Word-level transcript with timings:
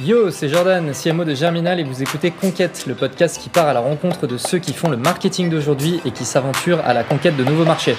Yo, 0.00 0.30
c'est 0.30 0.48
Jordan, 0.48 0.92
CMO 0.92 1.24
de 1.24 1.34
Germinal 1.34 1.80
et 1.80 1.82
vous 1.82 2.04
écoutez 2.04 2.30
Conquête, 2.30 2.84
le 2.86 2.94
podcast 2.94 3.36
qui 3.42 3.48
part 3.48 3.66
à 3.66 3.72
la 3.72 3.80
rencontre 3.80 4.28
de 4.28 4.36
ceux 4.36 4.60
qui 4.60 4.72
font 4.72 4.88
le 4.88 4.96
marketing 4.96 5.50
d'aujourd'hui 5.50 6.00
et 6.04 6.12
qui 6.12 6.24
s'aventurent 6.24 6.78
à 6.84 6.94
la 6.94 7.02
conquête 7.02 7.36
de 7.36 7.42
nouveaux 7.42 7.64
marchés. 7.64 7.96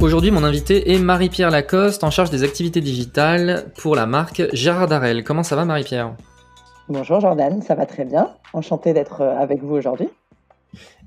Aujourd'hui, 0.00 0.32
mon 0.32 0.42
invité 0.42 0.92
est 0.92 0.98
Marie-Pierre 0.98 1.52
Lacoste, 1.52 2.02
en 2.02 2.10
charge 2.10 2.30
des 2.30 2.42
activités 2.42 2.80
digitales 2.80 3.66
pour 3.80 3.94
la 3.94 4.06
marque 4.06 4.42
Gérard 4.52 4.88
Darel. 4.88 5.22
Comment 5.22 5.44
ça 5.44 5.54
va, 5.54 5.64
Marie-Pierre? 5.64 6.16
Bonjour 6.88 7.20
Jordan, 7.20 7.62
ça 7.62 7.76
va 7.76 7.86
très 7.86 8.04
bien. 8.04 8.30
Enchanté 8.54 8.92
d'être 8.92 9.22
avec 9.22 9.62
vous 9.62 9.76
aujourd'hui. 9.76 10.08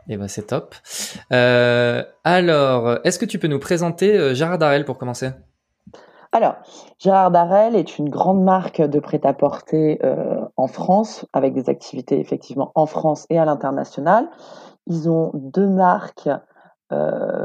Eh 0.08 0.18
ben 0.18 0.28
c'est 0.28 0.48
top. 0.48 0.76
Euh, 1.32 2.04
alors, 2.24 3.00
est-ce 3.04 3.20
que 3.20 3.26
tu 3.26 3.40
peux 3.40 3.48
nous 3.48 3.60
présenter 3.60 4.18
euh, 4.18 4.34
Gérard 4.34 4.58
Darel 4.58 4.86
pour 4.86 4.98
commencer? 4.98 5.30
Alors, 6.32 6.56
Gérard 6.98 7.32
Darel 7.32 7.76
est 7.76 7.98
une 7.98 8.10
grande 8.10 8.44
marque 8.44 8.82
de 8.82 9.00
prêt-à-porter 9.00 10.00
euh, 10.04 10.42
en 10.56 10.68
France, 10.68 11.26
avec 11.34 11.54
des 11.54 11.70
activités 11.70 12.20
effectivement 12.20 12.72
en 12.76 12.86
France 12.86 13.28
et 13.30 13.38
à 13.38 13.46
l'international. 13.46 14.30
Ils 14.88 15.10
ont 15.10 15.32
deux 15.34 15.68
marques 15.68 16.30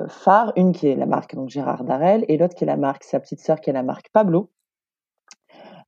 phares, 0.08 0.52
une 0.56 0.72
qui 0.72 0.88
est 0.88 0.96
la 0.96 1.06
marque 1.06 1.36
donc 1.36 1.50
Gérard 1.50 1.84
Darel 1.84 2.24
et 2.26 2.36
l'autre 2.36 2.56
qui 2.56 2.64
est 2.64 2.66
la 2.66 2.76
marque 2.76 3.04
sa 3.04 3.20
petite 3.20 3.38
sœur 3.38 3.60
qui 3.60 3.70
est 3.70 3.72
la 3.72 3.84
marque 3.84 4.08
Pablo. 4.12 4.50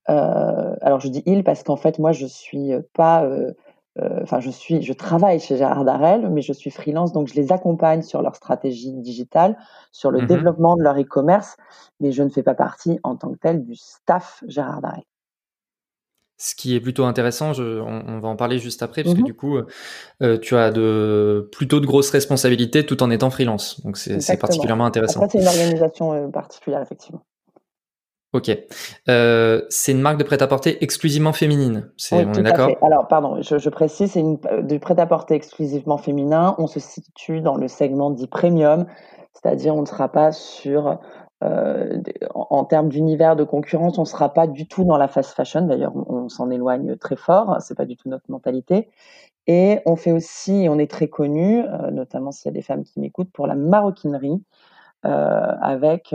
alors 0.06 1.00
je 1.00 1.08
dis 1.08 1.24
il 1.26 1.42
parce 1.42 1.64
qu'en 1.64 1.74
fait 1.74 1.98
moi 1.98 2.12
je 2.12 2.24
suis 2.24 2.70
pas 2.94 3.28
enfin, 4.22 4.40
je 4.40 4.50
suis, 4.50 4.82
je 4.82 4.92
travaille 4.92 5.40
chez 5.40 5.56
Gérard 5.56 5.84
Darel, 5.84 6.28
mais 6.30 6.42
je 6.42 6.52
suis 6.52 6.70
freelance, 6.70 7.12
donc 7.12 7.28
je 7.28 7.34
les 7.34 7.52
accompagne 7.52 8.02
sur 8.02 8.22
leur 8.22 8.36
stratégie 8.36 8.92
digitale, 8.92 9.56
sur 9.92 10.10
le 10.10 10.22
mmh 10.22 10.26
développement 10.26 10.76
de 10.76 10.82
leur 10.82 10.98
e-commerce, 10.98 11.56
mais 12.00 12.12
je 12.12 12.22
ne 12.22 12.28
fais 12.28 12.42
pas 12.42 12.54
partie 12.54 12.98
en 13.02 13.16
tant 13.16 13.32
que 13.32 13.38
tel 13.38 13.64
du 13.64 13.74
staff 13.74 14.44
Gérard 14.46 14.80
Darel. 14.82 15.02
Ce 16.40 16.54
qui 16.54 16.76
est 16.76 16.80
plutôt 16.80 17.04
intéressant, 17.04 17.50
on, 17.58 18.20
va 18.20 18.28
en 18.28 18.36
parler 18.36 18.60
juste 18.60 18.84
après, 18.84 19.02
parce 19.02 19.16
que 19.16 19.22
mmh 19.22 19.24
du 19.24 19.34
coup, 19.34 19.58
euh, 20.22 20.38
tu 20.38 20.54
as 20.54 20.70
de, 20.70 21.48
plutôt 21.50 21.80
de 21.80 21.86
grosses 21.86 22.10
responsabilités 22.10 22.86
tout 22.86 23.02
en 23.02 23.10
étant 23.10 23.28
freelance. 23.28 23.80
Donc 23.84 23.96
c'est 23.96 24.38
particulièrement 24.38 24.86
intéressant. 24.86 25.28
c'est 25.28 25.40
une 25.40 25.48
organisation 25.48 26.12
euh, 26.12 26.28
particulière, 26.28 26.80
effectivement. 26.80 27.24
Ok. 28.34 28.50
Euh, 29.08 29.62
c'est 29.70 29.92
une 29.92 30.02
marque 30.02 30.18
de 30.18 30.24
prêt-à-porter 30.24 30.82
exclusivement 30.84 31.32
féminine. 31.32 31.90
on 32.12 32.34
est 32.34 32.42
d'accord 32.42 32.70
Alors, 32.82 33.08
pardon, 33.08 33.40
je, 33.40 33.68
précise, 33.70 34.12
c'est 34.12 34.24
du 34.64 34.78
prêt-à-porter 34.78 35.34
exclusivement 35.34 35.96
féminin. 35.96 36.54
On 36.58 36.66
se 36.66 36.78
situe 36.78 37.40
dans 37.40 37.56
le 37.56 37.68
segment 37.68 38.10
dit 38.10 38.26
premium, 38.26 38.84
c'est-à-dire 39.32 39.74
on 39.74 39.80
ne 39.80 39.86
sera 39.86 40.08
pas 40.08 40.32
sur, 40.32 40.98
euh, 41.42 42.02
en, 42.34 42.64
termes 42.66 42.90
d'univers 42.90 43.34
de 43.34 43.44
concurrence, 43.44 43.96
on 43.96 44.02
ne 44.02 44.06
sera 44.06 44.34
pas 44.34 44.46
du 44.46 44.68
tout 44.68 44.84
dans 44.84 44.98
la 44.98 45.08
fast 45.08 45.30
fashion. 45.30 45.62
D'ailleurs, 45.62 45.92
on, 45.96 46.28
s'en 46.28 46.50
éloigne 46.50 46.96
très 46.96 47.16
fort. 47.16 47.56
C'est 47.60 47.76
pas 47.76 47.86
du 47.86 47.96
tout 47.96 48.10
notre 48.10 48.30
mentalité. 48.30 48.90
Et 49.46 49.80
on 49.86 49.96
fait 49.96 50.12
aussi, 50.12 50.66
on 50.68 50.78
est 50.78 50.90
très 50.90 51.08
connu, 51.08 51.64
euh, 51.64 51.90
notamment 51.90 52.30
s'il 52.30 52.50
y 52.50 52.52
a 52.52 52.52
des 52.52 52.60
femmes 52.60 52.84
qui 52.84 53.00
m'écoutent, 53.00 53.32
pour 53.32 53.46
la 53.46 53.54
maroquinerie, 53.54 54.42
avec 55.02 56.14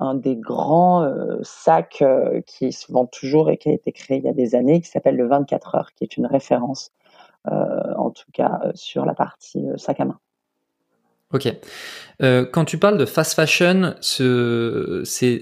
un 0.00 0.14
des 0.14 0.34
grands 0.34 1.02
euh, 1.02 1.38
sacs 1.42 2.02
euh, 2.02 2.40
qui 2.46 2.72
se 2.72 2.90
vend 2.90 3.06
toujours 3.06 3.50
et 3.50 3.58
qui 3.58 3.68
a 3.68 3.72
été 3.72 3.92
créé 3.92 4.16
il 4.16 4.24
y 4.24 4.28
a 4.28 4.32
des 4.32 4.54
années, 4.54 4.80
qui 4.80 4.88
s'appelle 4.88 5.16
le 5.16 5.28
24 5.28 5.74
heures, 5.74 5.90
qui 5.94 6.04
est 6.04 6.16
une 6.16 6.26
référence, 6.26 6.90
euh, 7.50 7.94
en 7.96 8.10
tout 8.10 8.30
cas, 8.32 8.60
sur 8.74 9.04
la 9.04 9.14
partie 9.14 9.64
sac 9.76 10.00
à 10.00 10.06
main. 10.06 10.18
Ok. 11.32 11.46
quand 12.18 12.64
tu 12.64 12.76
parles 12.76 12.98
de 12.98 13.06
fast 13.06 13.34
fashion, 13.34 13.94
c'est 14.00 15.38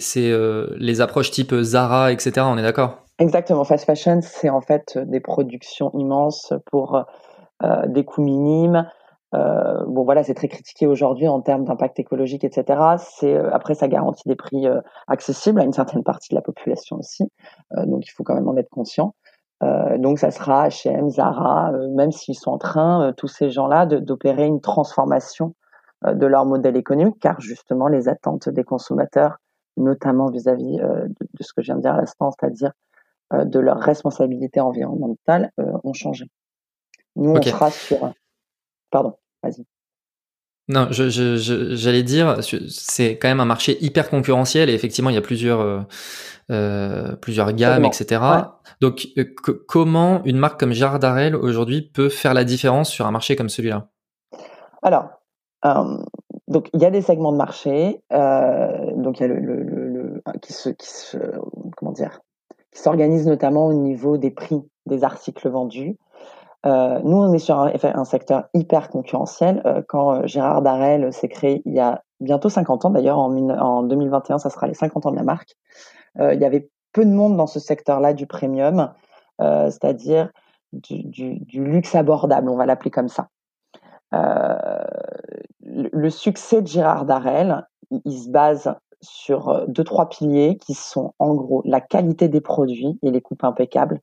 les 0.77 1.01
approches 1.01 1.31
type 1.31 1.55
Zara, 1.63 2.13
etc. 2.13 2.33
On 2.41 2.59
est 2.59 2.63
d'accord? 2.63 3.05
Exactement. 3.19 3.65
Fast 3.65 3.87
fashion, 3.87 4.21
c'est 4.21 4.51
en 4.51 4.61
fait 4.61 4.99
des 4.99 5.21
productions 5.21 5.91
immenses 5.95 6.53
pour 6.67 7.07
des 7.87 8.05
coûts 8.05 8.21
minimes, 8.23 8.87
euh, 9.35 9.85
bon 9.87 10.05
voilà, 10.05 10.23
c'est 10.23 10.35
très 10.35 10.49
critiqué 10.49 10.87
aujourd'hui 10.87 11.29
en 11.29 11.41
termes 11.43 11.65
d'impact 11.65 11.99
écologique, 11.99 12.45
etc. 12.45 12.97
C'est 12.99 13.35
euh, 13.35 13.51
après 13.53 13.75
ça 13.75 13.87
garantit 13.87 14.27
des 14.27 14.37
prix 14.37 14.67
euh, 14.67 14.81
accessibles 15.07 15.61
à 15.61 15.65
une 15.65 15.73
certaine 15.75 16.03
partie 16.03 16.31
de 16.31 16.35
la 16.35 16.41
population 16.41 16.97
aussi, 16.97 17.31
donc 17.77 18.07
il 18.07 18.11
faut 18.11 18.25
quand 18.25 18.35
même 18.35 18.49
en 18.49 18.57
être 18.57 18.71
conscient. 18.71 19.15
donc 19.99 20.19
ça 20.19 20.31
sera 20.31 20.69
H&M, 20.69 21.11
Zara, 21.11 21.73
même 21.95 22.13
s'ils 22.13 22.37
sont 22.37 22.53
en 22.53 22.59
train 22.59 23.13
tous 23.17 23.29
ces 23.29 23.51
gens-là 23.51 23.87
d'opérer 23.87 24.47
une 24.47 24.61
transformation 24.61 25.55
de 26.07 26.27
leur 26.27 26.47
modèle 26.47 26.77
économique, 26.77 27.19
car 27.21 27.41
justement 27.41 27.89
les 27.89 28.09
attentes 28.09 28.49
des 28.49 28.65
consommateurs, 28.65 29.39
notamment 29.77 30.31
vis-à-vis 30.31 30.79
de, 30.79 31.09
de, 31.09 31.43
ce 31.43 31.53
que 31.53 31.61
je 31.61 31.67
viens 31.67 31.77
de 31.77 31.83
dire 31.83 31.95
à 31.95 31.99
l'instant, 31.99 32.31
c'est-à-dire 32.31 32.73
de 33.33 33.59
leur 33.59 33.79
responsabilité 33.79 34.61
environnementale, 34.61 35.51
ont 35.59 35.93
changé. 35.93 36.27
Nous 37.17 37.33
on 37.33 37.43
sera 37.43 37.71
sur 37.71 38.13
Pardon, 38.91 39.15
vas-y. 39.43 39.67
Non, 40.69 40.89
j'allais 40.91 42.03
dire, 42.03 42.37
c'est 42.69 43.17
quand 43.17 43.29
même 43.29 43.41
un 43.41 43.47
marché 43.47 43.83
hyper 43.83 44.11
concurrentiel 44.11 44.69
et 44.69 44.75
effectivement, 44.75 45.09
il 45.09 45.15
y 45.15 45.19
a 45.19 45.23
plusieurs, 45.23 45.61
euh, 45.61 45.81
euh, 46.51 47.17
plusieurs 47.17 47.53
gammes, 47.55 47.87
etc. 47.87 48.21
Donc, 48.83 49.09
euh, 49.17 49.25
comment 49.67 50.23
une 50.25 50.37
marque 50.37 50.61
comme 50.61 50.73
Jardarel 50.73 51.35
aujourd'hui 51.35 51.81
peut 51.81 52.11
faire 52.11 52.35
la 52.35 52.45
différence 52.45 52.91
sur 52.91 53.07
un 53.07 53.11
marché 53.11 53.35
comme 53.35 53.49
celui-là? 53.49 53.89
Alors, 54.83 55.09
donc 56.49 56.69
il 56.75 56.83
y 56.83 56.85
a 56.85 56.91
des 56.91 57.01
segments 57.01 57.33
de 57.33 57.39
marché, 57.39 58.03
donc 58.11 59.21
il 59.21 59.23
y 59.23 59.25
a 59.25 59.29
le, 59.29 60.23
qui 60.43 60.53
se, 60.53 60.69
qui 60.69 60.87
se, 60.87 61.17
comment 61.79 61.93
dire, 61.93 62.21
qui 62.73 62.83
s'organise 62.83 63.27
notamment 63.27 63.67
au 63.69 63.73
niveau 63.73 64.19
des 64.19 64.31
prix 64.31 64.61
des 64.85 65.03
articles 65.03 65.49
vendus. 65.49 65.97
Euh, 66.67 67.01
nous, 67.05 67.17
on 67.17 67.33
est 67.33 67.39
sur 67.39 67.59
un, 67.61 68.05
secteur 68.05 68.49
hyper 68.53 68.89
concurrentiel. 68.89 69.63
Euh, 69.65 69.83
quand 69.87 70.15
euh, 70.15 70.27
Gérard 70.27 70.63
Darel 70.63 71.13
s'est 71.13 71.29
créé 71.29 71.63
il 71.65 71.73
y 71.73 71.81
a 71.81 72.03
bientôt 72.21 72.49
50 72.49 72.85
ans, 72.85 72.91
d'ailleurs 72.91 73.19
en, 73.19 73.33
en, 73.51 73.83
2021, 73.85 74.39
ça 74.39 74.51
sera 74.51 74.67
les 74.67 74.75
50 74.75 75.07
ans 75.07 75.11
de 75.13 75.17
la 75.17 75.23
marque, 75.23 75.55
il 76.21 76.41
y 76.41 76.45
avait 76.45 76.69
peu 76.93 77.05
de 77.05 77.11
monde 77.11 77.37
dans 77.37 77.47
ce 77.47 77.61
secteur-là 77.61 78.13
du 78.13 78.27
premium, 78.27 78.93
c'est-à-dire 79.39 80.33
du, 80.73 81.45
luxe 81.53 81.95
abordable, 81.95 82.51
on 82.51 82.57
va 82.57 82.67
l'appeler 82.67 82.91
comme 82.91 83.07
ça. 83.07 83.29
le, 85.61 86.11
succès 86.11 86.61
de 86.61 86.67
Gérard 86.67 87.05
Darel, 87.05 87.69
il 88.05 88.19
se 88.19 88.31
base 88.31 88.75
sur 89.01 89.65
deux, 89.69 89.85
trois 89.85 90.09
piliers 90.09 90.59
qui 90.59 90.75
sont 90.75 91.15
en 91.21 91.35
gros 91.35 91.63
la 91.65 91.81
qualité 91.81 92.29
des 92.29 92.41
produits 92.41 92.99
et 93.03 93.13
les 93.13 93.21
coupes 93.21 93.45
impeccables. 93.45 94.01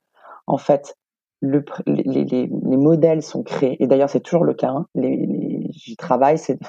En 0.48 0.58
fait, 0.58 0.96
le, 1.42 1.64
les, 1.86 2.04
les, 2.04 2.26
les, 2.26 2.78
modèles 2.78 3.22
sont 3.22 3.44
créés, 3.44 3.82
et 3.84 3.88
d'ailleurs 3.88 4.10
c'est 4.10 4.22
toujours 4.22 4.46
le 4.46 4.54
cas, 4.54 4.70
hein, 4.70 4.88
j'y 4.96 5.96
travaille, 5.98 6.38
c'est 6.38 6.60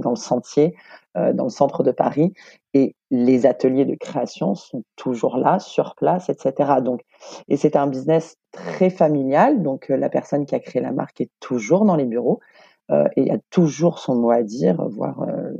dans 0.00 0.10
le 0.10 0.16
sentier, 0.16 0.74
euh, 1.16 1.32
dans 1.32 1.44
le 1.44 1.50
centre 1.50 1.82
de 1.82 1.92
Paris, 1.92 2.32
et 2.74 2.94
les 3.10 3.46
ateliers 3.46 3.84
de 3.84 3.94
création 3.94 4.54
sont 4.54 4.82
toujours 4.96 5.36
là, 5.36 5.58
sur 5.58 5.94
place, 5.94 6.28
etc. 6.28 6.80
Donc, 6.82 7.02
et 7.48 7.56
c'est 7.56 7.76
un 7.76 7.86
business 7.86 8.36
très 8.52 8.90
familial, 8.90 9.62
donc 9.62 9.90
euh, 9.90 9.96
la 9.96 10.08
personne 10.08 10.46
qui 10.46 10.54
a 10.54 10.60
créé 10.60 10.82
la 10.82 10.92
marque 10.92 11.20
est 11.20 11.30
toujours 11.40 11.84
dans 11.84 11.96
les 11.96 12.06
bureaux, 12.06 12.40
euh, 12.90 13.06
et 13.16 13.30
a 13.30 13.38
toujours 13.50 13.98
son 13.98 14.16
mot 14.16 14.30
à 14.30 14.42
dire, 14.42 14.88
voire 14.88 15.22
euh, 15.22 15.52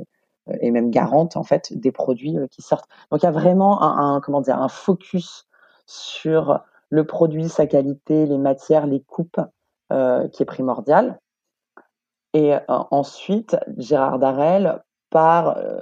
et 0.61 0.71
même 0.71 0.91
garante 0.91 1.35
en 1.35 1.43
fait 1.43 1.77
des 1.77 1.91
produits 1.91 2.37
qui 2.51 2.61
sortent. 2.61 2.89
Donc 3.11 3.21
il 3.21 3.25
y 3.25 3.29
a 3.29 3.31
vraiment 3.31 3.83
un 3.83 4.21
comment 4.21 4.39
dire 4.39 4.61
un 4.61 4.69
focus 4.69 5.45
sur 5.85 6.61
le 6.89 7.05
produit, 7.05 7.49
sa 7.49 7.67
qualité, 7.67 8.25
les 8.25 8.37
matières, 8.37 8.87
les 8.87 9.01
coupes, 9.01 9.41
euh, 9.91 10.27
qui 10.27 10.43
est 10.43 10.45
primordial. 10.45 11.17
Et 12.33 12.53
euh, 12.53 12.59
ensuite, 12.67 13.55
Gérard 13.77 14.19
Darel, 14.19 14.83
par 15.09 15.57
euh, 15.57 15.79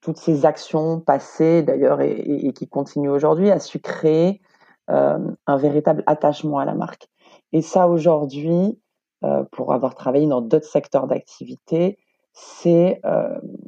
toutes 0.00 0.16
ses 0.16 0.44
actions 0.44 1.00
passées 1.00 1.62
d'ailleurs 1.62 2.00
et, 2.00 2.52
qui 2.54 2.68
continuent 2.68 3.10
aujourd'hui, 3.10 3.52
a 3.52 3.60
su 3.60 3.78
créer 3.78 4.40
un 4.88 5.56
véritable 5.56 6.04
attachement 6.06 6.58
à 6.58 6.64
la 6.64 6.74
marque. 6.74 7.08
Et 7.52 7.60
ça, 7.60 7.88
aujourd'hui, 7.88 8.80
pour 9.50 9.72
avoir 9.72 9.96
travaillé 9.96 10.28
dans 10.28 10.40
d'autres 10.40 10.68
secteurs 10.68 11.08
d'activité, 11.08 11.98
c'est 12.32 13.02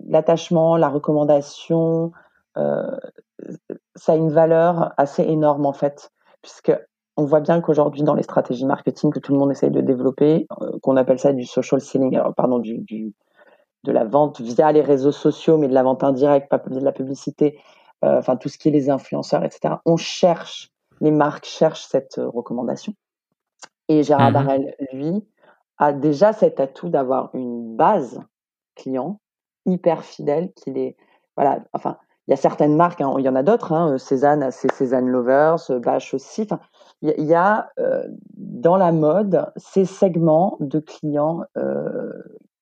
l'attachement, 0.07 0.77
la 0.77 0.89
recommandation, 0.89 2.13
ça 2.55 4.13
a 4.13 4.15
une 4.15 4.31
valeur 4.31 4.93
assez 4.97 5.25
énorme 5.25 5.67
en 5.67 5.73
fait 5.73 6.13
puisque 6.49 6.79
on 7.17 7.25
voit 7.25 7.41
bien 7.41 7.61
qu'aujourd'hui, 7.61 8.03
dans 8.03 8.15
les 8.15 8.23
stratégies 8.23 8.65
marketing 8.65 9.13
que 9.13 9.19
tout 9.19 9.33
le 9.33 9.39
monde 9.39 9.51
essaye 9.51 9.71
de 9.71 9.81
développer, 9.81 10.47
euh, 10.63 10.79
qu'on 10.83 10.97
appelle 10.97 11.19
ça 11.19 11.33
du 11.33 11.45
social 11.45 11.81
selling, 11.81 12.19
pardon, 12.37 12.59
du, 12.59 12.85
de 13.85 13.93
la 13.93 14.05
vente 14.05 14.41
via 14.41 14.73
les 14.73 14.81
réseaux 14.81 15.13
sociaux, 15.13 15.59
mais 15.59 15.69
de 15.69 15.75
la 15.75 15.83
vente 15.83 16.05
indirecte, 16.05 16.49
pas 16.49 16.59
de 16.59 16.81
la 16.81 16.93
publicité, 16.93 17.61
euh, 18.05 18.19
enfin 18.19 18.37
tout 18.37 18.49
ce 18.49 18.57
qui 18.57 18.69
est 18.69 18.73
les 18.73 18.89
influenceurs, 18.89 19.45
etc. 19.45 19.75
On 19.85 19.97
cherche, 19.97 20.71
les 21.01 21.11
marques 21.11 21.47
cherchent 21.47 21.87
cette 21.87 22.19
euh, 22.19 22.29
recommandation. 22.29 22.95
Et 23.89 24.03
Gérard 24.03 24.33
mmh 24.33 24.67
lui, 24.93 25.25
a 25.79 25.93
déjà 25.93 26.33
cet 26.33 26.61
atout 26.61 26.89
d'avoir 26.89 27.31
une 27.35 27.77
base 27.77 28.21
client 28.75 29.21
hyper 29.67 30.05
fidèle, 30.05 30.53
qu'il 30.53 30.79
est 30.79 30.97
voilà, 31.37 31.61
enfin, 31.73 31.97
il 32.29 32.33
y 32.33 32.35
a 32.35 32.37
certaines 32.37 32.77
marques, 32.77 33.01
hein, 33.01 33.15
il 33.19 33.25
y 33.25 33.29
en 33.29 33.35
a 33.35 33.43
d'autres, 33.43 33.73
hein, 33.73 33.97
Cézanne, 33.97 34.51
c'est 34.51 34.71
Cézanne 34.71 35.09
Lovers, 35.09 35.57
Bache 35.81 36.13
aussi. 36.13 36.43
Enfin, 36.43 36.61
il 37.01 37.25
y, 37.25 37.35
a 37.35 37.71
dans 38.37 38.77
la 38.77 38.93
mode 38.93 39.51
ces 39.57 39.87
segments 39.87 40.59
de 40.61 40.79
clients 40.79 41.45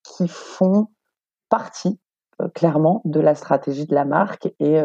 qui 0.04 0.28
font 0.28 0.88
partie 1.48 1.98
clairement 2.54 3.00
de 3.06 3.18
la 3.18 3.34
stratégie 3.34 3.86
de 3.86 3.94
la 3.94 4.04
marque 4.04 4.52
et 4.60 4.78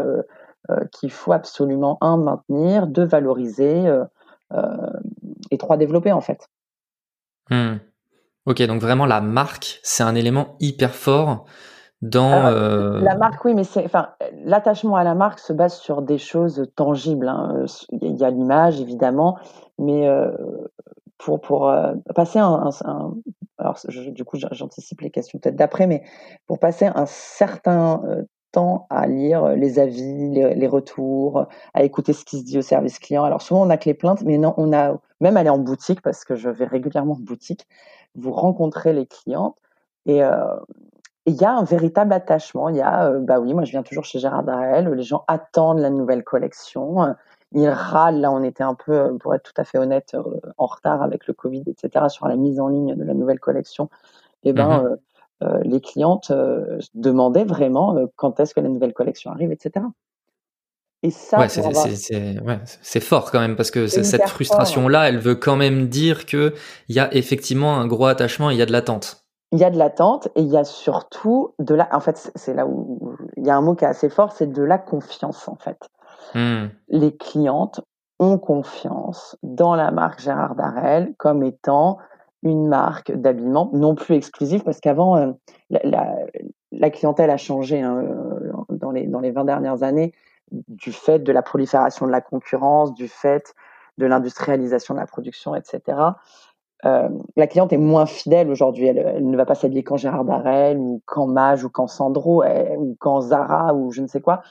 qu'il 0.93 1.11
faut 1.11 1.33
absolument 1.33 1.97
un 1.99 2.15
maintenir, 2.15 2.87
deux 2.87 3.03
valoriser 3.03 3.91
et 5.51 5.57
trois 5.57 5.77
développer 5.77 6.13
en 6.13 6.21
fait. 6.21 6.47
Mmh. 7.49 7.75
Ok, 8.45 8.61
donc 8.63 8.81
vraiment 8.81 9.05
la 9.05 9.21
marque, 9.21 9.79
c'est 9.83 10.03
un 10.03 10.15
élément 10.15 10.55
hyper 10.59 10.95
fort 10.95 11.45
dans 12.01 12.47
euh, 12.47 12.99
la 13.01 13.15
marque. 13.15 13.45
Oui, 13.45 13.53
mais 13.53 13.63
c'est 13.63 13.85
enfin 13.85 14.09
l'attachement 14.43 14.95
à 14.95 15.03
la 15.03 15.13
marque 15.13 15.39
se 15.39 15.53
base 15.53 15.75
sur 15.75 16.01
des 16.01 16.17
choses 16.17 16.67
tangibles. 16.75 17.27
Hein. 17.27 17.65
Il 17.91 18.15
y 18.15 18.23
a 18.23 18.31
l'image 18.31 18.81
évidemment, 18.81 19.37
mais 19.77 20.07
euh, 20.07 20.31
pour 21.17 21.41
pour 21.41 21.69
euh, 21.69 21.93
passer 22.15 22.39
un, 22.39 22.71
alors 23.57 23.79
du 23.87 24.25
coup 24.25 24.37
j'anticipe 24.51 25.01
les 25.01 25.11
questions 25.11 25.37
peut-être 25.37 25.55
d'après, 25.55 25.85
mais 25.85 26.03
pour 26.47 26.57
passer 26.57 26.87
un 26.87 27.05
certain 27.05 28.01
temps 28.51 28.87
à 28.89 29.07
lire 29.07 29.49
les 29.49 29.79
avis, 29.79 30.29
les, 30.29 30.67
retours, 30.67 31.45
à 31.73 31.83
écouter 31.83 32.11
ce 32.11 32.25
qui 32.25 32.39
se 32.39 32.43
dit 32.43 32.57
au 32.57 32.63
service 32.63 32.97
client. 32.97 33.23
Alors 33.23 33.43
souvent 33.43 33.65
on 33.65 33.69
a 33.69 33.77
que 33.77 33.85
les 33.85 33.93
plaintes, 33.93 34.23
mais 34.23 34.39
non, 34.39 34.55
on 34.57 34.73
a 34.73 34.99
même 35.19 35.37
aller 35.37 35.51
en 35.51 35.59
boutique 35.59 36.01
parce 36.01 36.25
que 36.25 36.35
je 36.35 36.49
vais 36.49 36.65
régulièrement 36.65 37.13
en 37.13 37.19
boutique. 37.19 37.67
Vous 38.15 38.31
rencontrez 38.31 38.91
les 38.91 39.05
clientes 39.05 39.55
et 40.07 40.23
il 41.25 41.35
y 41.35 41.45
a 41.45 41.51
un 41.51 41.63
véritable 41.63 42.13
attachement. 42.13 42.69
Il 42.69 42.77
y 42.77 42.81
a, 42.81 43.11
bah 43.19 43.39
oui, 43.39 43.53
moi 43.53 43.63
je 43.63 43.71
viens 43.71 43.83
toujours 43.83 44.05
chez 44.05 44.19
Gérard 44.19 44.43
Darel. 44.43 44.89
Les 44.89 45.03
gens 45.03 45.23
attendent 45.27 45.79
la 45.79 45.89
nouvelle 45.89 46.23
collection. 46.23 47.15
Ils 47.51 47.69
râlent. 47.69 48.21
Là, 48.21 48.31
on 48.31 48.43
était 48.43 48.63
un 48.63 48.75
peu, 48.75 49.17
pour 49.19 49.35
être 49.35 49.43
tout 49.43 49.61
à 49.61 49.63
fait 49.63 49.77
honnête, 49.77 50.15
en 50.57 50.65
retard 50.65 51.01
avec 51.01 51.27
le 51.27 51.33
Covid, 51.33 51.63
etc. 51.67 52.05
sur 52.09 52.27
la 52.27 52.35
mise 52.35 52.59
en 52.59 52.67
ligne 52.67 52.95
de 52.95 53.03
la 53.03 53.13
nouvelle 53.13 53.39
collection. 53.39 53.89
Eh 54.43 54.53
ben, 54.53 54.83
mmh 54.83 54.97
euh, 55.43 55.59
les 55.63 55.81
clientes 55.81 56.29
euh, 56.29 56.79
demandaient 56.93 57.45
vraiment 57.45 57.97
euh, 57.97 58.05
quand 58.15 58.39
est-ce 58.39 58.53
que 58.53 58.59
la 58.59 58.69
nouvelle 58.69 58.93
collection 58.93 59.31
arrive, 59.31 59.51
etc. 59.51 59.85
Et 61.03 61.09
ça, 61.09 61.47
c'est 61.47 62.99
fort 62.99 63.31
quand 63.31 63.39
même 63.39 63.55
parce 63.55 63.71
que 63.71 63.87
cette 63.87 64.27
frustration-là, 64.27 65.09
elle 65.09 65.17
veut 65.17 65.33
quand 65.33 65.55
même 65.55 65.87
dire 65.87 66.27
que 66.27 66.53
il 66.89 66.95
y 66.95 66.99
a 66.99 67.11
effectivement 67.15 67.79
un 67.79 67.87
gros 67.87 68.05
attachement, 68.05 68.51
il 68.51 68.57
y 68.57 68.61
a 68.61 68.67
de 68.67 68.71
l'attente. 68.71 69.20
Il 69.51 69.59
y 69.59 69.63
a 69.63 69.69
de 69.69 69.77
l'attente 69.77 70.29
et 70.35 70.41
il 70.41 70.47
y 70.47 70.57
a 70.57 70.63
surtout 70.63 71.53
de 71.59 71.75
la. 71.75 71.89
En 71.93 71.99
fait, 71.99 72.31
c'est 72.35 72.53
là 72.53 72.65
où 72.65 73.15
il 73.35 73.45
y 73.45 73.49
a 73.49 73.55
un 73.55 73.61
mot 73.61 73.75
qui 73.75 73.83
est 73.83 73.87
assez 73.87 74.09
fort, 74.09 74.31
c'est 74.31 74.51
de 74.51 74.63
la 74.63 74.77
confiance 74.77 75.47
en 75.47 75.55
fait. 75.55 75.89
Mmh. 76.35 76.67
Les 76.89 77.15
clientes 77.17 77.81
ont 78.19 78.37
confiance 78.37 79.35
dans 79.43 79.75
la 79.75 79.91
marque 79.91 80.21
Gérard 80.21 80.55
Darel 80.55 81.13
comme 81.17 81.43
étant 81.43 81.97
une 82.43 82.67
marque 82.67 83.11
d'habillement 83.11 83.69
non 83.73 83.95
plus 83.95 84.15
exclusive 84.15 84.63
parce 84.63 84.79
qu'avant 84.79 85.17
euh, 85.17 85.31
la, 85.69 86.89
clientèle 86.89 87.29
a 87.29 87.37
changé 87.37 87.81
hein, 87.81 87.97
euh, 87.97 88.51
dans 88.69 88.91
les 88.91 89.05
dans 89.07 89.19
les 89.19 89.31
20 89.31 89.45
dernières 89.45 89.83
années 89.83 90.13
du 90.51 90.91
fait 90.91 91.19
de 91.19 91.31
la 91.31 91.41
prolifération 91.41 92.05
de 92.05 92.11
la 92.11 92.21
concurrence, 92.21 92.93
du 92.93 93.07
fait 93.07 93.53
de 93.97 94.05
l'industrialisation 94.05 94.93
de 94.93 94.99
la 94.99 95.05
production, 95.05 95.55
etc. 95.55 95.97
Euh, 96.85 97.09
la 97.35 97.47
cliente 97.47 97.73
est 97.73 97.77
moins 97.77 98.05
fidèle 98.05 98.49
aujourd'hui. 98.49 98.87
Elle, 98.87 99.27
ne 99.27 99.37
va 99.37 99.45
pas 99.45 99.55
s'habiller 99.55 99.83
qu'en 99.83 99.97
Gérard 99.97 100.25
Darel 100.25 100.77
ou 100.77 101.01
qu'en 101.05 101.27
Mage 101.27 101.63
ou 101.63 101.69
qu'en 101.69 101.87
Sandro 101.87 102.43
ou 102.43 102.95
qu'en 102.99 103.21
Zara 103.21 103.73
ou 103.73 103.91
je 103.91 104.01
ne 104.01 104.07
sais 104.07 104.21
quoi. 104.21 104.41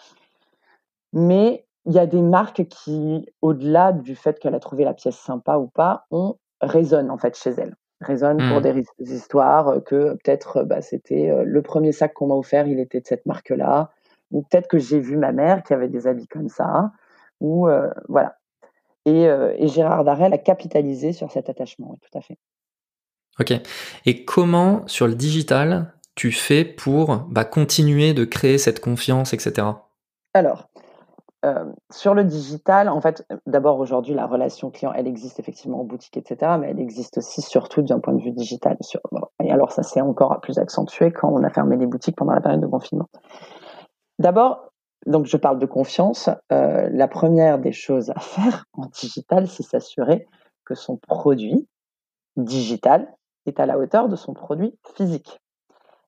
Mais 1.13 1.67
il 1.87 1.93
y 1.93 1.99
a 1.99 2.07
des 2.07 2.23
marques 2.23 2.67
qui, 2.67 3.27
au-delà 3.43 3.93
du 3.93 4.15
fait 4.15 4.39
qu'elle 4.39 4.55
a 4.55 4.61
trouvé 4.61 4.85
la 4.85 4.95
pièce 4.95 5.17
sympa 5.17 5.57
ou 5.57 5.67
pas, 5.67 6.07
on 6.11 6.37
résonne 6.61 7.11
en 7.11 7.19
fait 7.19 7.37
chez 7.37 7.51
elle 7.51 7.75
résonne 8.01 8.39
pour 8.39 8.61
mmh. 8.61 8.83
des, 8.99 9.15
histoires 9.15 9.69
euh, 9.69 9.81
que 9.81 10.13
peut-être 10.15 10.59
euh, 10.59 10.65
bah, 10.65 10.81
c'était 10.81 11.31
euh, 11.31 11.45
le 11.45 11.63
premier 11.63 11.93
sac 11.93 12.15
qu'on 12.15 12.29
m'a 12.29 12.35
offert, 12.35 12.67
il 12.67 12.81
était 12.81 13.01
de 13.01 13.07
cette 13.07 13.27
marque-là, 13.27 13.91
ou 14.31 14.43
peut-être 14.43 14.69
que 14.69 14.79
j'ai 14.79 15.01
vu 15.01 15.17
ma 15.17 15.33
mère 15.33 15.63
qui 15.63 15.75
avait 15.75 15.89
des 15.89 16.07
habits 16.07 16.29
comme 16.29 16.49
ça, 16.49 16.93
ou 17.41 17.69
voilà. 18.09 18.37
Et, 19.07 19.25
et, 19.25 19.69
Gérard 19.69 20.05
Darel 20.05 20.33
a 20.35 20.39
capitalisé 20.39 21.13
sur 21.13 21.31
cet 21.31 21.49
attachement, 21.49 21.97
tout 22.03 22.19
à 22.19 22.21
fait. 22.21 22.37
Ok. 23.39 23.53
Et 24.05 24.25
comment 24.25 24.87
sur 24.87 25.07
le 25.07 25.15
digital 25.15 25.95
tu 26.15 26.33
fais 26.33 26.67
pour 26.67 27.17
bah, 27.31 27.45
continuer 27.45 28.13
de 28.13 28.27
créer 28.27 28.59
cette 28.59 28.81
confiance, 28.81 29.33
etc. 29.33 29.69
Alors, 30.35 30.69
euh, 31.47 31.65
sur 31.91 32.13
le 32.13 32.25
digital, 32.25 32.91
en 32.91 33.01
fait, 33.01 33.27
d'abord 33.47 33.79
aujourd'hui, 33.79 34.13
la 34.13 34.27
relation 34.27 34.71
client, 34.71 34.93
elle 34.95 35.07
existe 35.07 35.41
effectivement 35.41 35.81
en 35.81 35.85
boutique, 35.85 36.19
etc., 36.19 36.53
mais 36.61 36.71
elle 36.71 36.81
existe 36.81 37.17
aussi 37.19 37.41
surtout 37.41 37.81
d'un 37.81 38.01
point 38.01 38.13
de 38.13 38.23
vue 38.23 38.33
digital. 38.33 38.77
et 39.43 39.51
alors, 39.51 39.73
ça 39.73 39.83
s'est 39.83 40.03
encore 40.03 40.39
plus 40.43 40.59
accentué 40.59 41.11
quand 41.11 41.33
on 41.33 41.43
a 41.43 41.49
fermé 41.49 41.77
les 41.77 41.87
boutiques 41.87 42.17
pendant 42.17 42.35
la 42.35 42.43
période 42.43 42.61
de 42.61 42.67
confinement. 42.67 43.09
D'abord, 44.19 44.70
donc 45.07 45.27
je 45.27 45.37
parle 45.37 45.59
de 45.59 45.67
confiance. 45.67 46.29
Euh, 46.53 46.89
la 46.93 47.09
première 47.09 47.59
des 47.59 47.73
choses 47.73 48.11
à 48.11 48.21
faire 48.21 48.67
en 48.73 48.87
digital, 48.87 49.49
c'est 49.49 49.63
s'assurer 49.63 50.27
que 50.65 50.75
son 50.75 50.97
produit 50.97 51.67
digital 52.37 53.13
est 53.47 53.59
à 53.61 53.67
la 53.67 53.79
hauteur 53.79 54.09
de 54.09 54.17
son 54.17 54.35
produit 54.35 54.79
physique. 54.97 55.41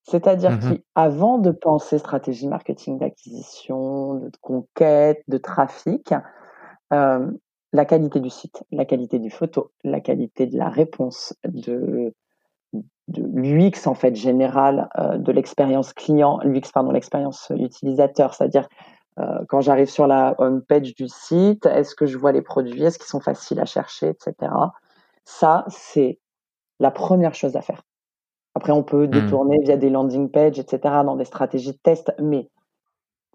C'est-à-dire 0.04 0.50
mmh 0.52 0.78
qu'avant 0.94 1.38
de 1.38 1.52
penser 1.52 1.98
stratégie 1.98 2.48
marketing 2.48 2.98
d'acquisition, 2.98 4.14
de 4.14 4.30
conquête, 4.40 5.22
de 5.28 5.38
trafic, 5.38 6.12
la 7.72 7.84
qualité 7.84 8.20
du 8.20 8.30
site, 8.30 8.64
la 8.70 8.84
qualité 8.84 9.18
du 9.18 9.30
photo, 9.30 9.70
la 9.82 10.00
qualité 10.00 10.46
de 10.46 10.58
la 10.58 10.68
réponse, 10.68 11.34
de, 11.44 12.14
de 13.08 13.22
l'UX 13.34 13.86
en 13.86 13.94
fait 13.94 14.14
général, 14.14 14.88
de 15.16 15.32
l'expérience 15.32 15.92
client, 15.92 16.40
l'UX 16.44 16.70
pardon, 16.72 16.92
l'expérience 16.92 17.50
utilisateur, 17.56 18.34
c'est-à-dire 18.34 18.68
quand 19.48 19.60
j'arrive 19.60 19.90
sur 19.90 20.06
la 20.06 20.34
home 20.38 20.62
page 20.62 20.94
du 20.94 21.08
site, 21.08 21.66
est-ce 21.66 21.94
que 21.94 22.06
je 22.06 22.16
vois 22.16 22.32
les 22.32 22.42
produits, 22.42 22.82
est-ce 22.82 22.98
qu'ils 22.98 23.08
sont 23.08 23.20
faciles 23.20 23.60
à 23.60 23.66
chercher, 23.66 24.08
etc. 24.08 24.52
Ça, 25.24 25.64
c'est 25.68 26.18
la 26.80 26.90
première 26.90 27.34
chose 27.34 27.56
à 27.56 27.60
faire. 27.60 27.82
Après, 28.54 28.72
on 28.72 28.82
peut 28.82 29.06
mmh. 29.06 29.10
détourner 29.10 29.58
via 29.60 29.76
des 29.76 29.90
landing 29.90 30.30
pages, 30.30 30.58
etc., 30.58 30.80
dans 31.04 31.16
des 31.16 31.24
stratégies 31.24 31.72
de 31.72 31.78
test. 31.82 32.12
Mais 32.18 32.50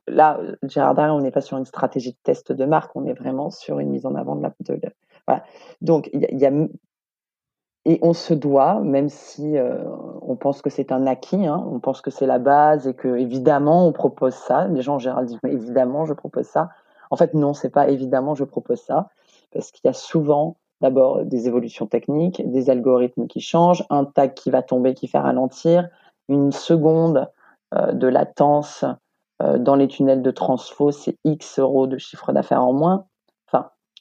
là, 0.08 0.40
Gérard 0.64 0.96
on 0.98 1.22
n'est 1.22 1.32
pas 1.32 1.42
sur 1.42 1.58
une 1.58 1.66
stratégie 1.66 2.12
de 2.12 2.18
test 2.24 2.52
de 2.52 2.66
marque, 2.66 2.96
on 2.96 3.06
est 3.06 3.14
vraiment 3.14 3.50
sur 3.50 3.80
une 3.80 3.90
mise 3.90 4.06
en 4.06 4.16
avant 4.16 4.36
de 4.36 4.44
la. 4.44 4.54
De, 4.60 4.80
voilà. 5.28 5.44
Donc, 5.82 6.10
il 6.14 6.40
y, 6.40 6.46
a. 6.46 6.52
Et 7.90 8.00
on 8.02 8.12
se 8.14 8.34
doit, 8.34 8.82
même 8.82 9.08
si 9.08 9.58
euh, 9.58 9.82
on 10.22 10.36
pense 10.36 10.62
que 10.62 10.70
c'est 10.70 10.92
un 10.92 11.08
acquis, 11.08 11.48
hein, 11.48 11.66
on 11.72 11.80
pense 11.80 12.02
que 12.02 12.12
c'est 12.12 12.26
la 12.26 12.38
base 12.38 12.86
et 12.86 12.94
que 12.94 13.16
évidemment 13.16 13.88
on 13.88 13.94
propose 13.94 14.34
ça. 14.34 14.68
Les 14.68 14.82
gens 14.82 14.96
en 14.96 15.00
général 15.00 15.26
disent 15.26 15.40
évidemment 15.46 16.04
je 16.04 16.14
propose 16.14 16.46
ça. 16.46 16.70
En 17.12 17.16
fait 17.16 17.34
non, 17.34 17.54
c'est 17.54 17.70
pas 17.70 17.88
évidemment 17.88 18.36
je 18.36 18.44
propose 18.44 18.82
ça 18.82 19.08
parce 19.54 19.72
qu'il 19.72 19.88
y 19.88 19.90
a 19.90 19.94
souvent 19.94 20.58
d'abord 20.82 21.24
des 21.24 21.48
évolutions 21.48 21.88
techniques, 21.88 22.42
des 22.52 22.70
algorithmes 22.70 23.28
qui 23.28 23.40
changent, 23.40 23.86
un 23.90 24.04
tag 24.04 24.34
qui 24.34 24.52
va 24.52 24.64
tomber, 24.64 24.94
qui 24.94 25.08
fait 25.08 25.20
ralentir, 25.20 25.88
une 26.28 26.52
seconde 26.52 27.30
euh, 27.74 27.94
de 27.94 28.08
latence 28.08 28.84
euh, 29.42 29.58
dans 29.58 29.76
les 29.76 29.88
tunnels 29.88 30.22
de 30.22 30.32
transfo, 30.32 30.92
c'est 30.92 31.18
X 31.24 31.58
euros 31.60 31.88
de 31.88 31.98
chiffre 31.98 32.34
d'affaires 32.34 32.66
en 32.66 32.74
moins. 32.74 33.06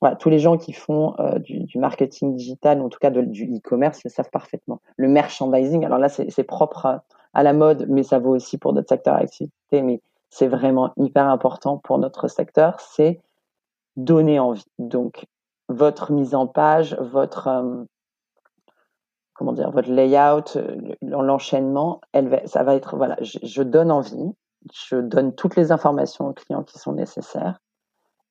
Voilà, 0.01 0.17
tous 0.17 0.29
les 0.29 0.39
gens 0.39 0.59
qui 0.59 0.73
font 0.73 1.15
euh, 1.19 1.39
du, 1.39 1.79
marketing 1.79 2.37
digital, 2.37 2.81
en 2.83 2.89
tout 2.89 2.99
cas 2.99 3.11
du 3.11 3.57
e-commerce, 3.57 4.05
le 4.05 4.11
savent 4.11 4.31
parfaitement. 4.31 4.81
Le 4.97 5.09
merchandising, 5.09 5.85
alors 5.85 5.99
là, 5.99 6.09
c'est 6.09 6.45
propre 6.45 7.01
à, 7.33 7.43
la 7.43 7.53
mode, 7.53 7.87
mais 7.89 8.03
ça 8.03 8.19
vaut 8.19 8.35
aussi 8.35 8.59
pour 8.59 8.73
d'autres 8.73 8.89
secteurs 8.89 9.19
d'activité, 9.19 9.83
mais 9.83 10.01
c'est 10.31 10.49
vraiment 10.49 10.93
hyper 10.97 11.29
important 11.29 11.79
pour 11.79 11.99
notre 11.99 12.29
secteur, 12.29 12.79
c'est 12.81 13.21
donner 13.97 14.39
envie. 14.39 14.65
Donc, 14.79 15.27
votre 15.69 16.13
mise 16.13 16.35
en 16.35 16.47
page, 16.47 16.95
votre 17.01 17.49
euh, 17.49 17.85
comment 19.37 19.53
dire, 19.53 19.71
votre 19.71 19.91
layout, 19.91 20.59
l'enchaînement, 21.03 22.01
ça 22.45 22.63
va 22.63 22.75
être 22.75 22.97
voilà, 22.97 23.17
je, 23.21 23.63
donne 23.63 23.91
envie, 23.91 24.33
je 24.73 24.97
donne 24.97 25.35
toutes 25.35 25.57
les 25.57 25.73
informations 25.73 26.29
au 26.29 26.33
client 26.33 26.63
qui 26.63 26.79
sont 26.79 26.93
nécessaires 26.93 27.59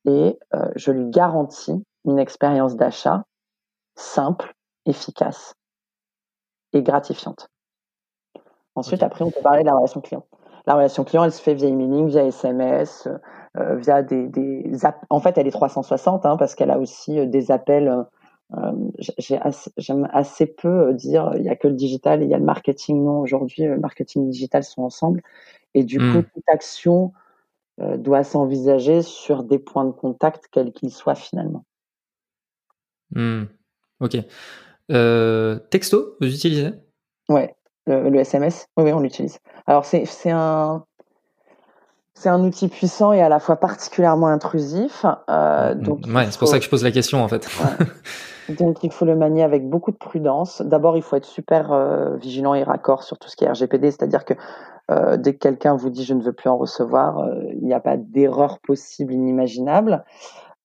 et 0.06 0.38
euh, 0.54 0.70
je 0.76 0.92
lui 0.92 1.10
garantis 1.10 1.84
une 2.06 2.20
expérience 2.20 2.76
d'achat 2.76 3.26
simple, 3.96 4.54
efficace 4.86 5.56
et 6.74 6.84
gratifiante. 6.84 7.50
Ensuite, 8.76 9.04
après, 9.04 9.24
on 9.24 9.32
peut 9.32 9.42
parler 9.42 9.62
de 9.62 9.68
la 9.68 9.76
relation 9.76 10.02
client. 10.02 10.26
La 10.68 10.76
relation 10.76 11.04
client, 11.04 11.24
elle 11.24 11.32
se 11.32 11.42
fait 11.42 11.54
via 11.54 11.70
emailing, 11.70 12.08
via 12.08 12.26
SMS, 12.26 13.08
euh, 13.58 13.76
via 13.78 14.04
des, 14.04 14.28
des 14.28 14.70
en 15.10 15.22
fait 15.22 15.38
elle 15.38 15.48
est 15.48 15.52
360 15.52 16.26
hein, 16.26 16.36
parce 16.36 16.56
qu'elle 16.56 16.72
a 16.72 16.78
aussi 16.78 17.18
euh, 17.18 17.26
des 17.26 17.52
appels 17.52 18.04
euh, 18.54 18.72
j'aime 19.78 20.10
assez, 20.12 20.46
peu 20.46 20.94
dire 20.94 21.32
il 21.38 21.44
y 21.44 21.50
a 21.50 21.56
que 21.56 21.70
le 21.70 21.74
digital 21.74 22.22
et 22.22 22.26
il 22.26 22.32
y 22.32 22.34
a 22.34 22.38
le 22.38 22.44
marketing 22.44 23.02
non 23.02 23.20
aujourd'hui 23.20 23.64
le 23.64 23.78
marketing 23.78 24.24
et 24.24 24.26
le 24.26 24.32
digital 24.32 24.66
sont 24.66 24.82
ensemble 24.82 25.22
et 25.74 25.86
du 25.86 26.00
coup 26.00 26.18
hmm. 26.18 26.24
toute 26.24 26.44
action 26.48 27.14
doit 27.78 28.24
s'envisager 28.24 29.02
sur 29.02 29.44
des 29.44 29.60
points 29.60 29.86
de 29.86 29.92
contact, 29.92 30.46
quels 30.52 30.72
qu'ils 30.72 30.92
soient 30.92 31.16
finalement. 31.16 31.66
Hmm. 33.12 33.44
Ok. 34.00 34.18
texto, 35.70 36.16
vous 36.22 36.34
utilisez? 36.34 36.72
Ouais, 37.30 37.56
le, 37.88 38.16
SMS, 38.18 38.68
oui, 38.78 38.94
on 38.94 39.00
l'utilise. 39.00 39.40
Alors 39.68 39.86
c'est 39.86 40.32
un 40.32 40.86
c'est 42.16 42.30
un 42.30 42.42
outil 42.44 42.70
puissant 42.70 43.12
et 43.12 43.22
à 43.22 43.30
la 43.30 43.40
fois 43.40 43.58
particulièrement 43.58 44.28
intrusif. 44.28 45.06
Euh, 45.30 45.76
donc 45.76 46.06
ouais, 46.08 46.28
c'est 46.32 46.40
pour 46.40 46.48
ça 46.48 46.58
que 46.58 46.66
je 46.66 46.70
pose 46.70 46.84
la 46.84 46.92
question 46.92 47.22
en 47.22 47.28
fait. 47.28 47.48
Donc 48.50 48.84
il 48.84 48.92
faut 48.92 49.06
le 49.06 49.16
manier 49.16 49.44
avec 49.44 49.68
beaucoup 49.68 49.92
de 49.92 49.98
prudence. 49.98 50.62
D'abord, 50.62 50.96
il 50.98 51.04
faut 51.04 51.16
être 51.16 51.26
super 51.26 51.72
euh, 51.74 52.16
vigilant 52.16 52.54
et 52.54 52.64
raccord 52.64 53.04
sur 53.04 53.18
tout 53.18 53.28
ce 53.28 53.36
qui 53.36 53.44
est 53.44 53.50
RGPD, 53.50 53.92
c'est-à-dire 53.92 54.24
que 54.24 54.34
euh, 54.92 55.18
dès 55.18 55.34
que 55.34 55.40
quelqu'un 55.40 55.76
vous 55.76 55.90
dit 55.90 56.04
je 56.04 56.14
ne 56.14 56.22
veux 56.22 56.34
plus 56.34 56.50
en 56.50 56.58
recevoir, 56.58 57.20
euh, 57.20 57.44
il 57.54 57.66
n'y 57.66 57.74
a 57.74 57.80
pas 57.80 57.98
d'erreur 57.98 58.60
possible, 58.60 59.14
inimaginable. 59.14 60.04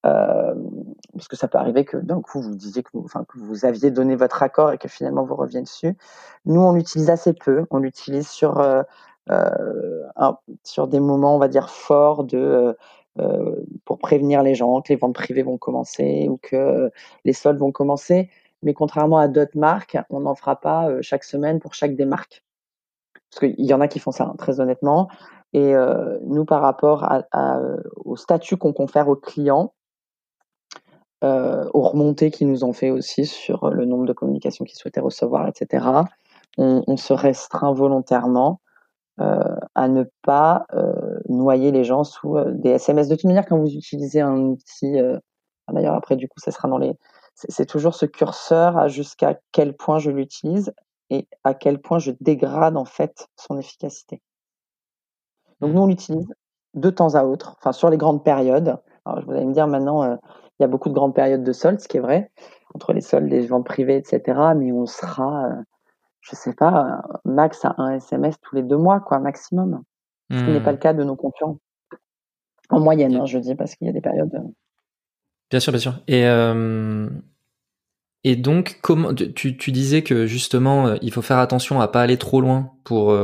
Euh, 0.05 0.55
parce 1.13 1.27
que 1.27 1.35
ça 1.35 1.47
peut 1.47 1.59
arriver 1.59 1.85
que 1.85 1.97
d'un 1.97 2.21
coup 2.21 2.41
vous 2.41 2.55
disiez 2.55 2.81
que 2.81 2.89
vous, 3.35 3.65
aviez 3.65 3.91
donné 3.91 4.15
votre 4.15 4.41
accord 4.41 4.71
et 4.71 4.79
que 4.79 4.87
finalement 4.87 5.23
vous 5.23 5.35
reveniez 5.35 5.61
dessus. 5.61 5.95
Nous, 6.45 6.59
on 6.59 6.73
l'utilise 6.73 7.09
assez 7.11 7.33
peu. 7.33 7.65
On 7.69 7.77
l'utilise 7.77 8.27
sur 8.27 8.59
euh, 8.59 8.83
sur 10.63 10.87
des 10.87 10.99
moments, 10.99 11.35
on 11.35 11.39
va 11.39 11.47
dire, 11.47 11.69
forts 11.69 12.23
de, 12.23 12.75
pour 13.85 13.99
prévenir 13.99 14.43
les 14.43 14.55
gens 14.55 14.81
que 14.81 14.89
les 14.89 14.95
ventes 14.97 15.13
privées 15.13 15.43
vont 15.43 15.57
commencer 15.57 16.27
ou 16.29 16.37
que 16.41 16.91
les 17.25 17.33
soldes 17.33 17.59
vont 17.59 17.71
commencer. 17.71 18.29
Mais 18.63 18.73
contrairement 18.73 19.17
à 19.17 19.27
d'autres 19.27 19.57
marques, 19.57 19.97
on 20.09 20.21
n'en 20.21 20.35
fera 20.35 20.59
pas 20.59 20.89
chaque 21.01 21.23
semaine 21.23 21.59
pour 21.59 21.73
chaque 21.75 21.95
des 21.95 22.05
marques. 22.05 22.43
Parce 23.31 23.39
qu'il 23.39 23.65
y 23.65 23.73
en 23.73 23.81
a 23.81 23.87
qui 23.87 23.99
font 23.99 24.11
ça, 24.11 24.25
hein, 24.25 24.35
très 24.37 24.59
honnêtement. 24.59 25.07
Et 25.53 25.73
nous, 26.23 26.45
par 26.45 26.61
rapport 26.61 27.09
au 28.05 28.15
statut 28.15 28.55
qu'on 28.55 28.71
confère 28.71 29.09
aux 29.09 29.17
clients, 29.17 29.73
aux 31.21 31.81
remontées 31.81 32.31
qu'ils 32.31 32.47
nous 32.47 32.63
ont 32.63 32.71
fait 32.71 32.89
aussi 32.89 33.25
sur 33.25 33.69
le 33.69 33.85
nombre 33.85 34.05
de 34.05 34.13
communications 34.13 34.63
qu'ils 34.63 34.77
souhaitaient 34.77 35.01
recevoir, 35.01 35.47
etc., 35.49 36.03
on, 36.57 36.97
se 36.97 37.13
restreint 37.13 37.73
volontairement 37.73 38.61
euh, 39.19 39.55
à 39.75 39.87
ne 39.87 40.05
pas 40.23 40.65
euh, 40.73 41.19
noyer 41.29 41.71
les 41.71 41.83
gens 41.83 42.03
sous 42.03 42.37
euh, 42.37 42.51
des 42.51 42.71
SMS. 42.71 43.07
De 43.07 43.15
toute 43.15 43.25
manière, 43.25 43.45
quand 43.45 43.57
vous 43.57 43.73
utilisez 43.73 44.21
un 44.21 44.37
outil, 44.37 44.97
d'ailleurs 45.71 45.95
après 45.95 46.15
du 46.15 46.27
coup, 46.27 46.39
ça 46.39 46.51
sera 46.51 46.67
dans 46.67 46.77
les, 46.77 46.93
c'est 47.35 47.65
toujours 47.65 47.95
ce 47.95 48.05
curseur 48.05 48.77
à 48.77 48.87
jusqu'à 48.87 49.39
quel 49.51 49.75
point 49.75 49.99
je 49.99 50.11
l'utilise 50.11 50.73
et 51.11 51.27
à 51.43 51.53
quel 51.53 51.79
point 51.79 51.99
je 51.99 52.11
dégrade 52.21 52.75
en 52.75 52.85
fait 52.85 53.27
son 53.35 53.59
efficacité. 53.59 54.19
Donc 55.59 55.73
nous 55.73 55.81
on 55.81 55.87
l'utilise 55.87 56.27
de 56.73 56.89
temps 56.89 57.13
à 57.13 57.23
autre, 57.23 57.55
enfin 57.59 57.71
sur 57.71 57.91
les 57.91 57.97
grandes 57.97 58.23
périodes. 58.23 58.79
Alors 59.05 59.23
vous 59.23 59.31
allez 59.31 59.45
me 59.45 59.53
dire 59.53 59.67
maintenant, 59.67 60.03
il 60.03 60.61
y 60.61 60.63
a 60.63 60.67
beaucoup 60.67 60.89
de 60.89 60.95
grandes 60.95 61.13
périodes 61.13 61.43
de 61.43 61.51
soldes, 61.51 61.79
ce 61.79 61.87
qui 61.87 61.97
est 61.97 62.01
vrai, 62.01 62.31
entre 62.73 62.93
les 62.93 63.01
soldes, 63.01 63.29
les 63.29 63.45
ventes 63.45 63.65
privées, 63.65 63.97
etc. 63.97 64.39
Mais 64.55 64.71
on 64.71 64.87
sera 64.87 65.49
je 66.21 66.35
sais 66.35 66.53
pas, 66.53 67.01
max 67.25 67.65
à 67.65 67.75
un 67.77 67.95
SMS 67.95 68.35
tous 68.41 68.55
les 68.55 68.63
deux 68.63 68.77
mois, 68.77 68.99
quoi, 68.99 69.19
maximum. 69.19 69.83
Ce 70.29 70.37
qui 70.37 70.51
n'est 70.51 70.61
pas 70.61 70.71
mmh. 70.71 70.75
le 70.75 70.79
cas 70.79 70.93
de 70.93 71.03
nos 71.03 71.17
concurrents. 71.17 71.57
En 72.69 72.79
moyenne, 72.79 73.15
hein, 73.17 73.25
je 73.25 73.37
dis, 73.37 73.53
parce 73.53 73.75
qu'il 73.75 73.87
y 73.87 73.89
a 73.89 73.93
des 73.93 73.99
périodes. 73.99 74.33
Euh. 74.33 74.47
Bien 75.49 75.59
sûr, 75.59 75.73
bien 75.73 75.81
sûr. 75.81 75.95
Et, 76.07 76.25
euh, 76.25 77.09
et 78.23 78.35
donc, 78.35 78.79
comment 78.81 79.13
tu, 79.13 79.57
tu, 79.57 79.71
disais 79.71 80.03
que 80.03 80.27
justement, 80.27 80.87
euh, 80.87 80.97
il 81.01 81.11
faut 81.11 81.23
faire 81.23 81.39
attention 81.39 81.81
à 81.81 81.87
pas 81.87 82.01
aller 82.01 82.17
trop 82.17 82.39
loin 82.39 82.73
pour 82.83 83.15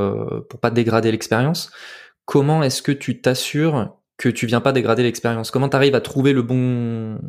pour 0.49 0.59
pas 0.59 0.71
dégrader 0.71 1.11
l'expérience. 1.11 1.71
Comment 2.25 2.63
est-ce 2.63 2.81
que 2.81 2.91
tu 2.91 3.21
t'assures 3.21 3.95
que 4.17 4.29
tu 4.29 4.47
viens 4.47 4.61
pas 4.61 4.71
dégrader 4.71 5.03
l'expérience? 5.03 5.51
Comment 5.51 5.69
tu 5.69 5.75
arrives 5.75 5.95
à 5.95 6.01
trouver 6.01 6.33
le 6.33 6.41
bon, 6.41 7.19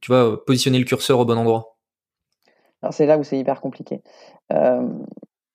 tu 0.00 0.10
vois, 0.10 0.44
positionner 0.44 0.78
le 0.78 0.84
curseur 0.84 1.18
au 1.18 1.24
bon 1.24 1.38
endroit? 1.38 1.76
Alors 2.82 2.92
c'est 2.92 3.06
là 3.06 3.18
où 3.18 3.24
c'est 3.24 3.38
hyper 3.38 3.60
compliqué. 3.60 4.02
Euh, 4.52 4.88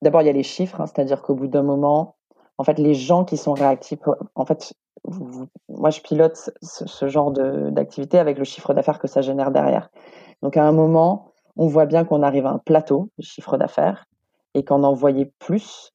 d'abord, 0.01 0.21
il 0.21 0.25
y 0.25 0.29
a 0.29 0.33
les 0.33 0.43
chiffres, 0.43 0.81
hein, 0.81 0.85
c'est-à-dire 0.85 1.21
qu'au 1.21 1.35
bout 1.35 1.47
d'un 1.47 1.63
moment, 1.63 2.17
en 2.57 2.63
fait, 2.63 2.77
les 2.77 2.93
gens 2.93 3.25
qui 3.25 3.37
sont 3.37 3.53
réactifs, 3.53 3.99
en 4.35 4.45
fait, 4.45 4.73
moi, 5.69 5.89
je 5.89 6.01
pilote 6.01 6.51
ce, 6.61 7.07
genre 7.07 7.31
d'activité 7.31 8.19
avec 8.19 8.37
le 8.37 8.43
chiffre 8.43 8.73
d'affaires 8.73 8.99
que 8.99 9.07
ça 9.07 9.21
génère 9.21 9.51
derrière. 9.51 9.89
Donc, 10.41 10.57
à 10.57 10.63
un 10.63 10.71
moment, 10.71 11.30
on 11.57 11.67
voit 11.67 11.85
bien 11.85 12.05
qu'on 12.05 12.23
arrive 12.23 12.45
à 12.45 12.51
un 12.51 12.57
plateau 12.57 13.09
de 13.17 13.23
chiffre 13.23 13.57
d'affaires 13.57 14.05
et 14.53 14.63
qu'en 14.63 14.83
envoyer 14.83 15.25
plus, 15.39 15.91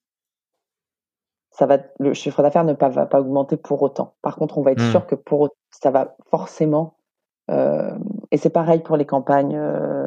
ça 1.50 1.66
va, 1.66 1.78
le 1.98 2.14
chiffre 2.14 2.42
d'affaires 2.42 2.64
ne 2.64 2.74
va 2.74 3.06
pas 3.06 3.20
augmenter 3.20 3.56
pour 3.56 3.82
autant. 3.82 4.14
Par 4.22 4.36
contre, 4.36 4.58
on 4.58 4.62
va 4.62 4.72
être 4.72 4.82
mmh. 4.82 4.90
sûr 4.90 5.06
que 5.06 5.14
pour 5.14 5.50
ça 5.70 5.90
va 5.90 6.16
forcément, 6.30 6.96
euh, 7.50 7.96
et 8.30 8.36
c'est 8.36 8.50
pareil 8.50 8.80
pour 8.80 8.96
les 8.96 9.06
campagnes 9.06 9.56
euh, 9.56 10.06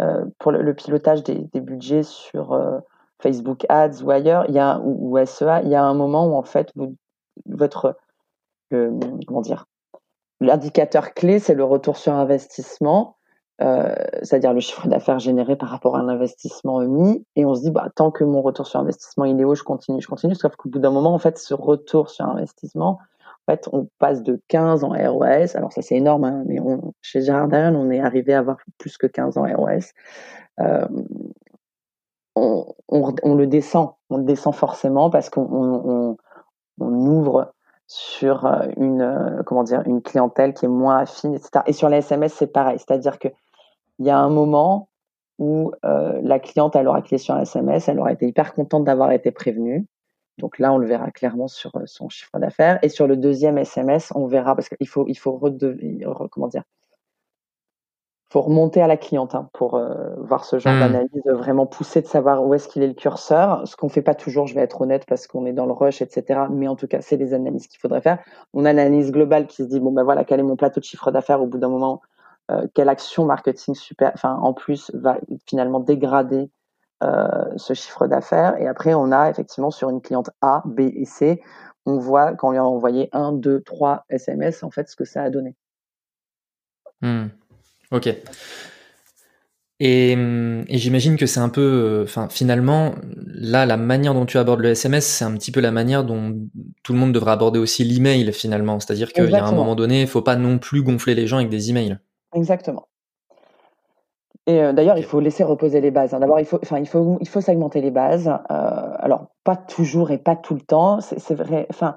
euh, 0.00 0.24
pour 0.38 0.52
le, 0.52 0.74
pilotage 0.74 1.22
des, 1.22 1.60
budgets 1.60 2.02
sur 2.02 2.58
Facebook 3.20 3.64
Ads 3.68 4.02
ou 4.02 4.10
ailleurs, 4.10 4.46
il 4.48 4.54
y 4.54 4.58
a 4.58 4.80
ou, 4.80 5.18
SEA, 5.24 5.62
il 5.62 5.68
y 5.68 5.74
a 5.74 5.84
un 5.84 5.94
moment 5.94 6.26
où 6.26 6.34
en 6.34 6.42
fait 6.42 6.72
votre 7.46 7.96
comment 8.70 9.42
dire 9.42 9.66
l'indicateur 10.40 11.12
clé 11.12 11.38
c'est 11.38 11.54
le 11.54 11.64
retour 11.64 11.98
sur 11.98 12.14
investissement, 12.14 13.16
c'est-à-dire 14.22 14.52
le 14.52 14.60
chiffre 14.60 14.88
d'affaires 14.88 15.18
généré 15.18 15.56
par 15.56 15.68
rapport 15.68 15.96
à 15.96 16.02
l'investissement 16.02 16.80
mis, 16.80 17.24
et 17.36 17.44
on 17.44 17.54
se 17.54 17.60
dit 17.60 17.70
bah 17.70 17.88
tant 17.94 18.10
que 18.10 18.24
mon 18.24 18.42
retour 18.42 18.66
sur 18.66 18.80
investissement 18.80 19.24
est 19.24 19.44
haut, 19.44 19.54
je 19.54 19.62
continue, 19.62 20.00
je 20.00 20.08
continue, 20.08 20.34
sauf 20.34 20.56
qu'au 20.56 20.68
bout 20.68 20.78
d'un 20.78 20.90
moment 20.90 21.14
en 21.14 21.18
fait 21.18 21.38
ce 21.38 21.54
retour 21.54 22.10
sur 22.10 22.26
investissement 22.26 22.98
en 23.46 23.52
fait, 23.52 23.68
on 23.72 23.88
passe 23.98 24.22
de 24.22 24.40
15 24.48 24.84
en 24.84 24.90
ROS. 24.90 25.56
Alors 25.56 25.72
ça, 25.72 25.82
c'est 25.82 25.96
énorme, 25.96 26.24
hein, 26.24 26.44
mais 26.46 26.60
on, 26.60 26.92
chez 27.02 27.22
Gérard 27.22 27.48
on 27.52 27.90
est 27.90 28.00
arrivé 28.00 28.34
à 28.34 28.38
avoir 28.38 28.58
plus 28.78 28.96
que 28.96 29.08
15 29.08 29.36
en 29.36 29.42
ROS. 29.42 29.92
Euh, 30.60 30.86
on, 32.36 33.34
le 33.34 33.46
descend, 33.46 33.90
on 34.10 34.18
le 34.18 34.24
descend 34.24 34.54
forcément 34.54 35.10
parce 35.10 35.28
qu'on 35.28 36.16
ouvre 36.78 37.52
sur 37.86 38.46
euh, 38.46 38.66
une 38.76 39.02
euh, 39.02 39.42
comment 39.44 39.64
dire 39.64 39.82
une 39.86 40.02
clientèle 40.02 40.54
qui 40.54 40.64
est 40.64 40.68
moins 40.68 40.98
affine, 40.98 41.34
etc. 41.34 41.64
Et 41.66 41.72
sur 41.72 41.88
les 41.88 41.98
SMS, 41.98 42.32
c'est 42.32 42.46
pareil, 42.46 42.78
c'est-à-dire 42.78 43.18
que 43.18 43.28
il 44.02 44.06
y 44.08 44.10
a 44.10 44.18
un 44.18 44.28
moment 44.28 44.88
où 45.38 45.72
la 45.82 46.38
cliente 46.38 46.76
elle 46.76 46.86
aura 46.88 47.00
cliqué 47.00 47.18
sur 47.18 47.34
un 47.34 47.42
SMS, 47.42 47.88
elle 47.88 47.98
aura 47.98 48.12
été 48.12 48.26
hyper 48.26 48.54
contente 48.54 48.84
d'avoir 48.84 49.12
été 49.12 49.30
prévenue. 49.30 49.86
Donc 50.38 50.58
là, 50.58 50.72
on 50.72 50.78
le 50.78 50.86
verra 50.86 51.10
clairement 51.10 51.48
sur 51.48 51.76
euh, 51.76 51.82
son 51.86 52.08
chiffre 52.08 52.38
d'affaires. 52.38 52.78
Et 52.82 52.88
sur 52.88 53.06
le 53.06 53.16
deuxième 53.16 53.58
SMS, 53.58 54.12
on 54.14 54.26
verra, 54.26 54.54
parce 54.54 54.68
qu'il 54.68 54.88
faut, 54.88 55.06
il 55.08 55.16
faut 55.16 55.38
comment 56.30 56.48
dire, 56.48 56.62
faut 58.30 58.40
remonter 58.40 58.80
à 58.80 58.86
la 58.86 58.96
cliente 58.96 59.34
hein, 59.34 59.50
pour 59.52 59.74
euh, 59.74 60.14
voir 60.16 60.46
ce 60.46 60.58
genre 60.58 60.72
mmh. 60.72 60.80
d'analyse 60.80 61.22
vraiment 61.26 61.66
poussée 61.66 62.00
de 62.00 62.06
savoir 62.06 62.42
où 62.44 62.54
est-ce 62.54 62.66
qu'il 62.66 62.82
est 62.82 62.88
le 62.88 62.94
curseur. 62.94 63.68
Ce 63.68 63.76
qu'on 63.76 63.90
fait 63.90 64.00
pas 64.00 64.14
toujours, 64.14 64.46
je 64.46 64.54
vais 64.54 64.62
être 64.62 64.80
honnête, 64.80 65.04
parce 65.06 65.26
qu'on 65.26 65.44
est 65.44 65.52
dans 65.52 65.66
le 65.66 65.72
rush, 65.72 66.00
etc. 66.00 66.40
Mais 66.50 66.66
en 66.66 66.76
tout 66.76 66.86
cas, 66.86 67.02
c'est 67.02 67.18
des 67.18 67.34
analyses 67.34 67.66
qu'il 67.66 67.78
faudrait 67.78 68.00
faire. 68.00 68.18
On 68.54 68.64
a 68.64 68.72
l'analyse 68.72 69.12
globale 69.12 69.46
qui 69.46 69.56
se 69.56 69.68
dit 69.68 69.80
bon 69.80 69.92
ben 69.92 70.02
voilà, 70.02 70.24
quel 70.24 70.40
est 70.40 70.44
mon 70.44 70.56
plateau 70.56 70.80
de 70.80 70.84
chiffre 70.84 71.10
d'affaires 71.10 71.42
au 71.42 71.46
bout 71.46 71.58
d'un 71.58 71.68
moment, 71.68 72.00
euh, 72.00 72.06
quelle 72.74 72.88
action 72.88 73.24
marketing 73.24 73.74
super, 73.74 74.12
enfin 74.14 74.34
en 74.34 74.52
plus 74.52 74.90
va 74.94 75.18
finalement 75.46 75.80
dégrader 75.80 76.50
euh, 77.02 77.26
ce 77.56 77.74
chiffre 77.74 78.06
d'affaires. 78.06 78.56
Et 78.60 78.68
après, 78.68 78.94
on 78.94 79.10
a 79.10 79.28
effectivement 79.28 79.72
sur 79.72 79.90
une 79.90 80.00
cliente 80.00 80.30
A, 80.40 80.62
B 80.64 80.80
et 80.94 81.04
C, 81.04 81.42
on 81.84 81.98
voit 81.98 82.34
quand 82.34 82.48
on 82.48 82.50
lui 82.52 82.58
a 82.58 82.64
envoyé 82.64 83.08
1, 83.12 83.32
2, 83.32 83.60
3 83.62 84.04
SMS, 84.08 84.62
en 84.62 84.70
fait, 84.70 84.88
ce 84.88 84.94
que 84.94 85.04
ça 85.04 85.24
a 85.24 85.30
donné. 85.30 85.56
Hmm. 87.00 87.26
Ok. 87.90 88.08
Et, 89.80 90.16
j'imagine 90.68 91.16
que 91.16 91.26
c'est 91.26 91.40
un 91.40 91.48
peu, 91.48 91.60
euh, 91.60 92.04
enfin, 92.04 92.28
finalement, 92.28 92.94
là, 93.16 93.66
la 93.66 93.76
manière 93.76 94.14
dont 94.14 94.26
tu 94.26 94.38
abordes 94.38 94.60
le 94.60 94.68
SMS, 94.68 95.04
c'est 95.04 95.24
un 95.24 95.32
petit 95.32 95.50
peu 95.50 95.58
la 95.58 95.72
manière 95.72 96.04
dont 96.04 96.38
tout 96.84 96.92
le 96.92 97.00
monde 97.00 97.12
devrait 97.12 97.32
aborder 97.32 97.58
aussi 97.58 97.82
l'email, 97.82 98.32
finalement. 98.32 98.78
C'est-à-dire 98.78 99.12
qu'il 99.12 99.28
y 99.28 99.34
a 99.34 99.44
un 99.44 99.52
moment 99.52 99.74
donné, 99.74 99.98
il 99.98 100.04
ne 100.04 100.06
faut 100.06 100.22
pas 100.22 100.36
non 100.36 100.58
plus 100.58 100.84
gonfler 100.84 101.16
les 101.16 101.26
gens 101.26 101.38
avec 101.38 101.48
des 101.48 101.70
emails. 101.70 101.98
Exactement. 102.32 102.86
Et 104.46 104.60
euh, 104.60 104.72
d'ailleurs, 104.72 104.98
il 104.98 105.04
faut 105.04 105.20
laisser 105.20 105.44
reposer 105.44 105.80
les 105.80 105.90
bases. 105.90 106.14
Hein. 106.14 106.20
D'abord, 106.20 106.40
il 106.40 106.46
faut, 106.46 106.58
enfin, 106.62 106.78
il 106.78 106.88
faut, 106.88 107.18
il 107.20 107.28
faut 107.28 107.40
segmenter 107.40 107.80
les 107.80 107.90
bases. 107.90 108.28
Euh, 108.28 108.94
alors, 108.98 109.26
pas 109.44 109.56
toujours 109.56 110.10
et 110.10 110.18
pas 110.18 110.34
tout 110.34 110.54
le 110.54 110.60
temps. 110.60 111.00
C'est 111.00 111.34
vrai. 111.34 111.66
Enfin, 111.70 111.96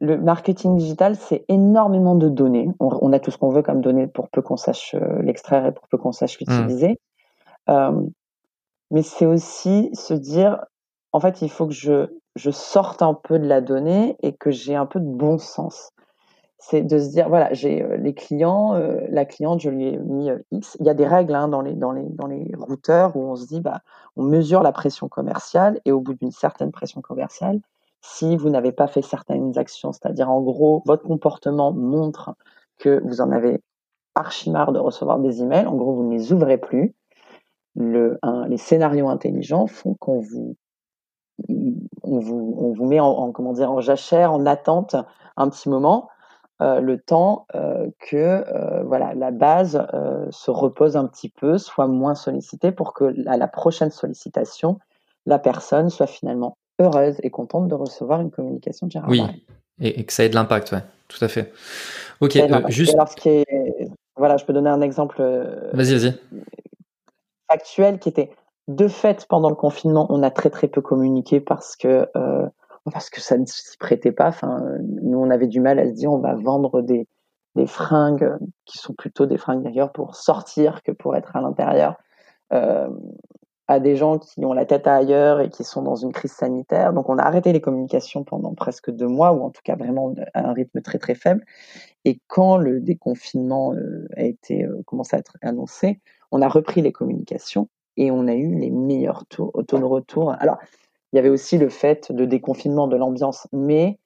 le 0.00 0.18
marketing 0.18 0.76
digital, 0.76 1.16
c'est 1.16 1.44
énormément 1.48 2.16
de 2.16 2.28
données. 2.28 2.68
On, 2.80 3.12
a 3.12 3.20
tout 3.20 3.30
ce 3.30 3.38
qu'on 3.38 3.50
veut 3.50 3.62
comme 3.62 3.80
données 3.80 4.06
pour 4.08 4.28
peu 4.30 4.42
qu'on 4.42 4.56
sache 4.56 4.94
euh, 4.94 5.22
l'extraire 5.22 5.66
et 5.66 5.72
pour 5.72 5.86
peu 5.88 5.98
qu'on 5.98 6.12
sache 6.12 6.40
mmh. 6.40 6.44
l'utiliser. 6.44 7.00
mais 8.90 9.02
c'est 9.02 9.26
aussi 9.26 9.90
se 9.94 10.14
dire, 10.14 10.64
en 11.12 11.20
fait, 11.20 11.42
il 11.42 11.50
faut 11.50 11.66
que 11.66 11.74
je, 11.74 12.06
je 12.34 12.50
sorte 12.50 13.02
un 13.02 13.14
peu 13.14 13.38
de 13.38 13.46
la 13.46 13.60
donnée 13.60 14.16
et 14.22 14.32
que 14.32 14.50
j'ai 14.50 14.74
un 14.74 14.86
peu 14.86 14.98
de 14.98 15.08
bon 15.08 15.38
sens 15.38 15.90
c'est 16.58 16.82
de 16.82 16.98
se 16.98 17.10
dire 17.10 17.28
voilà 17.28 17.52
j'ai 17.52 17.82
euh, 17.82 17.96
les 17.96 18.14
clients 18.14 18.74
euh, 18.74 19.00
la 19.10 19.24
cliente 19.24 19.60
je 19.60 19.70
lui 19.70 19.88
ai 19.88 19.96
mis 19.98 20.30
euh, 20.30 20.38
x 20.50 20.76
il 20.80 20.86
y 20.86 20.90
a 20.90 20.94
des 20.94 21.06
règles 21.06 21.34
hein, 21.34 21.48
dans 21.48 21.60
les 21.60 21.74
dans 21.74 21.92
les 21.92 22.08
dans 22.08 22.26
les 22.26 22.50
routeurs 22.58 23.16
où 23.16 23.22
on 23.22 23.36
se 23.36 23.46
dit 23.46 23.60
bah 23.60 23.80
on 24.16 24.24
mesure 24.24 24.62
la 24.62 24.72
pression 24.72 25.08
commerciale 25.08 25.80
et 25.84 25.92
au 25.92 26.00
bout 26.00 26.14
d'une 26.14 26.32
certaine 26.32 26.72
pression 26.72 27.00
commerciale 27.00 27.60
si 28.00 28.36
vous 28.36 28.50
n'avez 28.50 28.72
pas 28.72 28.86
fait 28.86 29.02
certaines 29.02 29.58
actions, 29.58 29.92
c'est-à-dire 29.92 30.30
en 30.30 30.40
gros, 30.40 30.82
votre 30.86 31.02
comportement 31.02 31.72
montre 31.72 32.34
que 32.78 33.02
vous 33.04 33.20
en 33.20 33.30
avez 33.30 33.60
archi 34.14 34.50
marre 34.50 34.72
de 34.72 34.78
recevoir 34.78 35.18
des 35.18 35.42
emails, 35.42 35.66
en 35.66 35.74
gros, 35.74 35.94
vous 35.94 36.04
ne 36.04 36.14
les 36.14 36.32
ouvrez 36.32 36.58
plus. 36.58 36.94
Le, 37.76 38.18
les 38.48 38.56
scénarios 38.56 39.08
intelligents 39.08 39.66
font 39.66 39.94
qu'on 39.94 40.20
vous, 40.20 40.56
on 41.48 42.18
vous, 42.18 42.56
on 42.58 42.72
vous 42.72 42.86
met 42.86 42.98
en, 42.98 43.30
comment 43.30 43.52
dire, 43.52 43.70
en 43.70 43.80
jachère, 43.80 44.32
en 44.32 44.46
attente 44.46 44.96
un 45.36 45.48
petit 45.48 45.68
moment, 45.68 46.08
euh, 46.60 46.80
le 46.80 46.98
temps 46.98 47.46
euh, 47.54 47.88
que 48.00 48.16
euh, 48.16 48.82
voilà, 48.82 49.14
la 49.14 49.30
base 49.30 49.86
se 50.30 50.50
repose 50.50 50.96
un 50.96 51.06
petit 51.06 51.28
peu, 51.28 51.56
soit 51.56 51.86
moins 51.86 52.16
sollicitée 52.16 52.72
pour 52.72 52.94
que 52.94 53.14
à 53.28 53.36
la 53.36 53.46
prochaine 53.46 53.90
sollicitation, 53.92 54.80
la 55.24 55.38
personne 55.38 55.88
soit 55.88 56.08
finalement 56.08 56.56
heureuse 56.80 57.16
et 57.22 57.30
contente 57.30 57.68
de 57.68 57.74
recevoir 57.74 58.20
une 58.20 58.32
communication 58.32 58.88
de 58.88 58.92
Gérard 58.92 59.08
Oui, 59.08 59.22
et, 59.80 60.04
que 60.04 60.12
ça 60.12 60.24
ait 60.24 60.28
de 60.28 60.34
l'impact, 60.34 60.72
ouais, 60.72 60.82
tout 61.06 61.24
à 61.24 61.28
fait. 61.28 61.52
Ok, 62.20 62.36
juste. 62.68 62.96
voilà, 64.16 64.36
je 64.36 64.44
peux 64.44 64.52
donner 64.52 64.70
un 64.70 64.80
exemple. 64.80 65.22
Vas-y, 65.72 65.94
vas-y. 65.96 66.14
Actuel 67.48 68.00
qui 68.00 68.08
était 68.08 68.30
de 68.66 68.88
fait 68.88 69.26
pendant 69.28 69.48
le 69.48 69.54
confinement, 69.54 70.06
on 70.10 70.24
a 70.24 70.30
très 70.30 70.50
très 70.50 70.66
peu 70.66 70.80
communiqué 70.80 71.40
parce 71.40 71.76
que 71.76 72.08
parce 72.90 73.10
que 73.10 73.20
ça 73.20 73.36
ne 73.36 73.46
s'y 73.46 73.76
prêtait 73.78 74.12
pas. 74.12 74.28
Enfin, 74.28 74.62
nous, 75.02 75.18
on 75.18 75.30
avait 75.30 75.46
du 75.46 75.60
mal 75.60 75.78
à 75.78 75.86
se 75.86 75.92
dire 75.92 76.12
on 76.12 76.18
va 76.18 76.34
vendre 76.34 76.82
des, 76.82 77.06
des 77.54 77.66
fringues 77.66 78.36
qui 78.64 78.78
sont 78.78 78.94
plutôt 78.94 79.26
des 79.26 79.38
fringues 79.38 79.62
d'ailleurs 79.62 79.92
pour 79.92 80.14
sortir 80.14 80.82
que 80.82 80.92
pour 80.92 81.16
être 81.16 81.36
à 81.36 81.40
l'intérieur 81.40 81.96
euh, 82.52 82.88
à 83.70 83.80
des 83.80 83.96
gens 83.96 84.18
qui 84.18 84.42
ont 84.46 84.54
la 84.54 84.64
tête 84.64 84.86
ailleurs 84.86 85.40
et 85.40 85.50
qui 85.50 85.62
sont 85.62 85.82
dans 85.82 85.94
une 85.94 86.10
crise 86.10 86.32
sanitaire. 86.32 86.94
Donc, 86.94 87.10
on 87.10 87.18
a 87.18 87.22
arrêté 87.22 87.52
les 87.52 87.60
communications 87.60 88.24
pendant 88.24 88.54
presque 88.54 88.90
deux 88.90 89.06
mois, 89.06 89.32
ou 89.32 89.42
en 89.42 89.50
tout 89.50 89.60
cas 89.62 89.76
vraiment 89.76 90.14
à 90.32 90.48
un 90.48 90.52
rythme 90.54 90.80
très 90.80 90.98
très 90.98 91.14
faible. 91.14 91.44
Et 92.06 92.18
quand 92.28 92.56
le 92.56 92.80
déconfinement 92.80 93.74
euh, 93.74 94.08
a 94.16 94.22
été 94.22 94.64
euh, 94.64 94.82
commencé 94.86 95.16
à 95.16 95.18
être 95.18 95.36
annoncé, 95.42 96.00
on 96.32 96.40
a 96.40 96.48
repris 96.48 96.80
les 96.80 96.92
communications 96.92 97.68
et 97.98 98.10
on 98.10 98.26
a 98.26 98.34
eu 98.34 98.54
les 98.54 98.70
meilleurs 98.70 99.26
taux, 99.26 99.52
taux 99.66 99.78
de 99.78 99.84
retour. 99.84 100.34
Alors, 100.38 100.56
il 101.12 101.16
y 101.16 101.18
avait 101.18 101.28
aussi 101.28 101.58
le 101.58 101.68
fait 101.68 102.12
de 102.12 102.24
déconfinement 102.24 102.86
de 102.86 102.96
l'ambiance, 102.96 103.46
mais 103.52 103.98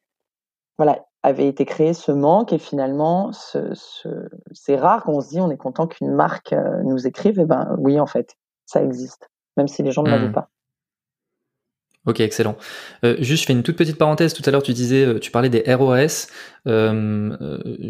voilà, 0.78 1.04
avait 1.23 1.47
été 1.47 1.64
créé 1.64 1.94
ce 1.94 2.12
manque 2.12 2.52
et 2.52 2.59
finalement, 2.59 3.32
ce, 3.32 3.73
c'est 4.52 4.76
rare 4.76 5.04
qu'on 5.04 5.21
se 5.21 5.28
dit 5.28 5.40
on 5.40 5.50
est 5.50 5.56
content 5.56 5.87
qu'une 5.87 6.12
marque 6.12 6.52
euh, 6.52 6.82
nous 6.85 7.06
écrive. 7.06 7.38
Et 7.38 7.42
eh 7.42 7.47
ben 7.47 7.76
oui, 7.78 8.00
en 8.00 8.06
fait, 8.06 8.37
ça 8.66 8.82
existe, 8.82 9.30
même 9.56 9.68
si 9.68 9.82
les 9.82 9.92
gens 9.92 10.02
ne 10.02 10.11
l'avouent 10.11 10.28
mmh. 10.28 10.32
pas. 10.32 10.49
Ok, 12.06 12.21
excellent. 12.21 12.56
Euh, 13.04 13.16
juste, 13.21 13.42
je 13.42 13.47
fais 13.47 13.52
une 13.52 13.62
toute 13.62 13.76
petite 13.76 13.97
parenthèse. 13.97 14.35
Tout 14.35 14.42
à 14.47 14.50
l'heure, 14.50 14.62
tu 14.62 14.73
disais, 14.73 15.04
euh, 15.04 15.18
tu 15.21 15.30
parlais 15.30 15.49
des 15.49 15.62
ROAS. 15.66 16.26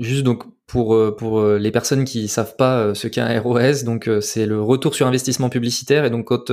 juste 0.01 0.23
donc 0.23 0.45
pour 0.67 1.17
pour 1.17 1.45
les 1.45 1.71
personnes 1.71 2.05
qui 2.05 2.29
savent 2.29 2.57
pas 2.57 2.95
ce 2.95 3.07
qu'est 3.07 3.21
un 3.21 3.41
ROS, 3.41 3.85
donc 3.85 4.09
c'est 4.21 4.47
le 4.47 4.63
retour 4.63 4.95
sur 4.95 5.07
investissement 5.07 5.51
publicitaire. 5.51 6.05
Et 6.07 6.11
donc 6.11 6.27
quand 6.27 6.51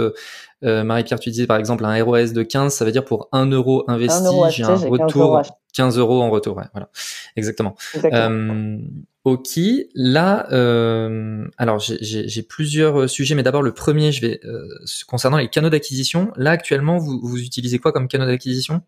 Marie-Pierre, 0.61 1.19
tu 1.19 1.29
disais 1.29 1.47
par 1.47 1.57
exemple 1.57 1.85
un 1.85 2.03
ROS 2.03 2.33
de 2.33 2.43
15, 2.43 2.73
ça 2.73 2.83
veut 2.83 2.91
dire 2.91 3.05
pour 3.05 3.29
1 3.31 3.45
euro 3.51 3.85
investi, 3.87 4.25
j'ai 4.49 4.63
un 4.63 4.75
retour 4.75 5.41
15 5.73 5.97
euros 5.97 6.21
en 6.21 6.29
retour. 6.29 6.57
Ouais, 6.57 6.65
voilà, 6.73 6.89
exactement. 7.35 7.75
Euh, 8.03 8.77
ok, 9.25 9.59
là, 9.95 10.47
euh, 10.51 11.47
alors 11.57 11.79
j'ai 11.79 12.43
plusieurs 12.43 13.09
sujets, 13.09 13.35
mais 13.35 13.43
d'abord 13.43 13.61
le 13.61 13.73
premier, 13.73 14.11
je 14.11 14.21
vais 14.21 14.39
euh, 14.45 14.67
concernant 15.07 15.37
les 15.37 15.49
canaux 15.49 15.69
d'acquisition. 15.69 16.31
Là, 16.35 16.51
actuellement, 16.51 16.97
vous, 16.97 17.19
vous 17.21 17.41
utilisez 17.41 17.79
quoi 17.79 17.91
comme 17.91 18.07
canaux 18.07 18.25
d'acquisition? 18.25 18.81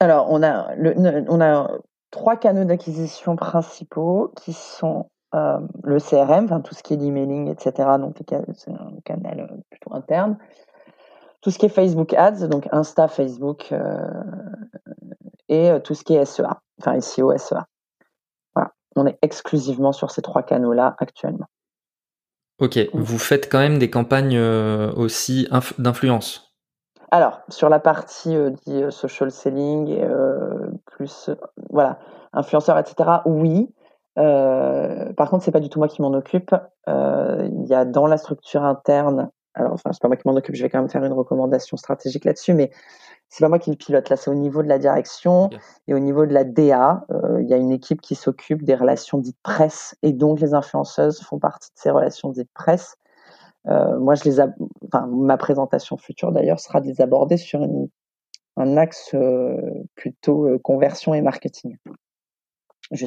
Alors, 0.00 0.30
on 0.30 0.42
a, 0.42 0.74
on 1.28 1.40
a 1.40 1.70
trois 2.10 2.36
canaux 2.36 2.64
d'acquisition 2.64 3.36
principaux 3.36 4.32
qui 4.36 4.52
sont 4.52 5.08
euh, 5.34 5.58
le 5.84 5.98
CRM, 5.98 6.44
enfin, 6.44 6.60
tout 6.60 6.74
ce 6.74 6.82
qui 6.82 6.94
est 6.94 6.96
l'emailing, 6.96 7.48
etc. 7.50 7.88
Donc, 7.98 8.16
c'est 8.54 8.70
un 8.70 8.92
canal 9.04 9.62
plutôt 9.70 9.94
interne. 9.94 10.36
Tout 11.40 11.50
ce 11.50 11.58
qui 11.58 11.66
est 11.66 11.70
Facebook 11.70 12.12
Ads, 12.12 12.48
donc 12.48 12.68
Insta, 12.72 13.08
Facebook, 13.08 13.72
et 15.48 15.70
euh, 15.70 15.80
tout 15.80 15.94
ce 15.94 16.04
qui 16.04 16.14
est 16.14 16.24
SEA, 16.24 16.60
enfin 16.80 17.00
SEO, 17.00 17.36
SEA. 17.36 17.66
On 18.96 19.06
est 19.06 19.18
exclusivement 19.22 19.92
sur 19.92 20.10
ces 20.10 20.22
trois 20.22 20.42
canaux-là 20.42 20.96
actuellement. 20.98 21.46
Ok, 22.58 22.78
vous 22.94 23.18
faites 23.18 23.50
quand 23.50 23.58
même 23.58 23.78
des 23.78 23.90
campagnes 23.90 24.36
euh, 24.36 24.92
aussi 24.94 25.48
d'influence 25.78 26.42
alors, 27.12 27.42
sur 27.48 27.68
la 27.68 27.78
partie 27.78 28.34
euh, 28.34 28.50
dit 28.50 28.82
social 28.90 29.30
selling, 29.30 29.88
et, 29.90 30.04
plus 30.86 31.30
voilà, 31.70 32.00
influenceurs, 32.32 32.76
etc., 32.78 33.20
oui. 33.24 33.72
par 34.16 35.30
contre, 35.30 35.44
c'est 35.44 35.52
pas 35.52 35.60
du 35.60 35.68
tout 35.68 35.78
moi 35.78 35.86
qui 35.86 36.02
m'en 36.02 36.12
occupe. 36.12 36.52
Il 36.88 37.64
y 37.64 37.74
a 37.74 37.84
dans 37.84 38.08
la 38.08 38.16
structure 38.16 38.64
interne, 38.64 39.30
alors 39.56 39.72
enfin, 39.72 39.90
c'est 39.92 40.00
pas 40.00 40.08
moi 40.08 40.16
qui 40.16 40.28
m'en 40.28 40.34
occupe, 40.34 40.54
je 40.54 40.62
vais 40.62 40.68
quand 40.68 40.78
même 40.78 40.90
faire 40.90 41.04
une 41.04 41.12
recommandation 41.12 41.76
stratégique 41.76 42.24
là-dessus, 42.24 42.52
mais 42.52 42.70
c'est 43.28 43.42
pas 43.42 43.48
moi 43.48 43.58
qui 43.58 43.70
le 43.70 43.76
pilote. 43.76 44.08
Là, 44.10 44.16
c'est 44.16 44.30
au 44.30 44.34
niveau 44.34 44.62
de 44.62 44.68
la 44.68 44.78
direction 44.78 45.50
et 45.88 45.94
au 45.94 45.98
niveau 45.98 46.26
de 46.26 46.32
la 46.32 46.44
DA. 46.44 47.04
Euh, 47.10 47.42
il 47.42 47.48
y 47.48 47.54
a 47.54 47.56
une 47.56 47.72
équipe 47.72 48.00
qui 48.00 48.14
s'occupe 48.14 48.62
des 48.62 48.74
relations 48.74 49.18
dites 49.18 49.38
presse 49.42 49.96
et 50.02 50.12
donc 50.12 50.40
les 50.40 50.54
influenceuses 50.54 51.20
font 51.22 51.38
partie 51.38 51.70
de 51.70 51.78
ces 51.78 51.90
relations 51.90 52.30
dites 52.30 52.50
presse. 52.54 52.96
Euh, 53.66 53.98
moi, 53.98 54.14
je 54.14 54.24
les 54.24 54.40
enfin, 54.40 55.06
ma 55.10 55.36
présentation 55.38 55.96
future 55.96 56.30
d'ailleurs 56.30 56.60
sera 56.60 56.80
de 56.80 56.86
les 56.86 57.00
aborder 57.00 57.36
sur 57.36 57.66
un 58.56 58.76
axe 58.76 59.10
euh, 59.14 59.56
plutôt 59.96 60.58
conversion 60.60 61.14
et 61.14 61.22
marketing. 61.22 61.76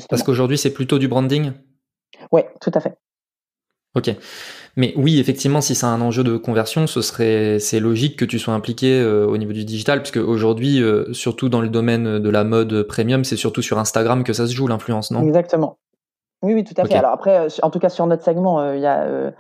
Parce 0.10 0.24
qu'aujourd'hui, 0.24 0.58
c'est 0.58 0.74
plutôt 0.74 1.00
du 1.00 1.08
branding? 1.08 1.54
Oui, 2.32 2.42
tout 2.60 2.72
à 2.74 2.82
fait. 2.82 2.98
Ok. 3.96 4.16
Mais 4.76 4.94
oui, 4.96 5.20
effectivement, 5.20 5.62
si 5.62 5.76
c'est 5.76 5.86
un 5.86 6.00
enjeu 6.00 6.24
de 6.24 6.38
conversion, 6.38 6.88
ce 6.88 7.02
serait, 7.02 7.60
c'est 7.60 7.80
logique 7.80 8.18
que 8.18 8.26
tu 8.26 8.38
sois 8.40 8.54
impliqué 8.54 9.02
euh, 9.02 9.26
au 9.26 9.38
niveau 9.38 9.52
du 9.52 9.66
digital, 9.66 10.02
puisque 10.02 10.18
aujourd'hui, 10.18 10.82
euh, 10.82 11.12
surtout 11.12 11.50
dans 11.50 11.62
le 11.62 11.70
domaine 11.70 12.20
de 12.20 12.30
la 12.30 12.44
mode 12.44 12.84
premium, 12.84 13.24
c'est 13.24 13.36
surtout 13.36 13.62
sur 13.62 13.80
Instagram 13.80 14.24
que 14.24 14.34
ça 14.34 14.48
se 14.48 14.54
joue 14.54 14.68
l'influence, 14.68 15.12
non? 15.12 15.22
Exactement. 15.24 15.78
Oui, 16.44 16.54
oui, 16.54 16.64
tout 16.64 16.76
à 16.78 16.86
fait. 16.86 16.96
Alors 16.96 17.12
après, 17.12 17.38
euh, 17.38 17.50
en 17.64 17.70
tout 17.72 17.80
cas 17.80 17.90
sur 17.90 18.06
notre 18.06 18.24
segment, 18.24 18.74
il 18.74 18.80
y 18.80 18.86
a 18.86 19.34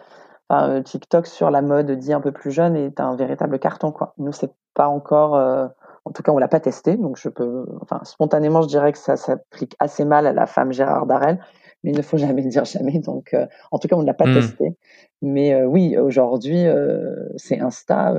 TikTok 0.83 1.27
sur 1.27 1.51
la 1.51 1.61
mode 1.61 1.91
dit 1.91 2.11
un 2.11 2.21
peu 2.21 2.31
plus 2.31 2.51
jeune 2.51 2.75
est 2.75 2.99
un 2.99 3.15
véritable 3.15 3.59
carton, 3.59 3.91
quoi. 3.91 4.13
Nous, 4.17 4.31
c'est 4.31 4.51
pas 4.73 4.87
encore, 4.87 5.35
en 5.35 6.11
tout 6.11 6.23
cas, 6.23 6.31
on 6.31 6.39
l'a 6.39 6.47
pas 6.47 6.59
testé, 6.59 6.97
donc 6.97 7.17
je 7.17 7.29
peux, 7.29 7.65
enfin, 7.81 8.01
spontanément, 8.03 8.63
je 8.63 8.67
dirais 8.67 8.91
que 8.91 8.97
ça 8.97 9.15
s'applique 9.15 9.75
assez 9.79 10.05
mal 10.05 10.25
à 10.25 10.33
la 10.33 10.47
femme 10.47 10.73
Gérard 10.73 11.05
Darel 11.05 11.39
mais 11.83 11.91
il 11.91 11.97
ne 11.97 12.01
faut 12.01 12.17
jamais 12.17 12.41
le 12.41 12.49
dire 12.49 12.65
jamais. 12.65 12.99
Donc, 12.99 13.33
euh, 13.33 13.45
en 13.71 13.79
tout 13.79 13.87
cas, 13.87 13.95
on 13.95 14.01
ne 14.01 14.07
l'a 14.07 14.13
pas 14.13 14.27
hmm. 14.27 14.35
testé. 14.35 14.75
Mais 15.21 15.53
euh, 15.53 15.65
oui, 15.65 15.97
aujourd'hui, 15.97 16.65
euh, 16.65 17.27
c'est 17.37 17.59
Insta, 17.59 18.15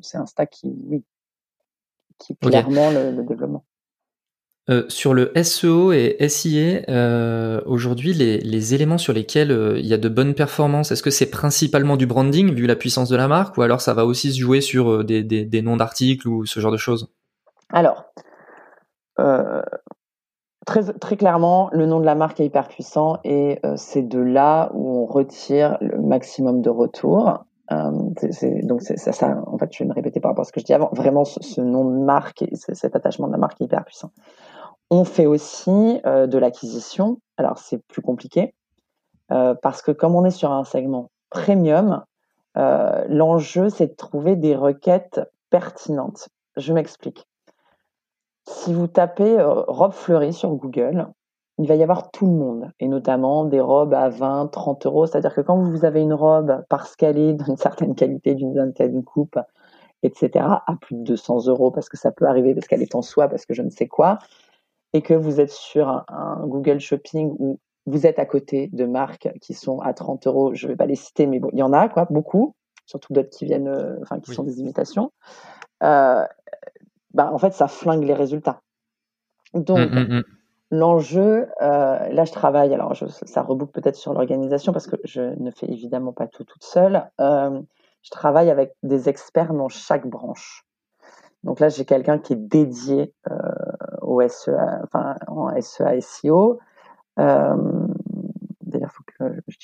c'est 0.00 0.18
Insta 0.18 0.46
qui, 0.46 0.74
oui, 0.88 1.04
qui 2.18 2.36
clairement 2.36 2.90
le, 2.90 3.22
développement. 3.22 3.64
sur 4.88 5.12
le 5.12 5.32
SEO 5.42 5.92
et 5.92 6.16
SIA, 6.28 7.62
aujourd'hui, 7.66 8.14
les, 8.14 8.38
les, 8.38 8.74
éléments 8.74 8.98
sur 8.98 9.12
lesquels 9.12 9.76
il 9.78 9.86
y 9.86 9.92
a 9.92 9.98
de 9.98 10.08
bonnes 10.08 10.34
performances, 10.34 10.92
est-ce 10.92 11.02
que 11.02 11.10
c'est 11.10 11.30
principalement 11.30 11.96
du 11.98 12.06
branding, 12.06 12.54
vu 12.54 12.66
la 12.66 12.76
puissance 12.76 13.10
de 13.10 13.16
la 13.16 13.28
marque, 13.28 13.58
ou 13.58 13.62
alors 13.62 13.82
ça 13.82 13.92
va 13.92 14.06
aussi 14.06 14.32
se 14.32 14.40
jouer 14.40 14.62
sur 14.62 15.04
des, 15.04 15.22
des, 15.22 15.44
des 15.44 15.62
noms 15.62 15.76
d'articles 15.76 16.26
ou 16.26 16.46
ce 16.46 16.60
genre 16.60 16.72
de 16.72 16.78
choses? 16.78 17.10
Alors, 17.70 18.06
Très, 20.66 20.84
très 20.94 21.16
clairement, 21.16 21.68
le 21.72 21.86
nom 21.86 22.00
de 22.00 22.06
la 22.06 22.14
marque 22.14 22.40
est 22.40 22.46
hyper 22.46 22.68
puissant 22.68 23.18
et 23.24 23.58
euh, 23.66 23.74
c'est 23.76 24.02
de 24.02 24.18
là 24.18 24.70
où 24.72 24.98
on 24.98 25.06
retire 25.06 25.76
le 25.80 26.00
maximum 26.00 26.62
de 26.62 26.70
retours. 26.70 27.44
Euh, 27.72 27.90
donc 28.62 28.82
ça, 28.82 29.42
en 29.46 29.58
fait, 29.58 29.72
je 29.72 29.82
vais 29.82 29.88
me 29.88 29.94
répéter 29.94 30.20
par 30.20 30.30
rapport 30.30 30.42
à 30.42 30.44
ce 30.44 30.52
que 30.52 30.60
je 30.60 30.64
dis 30.64 30.72
avant. 30.72 30.90
Vraiment, 30.92 31.24
ce, 31.24 31.60
nom 31.60 31.84
de 31.84 31.98
marque, 31.98 32.42
et 32.42 32.54
cet 32.54 32.96
attachement 32.96 33.26
de 33.26 33.32
la 33.32 33.38
marque 33.38 33.60
est 33.60 33.64
hyper 33.64 33.84
puissant. 33.84 34.10
On 34.90 35.04
fait 35.04 35.26
aussi 35.26 36.00
euh, 36.06 36.26
de 36.26 36.38
l'acquisition. 36.38 37.18
Alors 37.36 37.58
c'est 37.58 37.78
plus 37.86 38.02
compliqué 38.02 38.54
parce 39.62 39.82
que 39.82 39.90
comme 39.90 40.14
on 40.14 40.24
est 40.24 40.30
sur 40.30 40.52
un 40.52 40.62
segment 40.62 41.10
premium, 41.30 42.04
l'enjeu 42.54 43.68
c'est 43.68 43.88
de 43.88 43.94
trouver 43.94 44.36
des 44.36 44.54
requêtes 44.54 45.20
pertinentes. 45.50 46.28
Je 46.56 46.72
m'explique. 46.72 47.26
Si 48.46 48.74
vous 48.74 48.86
tapez 48.86 49.38
euh, 49.38 49.62
robe 49.68 49.92
fleurie 49.92 50.32
sur 50.32 50.50
Google, 50.54 51.08
il 51.58 51.68
va 51.68 51.76
y 51.76 51.82
avoir 51.82 52.10
tout 52.10 52.26
le 52.26 52.32
monde, 52.32 52.70
et 52.80 52.88
notamment 52.88 53.44
des 53.44 53.60
robes 53.60 53.94
à 53.94 54.08
20, 54.08 54.48
30 54.48 54.86
euros. 54.86 55.06
C'est-à-dire 55.06 55.34
que 55.34 55.40
quand 55.40 55.58
vous 55.58 55.84
avez 55.84 56.02
une 56.02 56.12
robe 56.12 56.64
parce 56.68 56.96
qu'elle 56.96 57.18
est 57.18 57.34
d'une 57.34 57.56
certaine 57.56 57.94
qualité, 57.94 58.34
d'une 58.34 58.54
certaine 58.76 59.04
coupe, 59.04 59.38
etc., 60.02 60.44
à 60.66 60.76
plus 60.80 60.96
de 60.96 61.02
200 61.02 61.46
euros, 61.46 61.70
parce 61.70 61.88
que 61.88 61.96
ça 61.96 62.12
peut 62.12 62.26
arriver, 62.26 62.54
parce 62.54 62.66
qu'elle 62.66 62.82
est 62.82 62.94
en 62.94 63.02
soie, 63.02 63.28
parce 63.28 63.46
que 63.46 63.54
je 63.54 63.62
ne 63.62 63.70
sais 63.70 63.88
quoi, 63.88 64.18
et 64.92 65.00
que 65.00 65.14
vous 65.14 65.40
êtes 65.40 65.50
sur 65.50 65.88
un, 65.88 66.44
Google 66.46 66.80
Shopping 66.80 67.34
où 67.38 67.58
vous 67.86 68.06
êtes 68.06 68.18
à 68.18 68.26
côté 68.26 68.68
de 68.72 68.84
marques 68.84 69.28
qui 69.40 69.54
sont 69.54 69.80
à 69.80 69.94
30 69.94 70.26
euros, 70.26 70.54
je 70.54 70.66
ne 70.66 70.72
vais 70.72 70.76
pas 70.76 70.86
les 70.86 70.96
citer, 70.96 71.26
mais 71.26 71.38
bon, 71.38 71.50
il 71.52 71.58
y 71.58 71.62
en 71.62 71.72
a, 71.72 71.88
quoi, 71.88 72.06
beaucoup, 72.10 72.54
surtout 72.86 73.12
d'autres 73.12 73.30
qui 73.30 73.44
viennent, 73.44 73.68
euh, 73.68 73.96
enfin, 74.02 74.20
qui 74.20 74.32
sont 74.32 74.42
des 74.42 74.60
imitations. 74.60 75.12
Euh, 75.82 76.24
bah, 77.14 77.30
en 77.32 77.38
fait, 77.38 77.52
ça 77.52 77.68
flingue 77.68 78.04
les 78.04 78.14
résultats. 78.14 78.60
Donc, 79.54 79.78
mmh, 79.78 79.94
mmh, 79.94 80.18
mmh. 80.18 80.22
l'enjeu, 80.72 81.48
euh, 81.62 82.08
là, 82.08 82.24
je 82.24 82.32
travaille, 82.32 82.74
alors 82.74 82.94
ça 83.06 83.42
reboucle 83.42 83.72
peut-être 83.72 83.96
sur 83.96 84.12
l'organisation 84.12 84.72
parce 84.72 84.88
que 84.88 84.96
je 85.04 85.20
ne 85.22 85.50
fais 85.50 85.70
évidemment 85.70 86.12
pas 86.12 86.26
tout 86.26 86.44
toute 86.44 86.64
seule. 86.64 87.08
Euh, 87.20 87.60
je 88.02 88.10
travaille 88.10 88.50
avec 88.50 88.74
des 88.82 89.08
experts 89.08 89.54
dans 89.54 89.68
chaque 89.68 90.06
branche. 90.06 90.66
Donc 91.44 91.60
là, 91.60 91.68
j'ai 91.68 91.84
quelqu'un 91.84 92.18
qui 92.18 92.32
est 92.32 92.36
dédié 92.36 93.14
euh, 93.30 93.34
au 94.02 94.20
SEA, 94.26 94.80
enfin, 94.82 95.16
en 95.28 95.50
SEA 95.60 96.00
SEO. 96.00 96.58
Euh, 97.20 97.86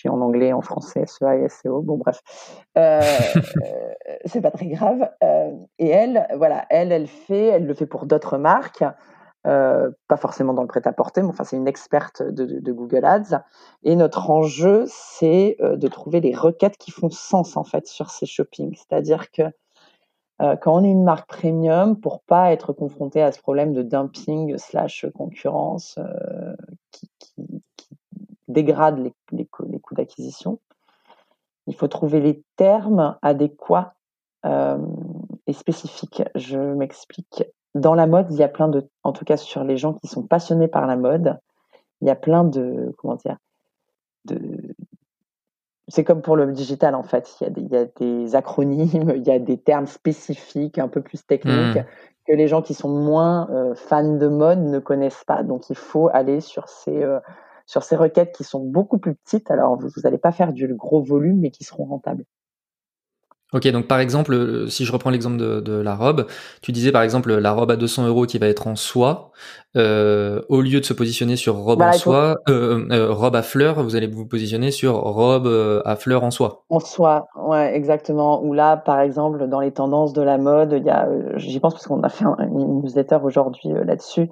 en 0.08 0.20
anglais, 0.20 0.52
en 0.52 0.60
français, 0.60 1.04
SEA 1.06 1.36
et 1.36 1.48
SEO. 1.48 1.82
Bon, 1.82 1.96
bref, 1.96 2.20
euh, 2.78 3.00
c'est 4.24 4.40
pas 4.40 4.50
très 4.50 4.66
grave. 4.66 5.10
Euh, 5.22 5.50
et 5.78 5.88
elle, 5.88 6.26
voilà, 6.36 6.66
elle, 6.70 6.92
elle 6.92 7.06
fait, 7.06 7.46
elle 7.46 7.66
le 7.66 7.74
fait 7.74 7.86
pour 7.86 8.06
d'autres 8.06 8.38
marques. 8.38 8.84
Euh, 9.46 9.90
pas 10.06 10.18
forcément 10.18 10.52
dans 10.52 10.60
le 10.60 10.68
prêt-à-porter, 10.68 11.22
mais 11.22 11.28
enfin 11.28 11.44
c'est 11.44 11.56
une 11.56 11.68
experte 11.68 12.22
de, 12.22 12.72
Google 12.72 13.06
Ads. 13.06 13.42
Et 13.82 13.96
notre 13.96 14.28
enjeu, 14.28 14.84
c'est 14.86 15.56
euh, 15.60 15.76
de 15.76 15.88
trouver 15.88 16.20
les 16.20 16.34
requêtes 16.34 16.76
qui 16.76 16.90
font 16.90 17.08
sens 17.08 17.56
en 17.56 17.64
fait 17.64 17.86
sur 17.86 18.10
ces 18.10 18.26
shoppings. 18.26 18.76
C'est-à-dire 18.76 19.30
que 19.30 19.42
euh, 20.42 20.56
quand 20.56 20.74
on 20.74 20.84
est 20.84 20.90
une 20.90 21.04
marque 21.04 21.28
premium, 21.28 21.98
pour 21.98 22.20
pas 22.20 22.52
être 22.52 22.74
confronté 22.74 23.22
à 23.22 23.32
ce 23.32 23.40
problème 23.40 23.72
de 23.72 23.82
dumping 23.82 24.58
slash 24.58 25.06
concurrence 25.14 25.98
qui, 26.90 27.10
dégrade 28.52 28.98
les, 28.98 29.14
les 29.32 29.46
coûts 29.46 29.94
d'acquisition, 29.94 30.58
il 31.66 31.74
faut 31.74 31.88
trouver 31.88 32.20
les 32.20 32.42
termes 32.56 33.16
adéquats 33.22 33.94
et 34.44 35.52
spécifiques. 35.52 36.22
Je 36.34 36.58
m'explique 36.58 37.44
dans 37.74 37.94
la 37.94 38.06
mode, 38.06 38.26
il 38.30 38.36
y 38.36 38.42
a 38.42 38.48
plein 38.48 38.68
de, 38.68 38.88
en 39.04 39.12
tout 39.12 39.24
cas 39.24 39.36
sur 39.36 39.64
les 39.64 39.76
gens 39.76 39.94
qui 39.94 40.08
sont 40.08 40.22
passionnés 40.22 40.68
par 40.68 40.86
la 40.86 40.96
mode, 40.96 41.38
il 42.00 42.08
y 42.08 42.10
a 42.10 42.16
plein 42.16 42.44
de, 42.44 42.94
comment 42.98 43.16
dire, 43.16 43.36
de, 44.24 44.74
c'est 45.88 46.04
comme 46.04 46.22
pour 46.22 46.36
le 46.36 46.52
digital 46.52 46.94
en 46.94 47.02
fait. 47.02 47.36
Il 47.40 47.44
y, 47.44 47.46
a 47.46 47.50
des, 47.50 47.60
il 47.60 47.72
y, 47.72 47.76
a 47.76 47.84
des, 47.84 48.36
acronymes, 48.36 49.12
il 49.16 49.26
y 49.26 49.30
a 49.30 49.38
des 49.38 49.58
termes 49.58 49.86
spécifiques, 49.86 50.78
un 50.78 50.88
peu 50.88 51.00
plus 51.00 51.24
techniques, 51.24 51.76
mmh. 51.76 51.84
que 52.26 52.32
les 52.32 52.48
gens 52.48 52.62
qui 52.62 52.74
sont 52.74 52.88
moins 52.88 53.48
euh, 53.50 53.74
fans 53.74 54.16
de 54.16 54.28
mode 54.28 54.60
ne 54.60 54.78
connaissent 54.78 55.24
pas. 55.24 55.42
Donc 55.42 55.70
il 55.70 55.76
faut 55.76 56.08
aller 56.12 56.40
sur 56.40 56.68
ces, 56.68 57.02
euh, 57.02 57.20
sur 57.70 57.84
ces 57.84 57.94
requêtes 57.94 58.34
qui 58.34 58.42
sont 58.42 58.58
beaucoup 58.58 58.98
plus 58.98 59.14
petites. 59.14 59.48
Alors 59.48 59.78
vous 59.78 59.88
n'allez 60.02 60.18
pas 60.18 60.32
faire 60.32 60.52
du 60.52 60.66
gros 60.74 61.02
volume, 61.02 61.38
mais 61.38 61.52
qui 61.52 61.62
seront 61.62 61.84
rentables. 61.84 62.24
Ok, 63.52 63.66
donc 63.68 63.86
par 63.86 63.98
exemple, 63.98 64.32
euh, 64.32 64.66
si 64.68 64.84
je 64.84 64.92
reprends 64.92 65.10
l'exemple 65.10 65.36
de, 65.36 65.72
la 65.80 65.96
robe, 65.96 66.26
tu 66.62 66.70
disais 66.70 66.92
par 66.92 67.02
exemple 67.02 67.32
la 67.34 67.52
robe 67.52 67.70
à 67.72 67.76
200 67.76 68.06
euros 68.06 68.24
qui 68.26 68.38
va 68.38 68.46
être 68.46 68.68
en 68.68 68.76
soie, 68.76 69.32
euh, 69.76 70.40
au 70.48 70.60
lieu 70.60 70.78
de 70.78 70.84
se 70.84 70.92
positionner 70.92 71.34
sur 71.34 71.56
robe 71.56 71.82
en 71.82 71.92
soie, 71.92 72.36
euh, 72.48 73.12
robe 73.12 73.34
à 73.34 73.42
fleurs, 73.42 73.82
vous 73.82 73.96
allez 73.96 74.06
vous 74.06 74.26
positionner 74.26 74.70
sur 74.70 74.94
robe 74.94 75.48
à 75.84 75.96
fleurs 75.96 76.22
en 76.22 76.30
soie. 76.30 76.64
En 76.70 76.78
soie, 76.80 77.26
ouais, 77.36 77.74
exactement. 77.74 78.42
Ou 78.42 78.52
là, 78.52 78.76
par 78.76 79.00
exemple, 79.00 79.48
dans 79.48 79.60
les 79.60 79.72
tendances 79.72 80.12
de 80.12 80.22
la 80.22 80.38
mode, 80.38 80.72
il 80.76 80.84
y 80.84 80.90
a, 80.90 81.08
j'y 81.36 81.58
pense 81.58 81.74
parce 81.74 81.86
qu'on 81.86 82.02
a 82.02 82.08
fait 82.08 82.24
une 82.24 82.82
newsletter 82.82 83.18
aujourd'hui 83.22 83.70
là-dessus. 83.84 84.28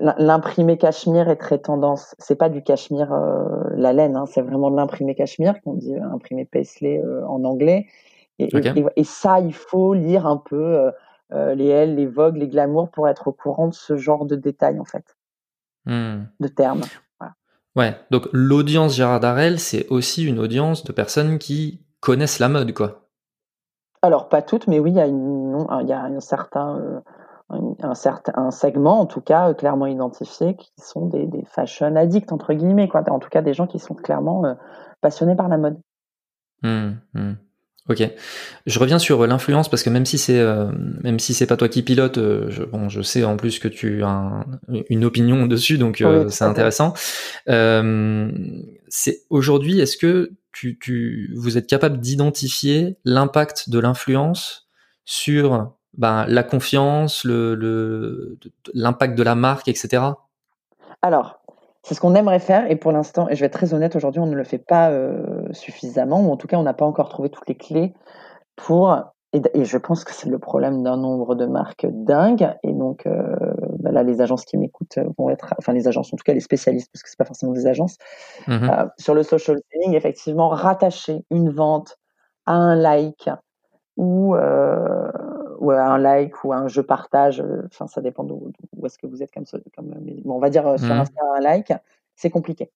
Euh, 0.00 0.12
l'imprimé 0.18 0.78
cachemire 0.78 1.28
est 1.28 1.36
très 1.36 1.58
tendance. 1.58 2.14
C'est 2.18 2.36
pas 2.36 2.48
du 2.48 2.62
cachemire 2.62 3.12
euh, 3.12 3.44
la 3.76 3.92
laine, 3.92 4.16
hein, 4.16 4.26
c'est 4.26 4.42
vraiment 4.42 4.70
de 4.70 4.76
l'imprimé 4.76 5.14
cachemire 5.14 5.60
qu'on 5.62 5.74
dit 5.74 5.94
euh, 5.94 6.12
imprimé 6.12 6.44
paisley 6.44 7.02
en 7.28 7.44
anglais. 7.44 7.86
Et, 8.38 8.48
et, 8.96 9.04
ça, 9.04 9.38
il 9.38 9.54
faut 9.54 9.94
lire 9.94 10.26
un 10.26 10.38
peu 10.38 10.90
les 11.30 11.68
L, 11.68 11.94
les 11.94 12.06
Vogue, 12.06 12.36
les 12.36 12.48
Glamour 12.48 12.90
pour 12.90 13.08
être 13.08 13.28
au 13.28 13.32
courant 13.32 13.68
de 13.68 13.74
ce 13.74 13.96
genre 13.96 14.26
de 14.26 14.34
détails 14.34 14.80
en 14.80 14.84
fait, 14.84 15.16
hmm. 15.86 16.24
de 16.40 16.48
termes. 16.48 16.82
Ouais, 17.76 17.94
donc 18.10 18.28
l'audience 18.32 18.96
Gérard 18.96 19.20
Darrel, 19.20 19.60
c'est 19.60 19.86
aussi 19.88 20.24
une 20.24 20.40
audience 20.40 20.82
de 20.82 20.92
personnes 20.92 21.38
qui 21.38 21.80
connaissent 22.00 22.40
la 22.40 22.48
mode, 22.48 22.72
quoi. 22.72 23.02
Alors 24.02 24.28
pas 24.28 24.42
toutes, 24.42 24.66
mais 24.66 24.80
oui, 24.80 24.90
il 24.90 24.96
y 24.96 25.00
a, 25.00 25.06
une, 25.06 25.66
il 25.82 25.88
y 25.88 25.92
a 25.92 26.02
un 26.02 26.20
certain 26.20 27.02
un, 27.82 27.94
certain, 27.94 28.32
un 28.36 28.50
segment, 28.50 29.00
en 29.00 29.06
tout 29.06 29.20
cas, 29.20 29.50
euh, 29.50 29.54
clairement 29.54 29.86
identifié, 29.86 30.56
qui 30.56 30.70
sont 30.78 31.06
des, 31.06 31.26
des, 31.26 31.44
fashion 31.46 31.96
addicts, 31.96 32.32
entre 32.32 32.52
guillemets, 32.54 32.88
quoi. 32.88 33.02
En 33.10 33.18
tout 33.18 33.28
cas, 33.28 33.42
des 33.42 33.54
gens 33.54 33.66
qui 33.66 33.78
sont 33.78 33.94
clairement 33.94 34.44
euh, 34.44 34.54
passionnés 35.00 35.36
par 35.36 35.48
la 35.48 35.58
mode. 35.58 35.78
Mmh, 36.62 36.90
mmh. 37.14 37.32
Ok. 37.90 38.02
Je 38.64 38.78
reviens 38.78 38.98
sur 38.98 39.22
euh, 39.22 39.26
l'influence 39.26 39.68
parce 39.68 39.82
que 39.82 39.90
même 39.90 40.06
si 40.06 40.16
c'est 40.16 40.42
même 41.02 41.18
si 41.18 41.34
c'est 41.34 41.46
pas 41.46 41.58
toi 41.58 41.68
qui 41.68 41.82
pilote, 41.82 42.16
je, 42.16 42.62
bon, 42.64 42.88
je 42.88 43.02
sais 43.02 43.24
en 43.24 43.36
plus 43.36 43.58
que 43.58 43.68
tu 43.68 44.02
as 44.02 44.46
une 44.88 45.04
opinion 45.04 45.46
dessus, 45.48 45.76
donc 45.76 46.02
c'est 46.28 46.44
intéressant. 46.44 46.94
c'est 47.46 49.18
aujourd'hui, 49.28 49.80
est-ce 49.80 49.98
que 49.98 50.32
tu, 50.52 50.78
tu, 50.78 51.34
vous 51.36 51.58
êtes 51.58 51.66
capable 51.66 51.98
d'identifier 51.98 52.96
l'impact 53.04 53.68
de 53.68 53.78
l'influence 53.78 54.68
sur 55.04 55.74
ben, 55.96 56.26
la 56.26 56.42
confiance, 56.42 57.24
le, 57.24 58.38
l'impact 58.72 59.16
de 59.16 59.22
la 59.22 59.34
marque, 59.34 59.68
etc. 59.68 60.02
Alors, 61.02 61.40
c'est 61.82 61.94
ce 61.94 62.00
qu'on 62.00 62.14
aimerait 62.14 62.40
faire 62.40 62.70
et 62.70 62.76
pour 62.76 62.92
l'instant, 62.92 63.28
et 63.28 63.36
je 63.36 63.40
vais 63.40 63.46
être 63.46 63.52
très 63.52 63.74
honnête, 63.74 63.94
aujourd'hui 63.94 64.20
on 64.20 64.26
ne 64.26 64.34
le 64.34 64.44
fait 64.44 64.58
pas 64.58 64.90
euh, 64.90 65.22
suffisamment, 65.52 66.22
ou 66.22 66.32
en 66.32 66.36
tout 66.36 66.46
cas 66.46 66.56
on 66.56 66.62
n'a 66.62 66.72
pas 66.72 66.86
encore 66.86 67.10
trouvé 67.10 67.28
toutes 67.28 67.46
les 67.46 67.56
clés 67.56 67.92
pour, 68.56 68.96
et, 69.34 69.64
je 69.64 69.78
pense 69.78 70.04
que 70.04 70.12
c'est 70.12 70.30
le 70.30 70.38
problème 70.38 70.82
d'un 70.82 70.96
nombre 70.96 71.34
de 71.34 71.44
marques 71.44 71.86
dingues, 71.90 72.54
et 72.62 72.72
donc 72.72 73.06
euh, 73.06 73.36
ben 73.80 73.92
là 73.92 74.02
les 74.02 74.22
agences 74.22 74.46
qui 74.46 74.56
m'écoutent 74.56 74.98
vont 75.18 75.28
être, 75.28 75.54
enfin 75.58 75.74
les 75.74 75.86
agences, 75.86 76.12
en 76.14 76.16
tout 76.16 76.24
cas 76.24 76.32
les 76.32 76.40
spécialistes, 76.40 76.90
parce 76.90 77.02
que 77.02 77.10
c'est 77.10 77.18
pas 77.18 77.26
forcément 77.26 77.52
des 77.52 77.66
agences, 77.66 77.98
mmh 78.46 78.52
euh, 78.52 78.86
sur 78.98 79.14
le 79.14 79.22
social 79.22 79.58
selling, 79.70 79.94
effectivement, 79.94 80.48
rattacher 80.48 81.22
une 81.30 81.50
vente 81.50 81.98
à 82.46 82.54
un 82.54 82.76
like 82.76 83.28
ou 83.96 84.34
ou 85.64 85.70
un 85.70 85.98
like 85.98 86.44
ou 86.44 86.52
un 86.52 86.68
je 86.68 86.80
partage, 86.80 87.40
euh, 87.40 87.62
enfin 87.66 87.86
ça 87.86 88.00
dépend 88.00 88.24
d'où 88.24 88.52
est-ce 88.84 88.98
que 88.98 89.06
vous 89.06 89.22
êtes 89.22 89.32
comme 89.32 89.46
ça. 89.46 89.58
Comme, 89.74 89.94
on 90.26 90.38
va 90.38 90.50
dire 90.50 90.66
euh, 90.66 90.76
sur 90.76 90.94
mmh. 90.94 91.00
Insta 91.00 91.20
un 91.36 91.40
like, 91.40 91.72
c'est 92.16 92.30
compliqué. 92.30 92.70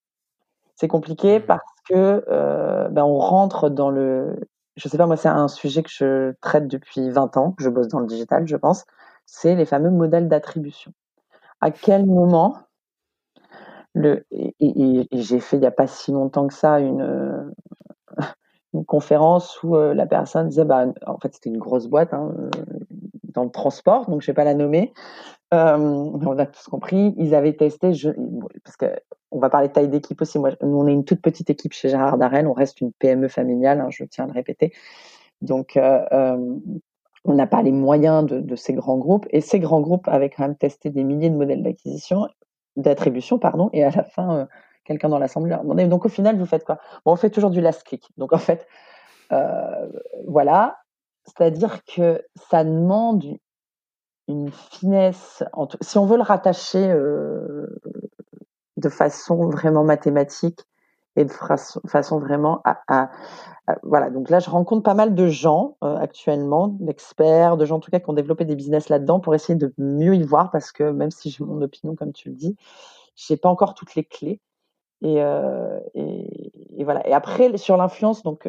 C'est 0.75 0.89
compliqué 0.89 1.39
mmh. 1.39 1.43
parce 1.43 1.75
que 1.89 2.25
euh, 2.29 2.89
ben 2.89 3.05
on 3.05 3.19
rentre 3.19 3.69
dans 3.69 3.91
le. 3.91 4.37
Je 4.77 4.89
sais 4.89 4.97
pas, 4.97 5.07
moi, 5.07 5.17
c'est 5.17 5.29
un 5.29 5.49
sujet 5.49 5.83
que 5.83 5.91
je 5.91 6.33
traite 6.41 6.69
depuis 6.69 7.11
20 7.11 7.37
ans, 7.37 7.57
je 7.59 7.69
bosse 7.69 7.89
dans 7.89 7.99
le 7.99 8.07
digital, 8.07 8.47
je 8.47 8.57
pense. 8.57 8.85
C'est 9.27 9.57
les 9.57 9.65
fameux 9.65 9.91
modèles 9.91 10.29
d'attribution. 10.29 10.93
À 11.61 11.73
quel 11.73 12.07
moment 12.07 12.57
le 13.95 14.25
et, 14.31 15.09
j'ai 15.11 15.41
fait 15.41 15.57
il 15.57 15.61
n'y 15.61 15.67
a 15.67 15.73
pas 15.73 15.89
si 15.89 16.13
longtemps 16.13 16.47
que 16.47 16.55
ça 16.55 16.79
une 16.79 17.53
conférence 18.85 19.63
où 19.63 19.77
la 19.77 20.07
personne 20.07 20.49
disait 20.49 20.65
bah 20.65 20.87
en 21.07 21.19
fait 21.19 21.35
c'était 21.35 21.51
une 21.51 21.59
grosse 21.59 21.87
boîte 21.87 22.13
hein, 22.13 22.33
dans 23.35 23.45
le 23.45 23.51
transport, 23.51 24.09
donc 24.11 24.23
je 24.23 24.27
vais 24.27 24.35
pas 24.35 24.45
la 24.45 24.55
nommer. 24.55 24.93
Euh, 25.55 25.77
on 25.79 26.39
a 26.39 26.47
tous 26.47 26.65
compris. 26.65 27.15
Ils 27.17 27.35
avaient 27.35 27.55
testé, 27.55 27.95
je, 27.95 28.11
parce 28.65 28.77
que 28.77 28.87
on 29.31 29.39
va 29.39 29.51
parler 29.51 29.69
de 29.69 29.73
taille 29.73 29.89
d'équipe 29.89 30.21
aussi. 30.21 30.39
Moi, 30.39 30.51
nous, 30.63 30.77
on 30.77 30.87
est 30.87 30.93
une 30.93 31.05
toute 31.05 31.23
petite 31.23 31.51
équipe 31.51 31.73
chez 31.73 31.89
Gérard 31.89 32.19
Darrel. 32.19 32.47
On 32.47 32.53
reste 32.53 32.81
une 32.81 32.93
PME 32.93 33.29
familiale, 33.29 33.81
hein, 33.81 33.89
je 33.91 34.05
tiens 34.05 34.25
à 34.25 34.27
le 34.27 34.33
répéter. 34.33 34.73
Donc, 35.41 35.77
euh, 35.77 36.05
euh, 36.13 36.57
on 37.25 37.35
n'a 37.35 37.47
pas 37.47 37.63
les 37.63 37.73
moyens 37.73 38.27
de, 38.27 38.41
de, 38.41 38.57
ces 38.57 38.75
grands 38.75 38.99
groupes. 38.99 39.27
Et 39.31 39.41
ces 39.41 39.59
grands 39.59 39.81
groupes 39.81 40.09
avaient 40.09 40.31
quand 40.31 40.43
même 40.43 40.57
testé 40.57 40.91
des 40.91 41.05
milliers 41.05 41.31
de 41.31 41.37
modèles 41.37 41.63
d'acquisition, 41.63 42.29
d'attribution, 42.77 43.39
pardon. 43.39 43.71
Et 43.73 43.85
à 43.85 43.91
la 43.91 44.05
fin, 44.05 44.49
quelqu'un 44.89 45.09
dans 45.09 45.21
l'assemblée 45.21 45.57
donc 45.87 46.05
au 46.05 46.09
final, 46.09 46.37
vous 46.37 46.47
faites 46.47 46.65
quoi? 46.65 46.79
Bon, 47.05 47.13
on 47.13 47.17
fait 47.17 47.31
toujours 47.31 47.51
du 47.51 47.61
last 47.61 47.85
click. 47.85 48.09
Donc 48.17 48.33
en 48.33 48.39
fait, 48.39 48.67
voilà. 50.27 50.79
C'est-à-dire 51.29 51.85
que 51.85 52.25
ça 52.51 52.65
demande 52.65 53.25
une 54.29 54.51
finesse. 54.51 55.43
Si 55.81 55.99
on 55.99 56.07
veut 56.07 56.17
le 56.17 56.23
rattacher 56.23 56.91
euh, 56.91 57.67
de 58.77 58.89
façon 58.89 59.49
vraiment 59.49 59.85
mathématique 59.85 60.61
et 61.17 61.25
de 61.25 61.33
façon 61.33 62.21
vraiment 62.21 62.63
à, 62.65 63.11
voilà. 63.83 64.09
Donc 64.09 64.31
là, 64.31 64.39
je 64.39 64.49
rencontre 64.49 64.83
pas 64.83 64.95
mal 64.95 65.15
de 65.15 65.27
gens 65.27 65.77
euh, 65.83 65.97
actuellement, 65.97 66.69
d'experts, 66.81 67.57
de 67.57 67.65
gens 67.65 67.77
en 67.77 67.81
tout 67.81 67.91
cas 67.91 67.99
qui 67.99 68.09
ont 68.09 68.15
développé 68.15 68.45
des 68.45 68.55
business 68.55 68.89
là-dedans 68.89 69.19
pour 69.19 69.35
essayer 69.35 69.57
de 69.57 69.75
mieux 69.79 70.15
y 70.15 70.23
voir 70.23 70.51
parce 70.51 70.71
que 70.71 70.91
même 70.91 71.11
si 71.11 71.31
j'ai 71.31 71.45
mon 71.45 71.61
opinion 71.61 71.97
comme 71.97 72.13
tu 72.13 72.29
le 72.29 72.35
dis, 72.37 72.57
j'ai 73.17 73.37
pas 73.37 73.49
encore 73.49 73.75
toutes 73.75 73.95
les 73.95 74.05
clés. 74.05 74.41
Et, 75.03 75.23
euh, 75.23 75.79
et, 75.95 76.85
voilà. 76.85 77.07
Et 77.07 77.13
après 77.13 77.57
sur 77.57 77.77
l'influence, 77.77 78.23
donc 78.23 78.49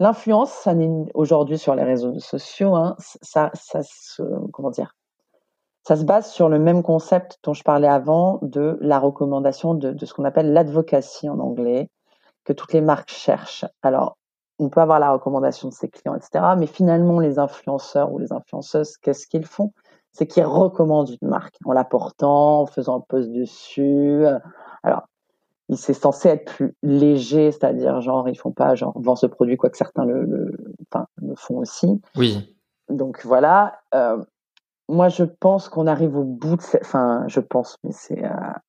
L'influence, 0.00 0.50
ça 0.50 0.72
aujourd'hui 1.12 1.58
sur 1.58 1.74
les 1.74 1.82
réseaux 1.82 2.18
sociaux, 2.20 2.74
hein, 2.74 2.96
ça, 2.98 3.50
se, 3.54 4.22
comment 4.50 4.70
dire, 4.70 4.96
ça 5.86 5.94
se 5.94 6.04
base 6.04 6.32
sur 6.32 6.48
le 6.48 6.58
même 6.58 6.82
concept 6.82 7.38
dont 7.42 7.52
je 7.52 7.62
parlais 7.62 7.86
avant 7.86 8.38
de 8.40 8.78
la 8.80 8.98
recommandation 8.98 9.74
de 9.74 10.06
ce 10.06 10.14
qu'on 10.14 10.24
appelle 10.24 10.54
l'advocacy 10.54 11.28
en 11.28 11.38
anglais, 11.38 11.90
que 12.44 12.54
toutes 12.54 12.72
les 12.72 12.80
marques 12.80 13.10
cherchent. 13.10 13.66
Alors, 13.82 14.16
on 14.58 14.70
peut 14.70 14.80
avoir 14.80 15.00
la 15.00 15.12
recommandation 15.12 15.68
de 15.68 15.74
ses 15.74 15.90
clients, 15.90 16.14
etc. 16.14 16.54
Mais 16.56 16.66
finalement, 16.66 17.20
les 17.20 17.38
influenceurs 17.38 18.10
ou 18.10 18.18
les 18.18 18.32
influenceuses, 18.32 18.96
qu'est-ce 18.96 19.26
qu'ils 19.26 19.44
font? 19.44 19.74
C'est 20.12 20.26
qu'ils 20.26 20.44
recommandent 20.44 21.10
une 21.22 21.28
marque 21.28 21.56
en 21.64 21.72
la 21.72 21.84
portant, 21.84 22.62
en 22.62 22.66
faisant 22.66 22.98
un 22.98 23.00
post 23.00 23.30
dessus. 23.30 24.24
Alors, 24.82 25.06
c'est 25.76 25.94
censé 25.94 26.28
être 26.28 26.44
plus 26.44 26.74
léger, 26.82 27.52
c'est-à-dire 27.52 28.00
genre 28.00 28.28
ils 28.28 28.38
font 28.38 28.52
pas 28.52 28.74
genre 28.74 28.92
vend 28.96 29.16
ce 29.16 29.26
produit 29.26 29.56
quoi 29.56 29.70
que 29.70 29.76
certains 29.76 30.04
le, 30.04 30.24
le, 30.24 30.56
enfin, 30.90 31.06
le 31.16 31.34
font 31.36 31.58
aussi. 31.58 32.00
Oui. 32.16 32.56
Donc 32.88 33.24
voilà. 33.24 33.80
Euh, 33.94 34.22
moi, 34.88 35.08
je 35.08 35.22
pense 35.22 35.68
qu'on 35.68 35.86
arrive 35.86 36.16
au 36.16 36.24
bout 36.24 36.56
de, 36.56 36.62
enfin, 36.80 37.24
je 37.28 37.40
pense, 37.40 37.78
mais 37.84 37.92
c'est 37.92 38.24
à, 38.24 38.60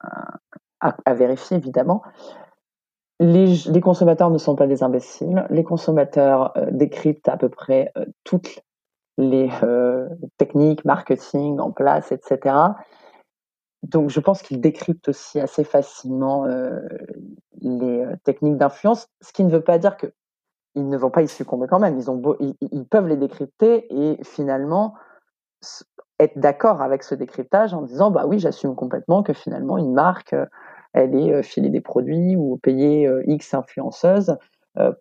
à, 0.79 1.13
vérifier 1.13 1.57
évidemment. 1.57 2.03
Les, 3.19 3.55
les, 3.67 3.81
consommateurs 3.81 4.29
ne 4.29 4.37
sont 4.37 4.55
pas 4.55 4.67
des 4.67 4.83
imbéciles. 4.83 5.45
Les 5.49 5.63
consommateurs 5.63 6.55
euh, 6.57 6.67
décryptent 6.71 7.27
à 7.27 7.37
peu 7.37 7.49
près 7.49 7.91
euh, 7.97 8.05
toutes 8.23 8.63
les 9.21 9.49
techniques 10.37 10.83
marketing 10.85 11.59
en 11.59 11.71
place, 11.71 12.11
etc. 12.11 12.55
Donc, 13.83 14.09
je 14.09 14.19
pense 14.19 14.41
qu'ils 14.41 14.61
décryptent 14.61 15.09
aussi 15.09 15.39
assez 15.39 15.63
facilement 15.63 16.45
les 17.61 18.05
techniques 18.23 18.57
d'influence, 18.57 19.07
ce 19.21 19.33
qui 19.33 19.43
ne 19.43 19.51
veut 19.51 19.63
pas 19.63 19.77
dire 19.77 19.97
que 19.97 20.07
ils 20.75 20.87
ne 20.87 20.97
vont 20.97 21.09
pas 21.09 21.21
y 21.21 21.27
succomber 21.27 21.67
quand 21.67 21.79
même. 21.79 21.97
Ils, 21.97 22.09
ont 22.09 22.21
ils, 22.39 22.85
peuvent 22.85 23.07
les 23.07 23.17
décrypter 23.17 23.87
et 23.89 24.23
finalement 24.23 24.93
être 26.19 26.37
d'accord 26.37 26.81
avec 26.81 27.03
ce 27.03 27.13
décryptage 27.15 27.73
en 27.73 27.81
disant 27.81 28.11
bah 28.11 28.25
oui, 28.25 28.39
j'assume 28.39 28.75
complètement 28.75 29.21
que 29.23 29.33
finalement 29.33 29.77
une 29.77 29.93
marque, 29.93 30.35
elle 30.93 31.15
est 31.15 31.43
filée 31.43 31.69
des 31.69 31.81
produits 31.81 32.35
ou 32.35 32.57
payer 32.57 33.09
X 33.27 33.53
influenceuse 33.53 34.37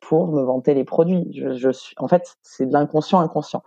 pour 0.00 0.28
me 0.28 0.42
vanter 0.42 0.74
les 0.74 0.84
produits. 0.84 1.30
Je, 1.32 1.70
suis, 1.70 1.94
en 1.98 2.08
fait, 2.08 2.36
c'est 2.42 2.66
de 2.66 2.72
l'inconscient 2.72 3.20
inconscient. 3.20 3.62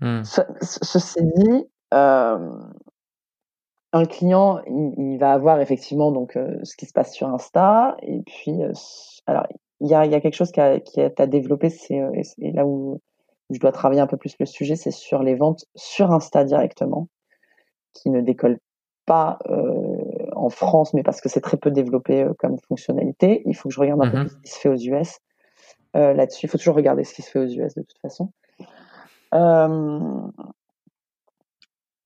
Mmh. 0.00 0.22
ceci 0.62 1.18
dit, 1.22 1.64
un 1.90 4.04
client, 4.04 4.60
il, 4.66 5.16
va 5.18 5.32
avoir 5.32 5.60
effectivement 5.60 6.12
donc 6.12 6.38
ce 6.62 6.76
qui 6.76 6.86
se 6.86 6.92
passe 6.92 7.12
sur 7.12 7.28
Insta 7.28 7.96
et 8.02 8.20
puis 8.22 8.52
alors 9.26 9.46
il 9.80 9.88
y 9.88 9.94
a, 9.94 10.06
y 10.06 10.14
a, 10.14 10.20
quelque 10.20 10.34
chose 10.34 10.52
qui 10.52 10.60
a, 10.60 10.80
qui 10.80 11.00
a, 11.00 11.26
développé, 11.26 11.70
c'est 11.70 12.00
là 12.52 12.66
où 12.66 13.00
je 13.50 13.58
dois 13.58 13.72
travailler 13.72 14.00
un 14.00 14.06
peu 14.06 14.16
plus 14.16 14.36
le 14.38 14.46
sujet, 14.46 14.76
c'est 14.76 14.90
sur 14.90 15.22
les 15.22 15.34
ventes 15.34 15.64
sur 15.74 16.12
Insta 16.12 16.44
directement, 16.44 17.08
qui 17.94 18.10
ne 18.10 18.20
décollent 18.20 18.60
pas 19.06 19.38
en 20.36 20.50
France, 20.50 20.94
mais 20.94 21.02
parce 21.02 21.20
que 21.20 21.28
c'est 21.28 21.40
très 21.40 21.56
peu 21.56 21.70
développé 21.70 22.28
comme 22.38 22.58
fonctionnalité. 22.68 23.42
Il 23.46 23.54
faut 23.54 23.68
que 23.68 23.74
je 23.74 23.80
regarde 23.80 24.02
un 24.02 24.10
peu 24.10 24.18
mmh 24.18 24.28
ce 24.28 24.36
qui 24.36 24.50
se 24.50 24.58
fait 24.58 24.68
aux 24.68 24.76
US 24.76 25.18
là-dessus. 25.94 26.46
Il 26.46 26.48
faut 26.48 26.58
toujours 26.58 26.76
regarder 26.76 27.04
ce 27.04 27.14
qui 27.14 27.22
se 27.22 27.30
fait 27.30 27.40
aux 27.40 27.48
US 27.48 27.74
de 27.74 27.82
toute 27.82 27.98
façon. 28.00 28.30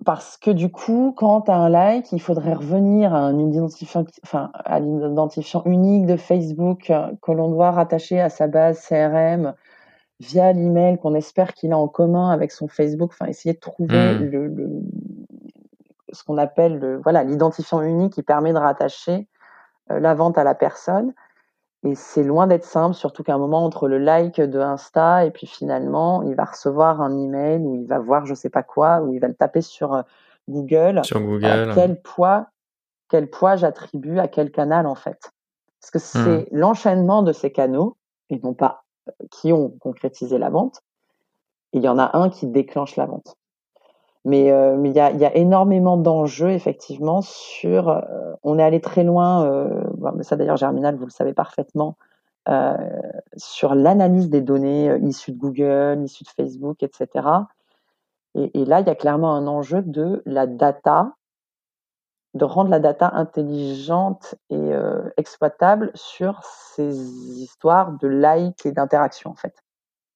Parce 0.04 0.37
que 0.37 0.50
du 0.50 0.70
coup, 0.70 1.14
quand 1.16 1.42
tu 1.42 1.50
as 1.50 1.56
un 1.56 1.68
like, 1.68 2.11
il 2.12 2.20
faudrait 2.20 2.54
revenir 2.54 3.14
à 3.14 3.18
un 3.18 3.38
identifiant, 3.38 4.04
enfin, 4.24 4.50
à 4.54 4.80
l'identifiant 4.80 5.62
unique 5.64 6.06
de 6.06 6.16
Facebook 6.16 6.90
euh, 6.90 7.12
que 7.22 7.30
l'on 7.30 7.50
doit 7.50 7.70
rattacher 7.70 8.20
à 8.20 8.28
sa 8.28 8.48
base 8.48 8.80
CRM 8.80 9.54
via 10.18 10.52
l'email 10.52 10.98
qu'on 10.98 11.14
espère 11.14 11.54
qu'il 11.54 11.72
a 11.72 11.78
en 11.78 11.88
commun 11.88 12.30
avec 12.30 12.50
son 12.50 12.68
Facebook. 12.68 13.11
Enfin, 13.12 13.26
essayer 13.26 13.54
de 13.54 13.61
trouver 13.61 14.14
mmh. 14.14 14.24
le, 14.24 14.82
ce 16.12 16.24
qu'on 16.24 16.38
appelle 16.38 16.78
le, 16.78 17.00
voilà, 17.02 17.22
l'identifiant 17.22 17.82
unique 17.82 18.14
qui 18.14 18.22
permet 18.22 18.52
de 18.52 18.58
rattacher 18.58 19.28
euh, 19.90 20.00
la 20.00 20.14
vente 20.14 20.37
à 20.37 20.44
la 20.44 20.54
personne. 20.54 21.12
Et 21.85 21.97
c'est 21.97 22.23
loin 22.23 22.47
d'être 22.47 22.64
simple, 22.64 22.95
surtout 22.95 23.25
qu'à 23.25 23.35
un 23.35 23.38
moment 23.38 23.64
entre 23.64 23.88
le 23.88 23.99
like 23.99 24.40
de 24.40 24.61
Insta 24.61 25.25
et 25.25 25.33
puis 25.33 25.49
finalement, 25.49 26.23
il 26.23 26.37
va 26.37 26.45
recevoir 26.45 27.01
un 27.01 27.16
email 27.18 27.61
ou 27.61 27.75
il 27.75 27.87
va 27.87 27.99
voir 27.99 28.25
je 28.25 28.35
sais 28.35 28.51
pas 28.51 28.62
quoi, 28.62 29.01
ou 29.01 29.12
il 29.12 29.21
va 29.21 29.27
le 29.27 29.35
taper 29.35 29.62
sur 29.62 29.95
euh, 29.95 30.03
Google. 30.49 31.01
Sur 31.05 31.21
Google. 31.21 31.73
quel 31.75 32.01
poids, 32.01 32.47
quel 33.09 33.29
poids 33.29 33.57
j'attribue 33.57 34.21
à 34.21 34.29
quel 34.29 34.53
canal 34.53 34.87
en 34.87 34.95
fait. 34.95 35.33
Parce 35.81 35.90
que 35.90 35.99
mmh. 35.99 36.25
c'est 36.25 36.49
l'enchaînement 36.53 37.25
de 37.25 37.33
ces 37.33 37.51
canaux, 37.51 37.97
et 38.31 38.38
non 38.38 38.55
pas 38.55 38.85
euh, 39.09 39.12
qui 39.33 39.53
ont 39.53 39.71
concrétisé 39.81 40.38
la 40.38 40.51
vente. 40.51 40.83
il 41.73 41.83
y 41.83 41.88
en 41.88 41.99
a 41.99 42.16
un 42.16 42.31
qui 42.31 42.47
déclenche 42.47 42.95
la 42.95 43.07
vente. 43.07 43.37
Mais 44.24 44.52
euh, 44.52 44.76
mais 44.76 44.90
il 44.90 44.96
y 44.96 45.00
a, 45.00 45.11
y 45.11 45.24
a 45.24 45.35
énormément 45.37 45.96
d'enjeux 45.96 46.50
effectivement 46.50 47.22
sur. 47.22 47.88
Euh, 47.88 48.00
on 48.44 48.58
est 48.58 48.62
allé 48.62 48.80
très 48.80 49.02
loin. 49.02 49.44
Euh, 49.46 49.82
mais 50.14 50.22
ça 50.22 50.37
d'ailleurs 50.37 50.56
Germinal, 50.56 50.96
vous 50.96 51.06
le 51.06 51.11
savez 51.11 51.32
parfaitement. 51.32 51.96
Euh, 52.48 52.76
sur 53.37 53.74
l'analyse 53.74 54.28
des 54.28 54.40
données 54.40 54.96
issues 55.02 55.32
de 55.32 55.38
Google, 55.38 56.02
issues 56.04 56.24
de 56.24 56.28
Facebook, 56.28 56.82
etc. 56.82 57.26
Et, 58.35 58.61
et 58.61 58.64
là, 58.64 58.80
il 58.80 58.87
y 58.87 58.90
a 58.90 58.94
clairement 58.94 59.35
un 59.35 59.46
enjeu 59.46 59.82
de 59.82 60.22
la 60.24 60.46
data, 60.46 61.12
de 62.35 62.44
rendre 62.44 62.70
la 62.70 62.80
data 62.80 63.11
intelligente 63.14 64.35
et 64.50 64.70
exploitable 65.16 65.92
sur 65.94 66.42
ces 66.42 66.96
histoires 67.42 67.92
de 67.92 68.08
likes 68.08 68.66
et 68.66 68.72
d'interactions 68.72 69.30
en 69.30 69.37
fait, 69.37 69.54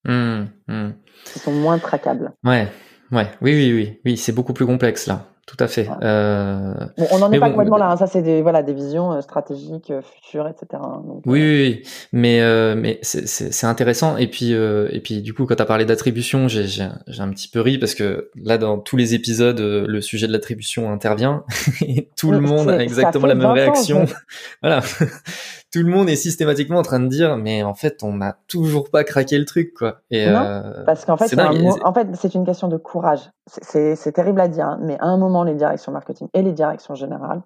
mmh, 0.05 0.45
mmh. 0.67 0.91
qui 1.27 1.39
sont 1.39 1.53
moins 1.53 1.79
traquables. 1.79 2.33
Ouais, 2.43 2.69
Ouais, 3.13 3.29
oui, 3.41 3.55
oui, 3.55 3.73
oui, 3.73 4.01
oui, 4.05 4.17
c'est 4.17 4.33
beaucoup 4.33 4.53
plus 4.53 4.67
complexe 4.67 5.07
là. 5.07 5.27
Tout 5.47 5.57
à 5.61 5.69
fait. 5.69 5.89
Euh... 6.03 6.75
Bon, 6.99 7.07
on 7.13 7.19
n'en 7.21 7.31
est 7.31 7.39
pas 7.39 7.51
complètement 7.51 7.77
là. 7.77 7.91
Hein. 7.91 7.97
Ça, 7.97 8.09
c'est 8.09 8.21
des 8.21 8.43
voilà 8.43 8.65
des 8.65 8.75
visions 8.75 9.13
euh, 9.13 9.21
stratégiques, 9.21 9.93
euh, 9.93 10.03
futures, 10.03 10.49
etc. 10.49 10.67
Hein. 10.83 11.05
Donc, 11.07 11.23
oui, 11.25 11.41
euh, 11.41 11.45
oui, 11.45 11.83
oui, 11.85 11.89
mais 12.13 12.41
euh, 12.41 12.75
mais 12.77 12.99
c'est 13.03 13.65
intéressant. 13.65 14.17
Et 14.17 14.27
puis 14.27 14.51
et 14.51 15.01
puis 15.05 15.23
du 15.23 15.35
coup, 15.35 15.47
quand 15.47 15.55
tu 15.55 15.63
as 15.63 15.67
parlé 15.67 15.85
d'attribution, 15.85 16.49
j'ai 16.49 16.67
j'ai 16.67 16.83
un 17.21 17.31
petit 17.31 17.47
peu 17.47 17.61
ri 17.61 17.79
parce 17.79 17.95
que 17.95 18.33
là, 18.35 18.59
dans 18.59 18.79
tous 18.79 18.97
les 18.97 19.15
épisodes, 19.15 19.61
le 19.61 20.01
sujet 20.01 20.27
de 20.27 20.33
l'attribution 20.33 20.91
intervient 20.91 21.45
et 21.81 22.09
tout 22.17 22.33
le 22.33 22.41
monde 22.41 22.69
a 22.69 22.83
exactement 22.83 23.29
la 23.29 23.37
même 23.37 23.53
réaction. 23.53 24.07
voilà 24.63 24.83
tout 25.77 25.83
le 25.83 25.93
monde 25.93 26.09
est 26.09 26.17
systématiquement 26.17 26.79
en 26.79 26.83
train 26.83 27.01
de 27.01 27.07
dire 27.07 27.37
mais 27.37 27.63
en 27.63 27.75
fait 27.75 28.03
on 28.03 28.15
n'a 28.15 28.39
toujours 28.49 28.89
pas 28.89 29.05
craqué 29.05 29.39
le 29.39 29.45
truc 29.45 29.75
quoi. 29.75 30.01
Et 30.11 30.27
non, 30.27 30.41
euh, 30.41 30.85
parce 30.87 31.05
qu'en 31.05 31.19
fait, 31.19 31.39
en 31.39 31.93
fait 31.93 32.09
c'est 32.15 32.35
une 32.35 32.47
question 32.47 32.69
de 32.69 32.79
courage. 32.79 33.31
C'est 33.47 34.13
terrible 34.13 34.41
à 34.41 34.49
dire, 34.49 34.65
hein, 34.65 34.79
mais 34.81 34.97
à 35.01 35.05
un 35.05 35.19
moment 35.19 35.45
les 35.45 35.55
directions 35.55 35.93
marketing 35.93 36.29
et 36.33 36.41
les 36.41 36.53
directions 36.53 36.95
générales 36.95 37.43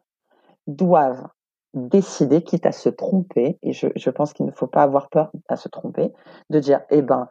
doivent 0.68 1.26
décider, 1.74 2.42
quitte 2.42 2.66
à 2.66 2.72
se 2.72 2.88
tromper, 2.88 3.58
et 3.64 3.72
je, 3.72 3.88
je 3.96 4.10
pense 4.10 4.32
qu'il 4.32 4.46
ne 4.46 4.52
faut 4.52 4.68
pas 4.68 4.84
avoir 4.84 5.08
peur 5.08 5.32
à 5.48 5.56
se 5.56 5.68
tromper, 5.68 6.12
de 6.50 6.60
dire 6.60 6.82
eh 6.90 7.02
ben 7.02 7.28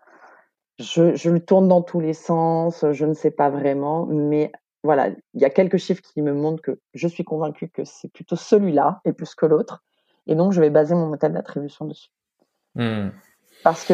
je, 0.79 1.15
je 1.15 1.29
le 1.29 1.39
tourne 1.39 1.69
dans 1.69 1.81
tous 1.81 2.01
les 2.01 2.13
sens, 2.13 2.83
je 2.91 3.05
ne 3.05 3.13
sais 3.13 3.31
pas 3.31 3.49
vraiment, 3.49 4.05
mais 4.05 4.51
voilà, 4.83 5.11
il 5.33 5.41
y 5.41 5.45
a 5.45 5.49
quelques 5.49 5.77
chiffres 5.77 6.01
qui 6.01 6.21
me 6.21 6.33
montrent 6.33 6.61
que 6.61 6.77
je 6.93 7.07
suis 7.07 7.23
convaincu 7.23 7.69
que 7.69 7.85
c'est 7.85 8.11
plutôt 8.11 8.35
celui-là 8.35 8.99
et 9.05 9.13
plus 9.13 9.33
que 9.33 9.45
l'autre. 9.45 9.81
Et 10.27 10.35
donc, 10.35 10.51
je 10.51 10.61
vais 10.61 10.69
baser 10.69 10.95
mon 10.95 11.07
modèle 11.07 11.33
d'attribution 11.33 11.85
dessus. 11.85 12.09
Hmm. 12.75 13.09
Parce 13.63 13.85
que, 13.85 13.93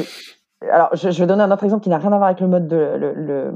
alors, 0.61 0.89
je, 0.95 1.09
vais 1.09 1.27
donner 1.27 1.43
un 1.43 1.51
autre 1.51 1.63
exemple 1.63 1.83
qui 1.83 1.89
n'a 1.89 1.97
rien 1.97 2.11
à 2.11 2.17
voir 2.17 2.29
avec 2.29 2.39
le 2.39 2.47
mode 2.47 2.67
de, 2.67 2.75
le, 2.75 3.13
le, 3.13 3.53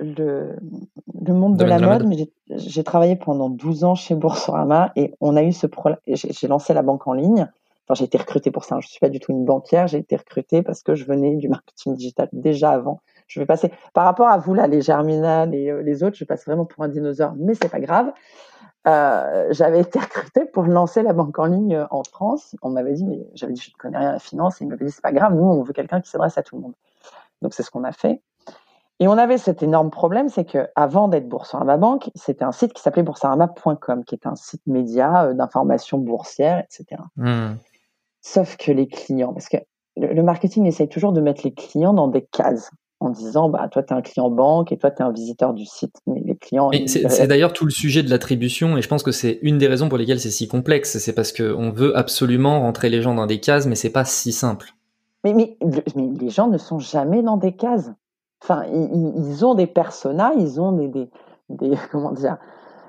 le, 0.00 1.34
monde 1.34 1.56
de, 1.56 1.64
la, 1.64 1.78
mode, 1.78 2.06
mais 2.06 2.30
j'ai 2.48 2.84
travaillé 2.84 3.16
pendant 3.16 3.50
12 3.50 3.84
ans 3.84 3.94
chez 3.94 4.14
Boursorama 4.14 4.92
et 4.96 5.14
on 5.20 5.36
a 5.36 5.42
eu 5.42 5.52
ce 5.52 5.66
problème. 5.66 5.98
J'ai 6.06 6.48
lancé 6.48 6.74
la 6.74 6.82
banque 6.82 7.06
en 7.06 7.12
ligne. 7.12 7.48
Enfin, 7.86 7.98
j'ai 7.98 8.04
été 8.04 8.18
recrutée 8.18 8.50
pour 8.50 8.64
ça. 8.64 8.78
Je 8.80 8.88
suis 8.88 9.00
pas 9.00 9.08
du 9.08 9.18
tout 9.20 9.32
une 9.32 9.44
banquière. 9.44 9.88
J'ai 9.88 9.98
été 9.98 10.16
recrutée 10.16 10.62
parce 10.62 10.82
que 10.82 10.94
je 10.94 11.04
venais 11.04 11.36
du 11.36 11.48
marketing 11.48 11.96
digital 11.96 12.28
déjà 12.32 12.70
avant. 12.70 13.00
Je 13.26 13.40
vais 13.40 13.46
passer 13.46 13.70
par 13.94 14.04
rapport 14.04 14.28
à 14.28 14.38
vous 14.38 14.54
là, 14.54 14.66
les 14.66 14.80
Germinal 14.80 15.54
et 15.54 15.70
euh, 15.70 15.82
les 15.82 16.02
autres, 16.02 16.16
je 16.16 16.24
passe 16.24 16.44
vraiment 16.44 16.64
pour 16.64 16.82
un 16.82 16.88
dinosaure, 16.88 17.34
mais 17.36 17.54
c'est 17.54 17.68
pas 17.68 17.80
grave. 17.80 18.12
Euh, 18.86 19.48
j'avais 19.50 19.80
été 19.80 19.98
recrutée 19.98 20.46
pour 20.46 20.62
lancer 20.64 21.02
la 21.02 21.12
banque 21.12 21.38
en 21.38 21.46
ligne 21.46 21.74
euh, 21.74 21.86
en 21.90 22.02
France. 22.02 22.56
On 22.62 22.70
m'avait 22.70 22.94
dit, 22.94 23.04
mais 23.04 23.26
j'avais 23.34 23.52
dit, 23.52 23.60
je 23.60 23.70
ne 23.70 23.76
connais 23.76 23.98
rien 23.98 24.10
à 24.10 24.12
la 24.12 24.18
finance. 24.18 24.60
Et 24.60 24.64
il 24.64 24.68
m'avait 24.68 24.86
dit, 24.86 24.90
c'est 24.90 25.02
pas 25.02 25.12
grave, 25.12 25.34
nous, 25.34 25.42
on 25.42 25.62
veut 25.62 25.72
quelqu'un 25.72 26.00
qui 26.00 26.08
s'adresse 26.08 26.38
à 26.38 26.42
tout 26.42 26.56
le 26.56 26.62
monde. 26.62 26.74
Donc, 27.42 27.52
c'est 27.52 27.62
ce 27.62 27.70
qu'on 27.70 27.84
a 27.84 27.92
fait. 27.92 28.22
Et 28.98 29.08
on 29.08 29.16
avait 29.16 29.38
cet 29.38 29.62
énorme 29.62 29.90
problème, 29.90 30.28
c'est 30.28 30.44
que 30.44 30.68
avant 30.76 31.08
d'être 31.08 31.26
Boursorama 31.26 31.78
Banque, 31.78 32.10
c'était 32.14 32.44
un 32.44 32.52
site 32.52 32.74
qui 32.74 32.82
s'appelait 32.82 33.02
boursorama.com, 33.02 34.04
qui 34.04 34.14
est 34.14 34.26
un 34.26 34.36
site 34.36 34.66
média 34.66 35.24
euh, 35.24 35.34
d'information 35.34 35.98
boursière, 35.98 36.62
etc. 36.64 37.02
Hmm. 37.16 37.54
Sauf 38.20 38.58
que 38.58 38.72
les 38.72 38.86
clients, 38.86 39.32
parce 39.32 39.48
que 39.48 39.56
le 39.96 40.22
marketing 40.22 40.66
essaye 40.66 40.88
toujours 40.88 41.12
de 41.12 41.20
mettre 41.22 41.42
les 41.44 41.54
clients 41.54 41.94
dans 41.94 42.08
des 42.08 42.22
cases 42.22 42.70
en 43.00 43.08
disant 43.08 43.48
bah 43.48 43.66
toi 43.68 43.82
tu 43.82 43.92
es 43.92 43.96
un 43.96 44.02
client 44.02 44.30
banque 44.30 44.72
et 44.72 44.76
toi 44.76 44.90
tu 44.90 44.98
es 44.98 45.04
un 45.04 45.10
visiteur 45.10 45.54
du 45.54 45.64
site. 45.64 45.96
Mais 46.06 46.20
les 46.24 46.36
clients 46.36 46.70
c'est 46.86 47.26
d'ailleurs 47.26 47.52
tout 47.52 47.64
le 47.64 47.70
sujet 47.70 48.02
de 48.02 48.10
l'attribution 48.10 48.76
et 48.76 48.82
je 48.82 48.88
pense 48.88 49.02
que 49.02 49.10
c'est 49.10 49.38
une 49.42 49.58
des 49.58 49.66
raisons 49.66 49.88
pour 49.88 49.98
lesquelles 49.98 50.20
c'est 50.20 50.30
si 50.30 50.48
complexe. 50.48 50.98
C'est 50.98 51.14
parce 51.14 51.32
que 51.32 51.54
on 51.54 51.70
veut 51.70 51.96
absolument 51.96 52.60
rentrer 52.60 52.90
les 52.90 53.02
gens 53.02 53.14
dans 53.14 53.26
des 53.26 53.40
cases 53.40 53.66
mais 53.66 53.74
c'est 53.74 53.90
pas 53.90 54.04
si 54.04 54.32
simple. 54.32 54.74
Mais, 55.24 55.34
mais, 55.34 55.56
les 56.18 56.30
gens 56.30 56.48
ne 56.48 56.56
sont 56.56 56.78
jamais 56.78 57.22
dans 57.22 57.36
des 57.36 57.52
cases. 57.52 57.90
Enfin 58.42 58.64
ils, 58.70 59.44
ont 59.44 59.54
des 59.54 59.66
personas 59.66 60.32
ils 60.38 60.60
ont 60.60 60.72
des, 60.72 60.88
des, 60.88 61.08
des 61.48 61.72
comment 61.90 62.12
dire 62.12 62.36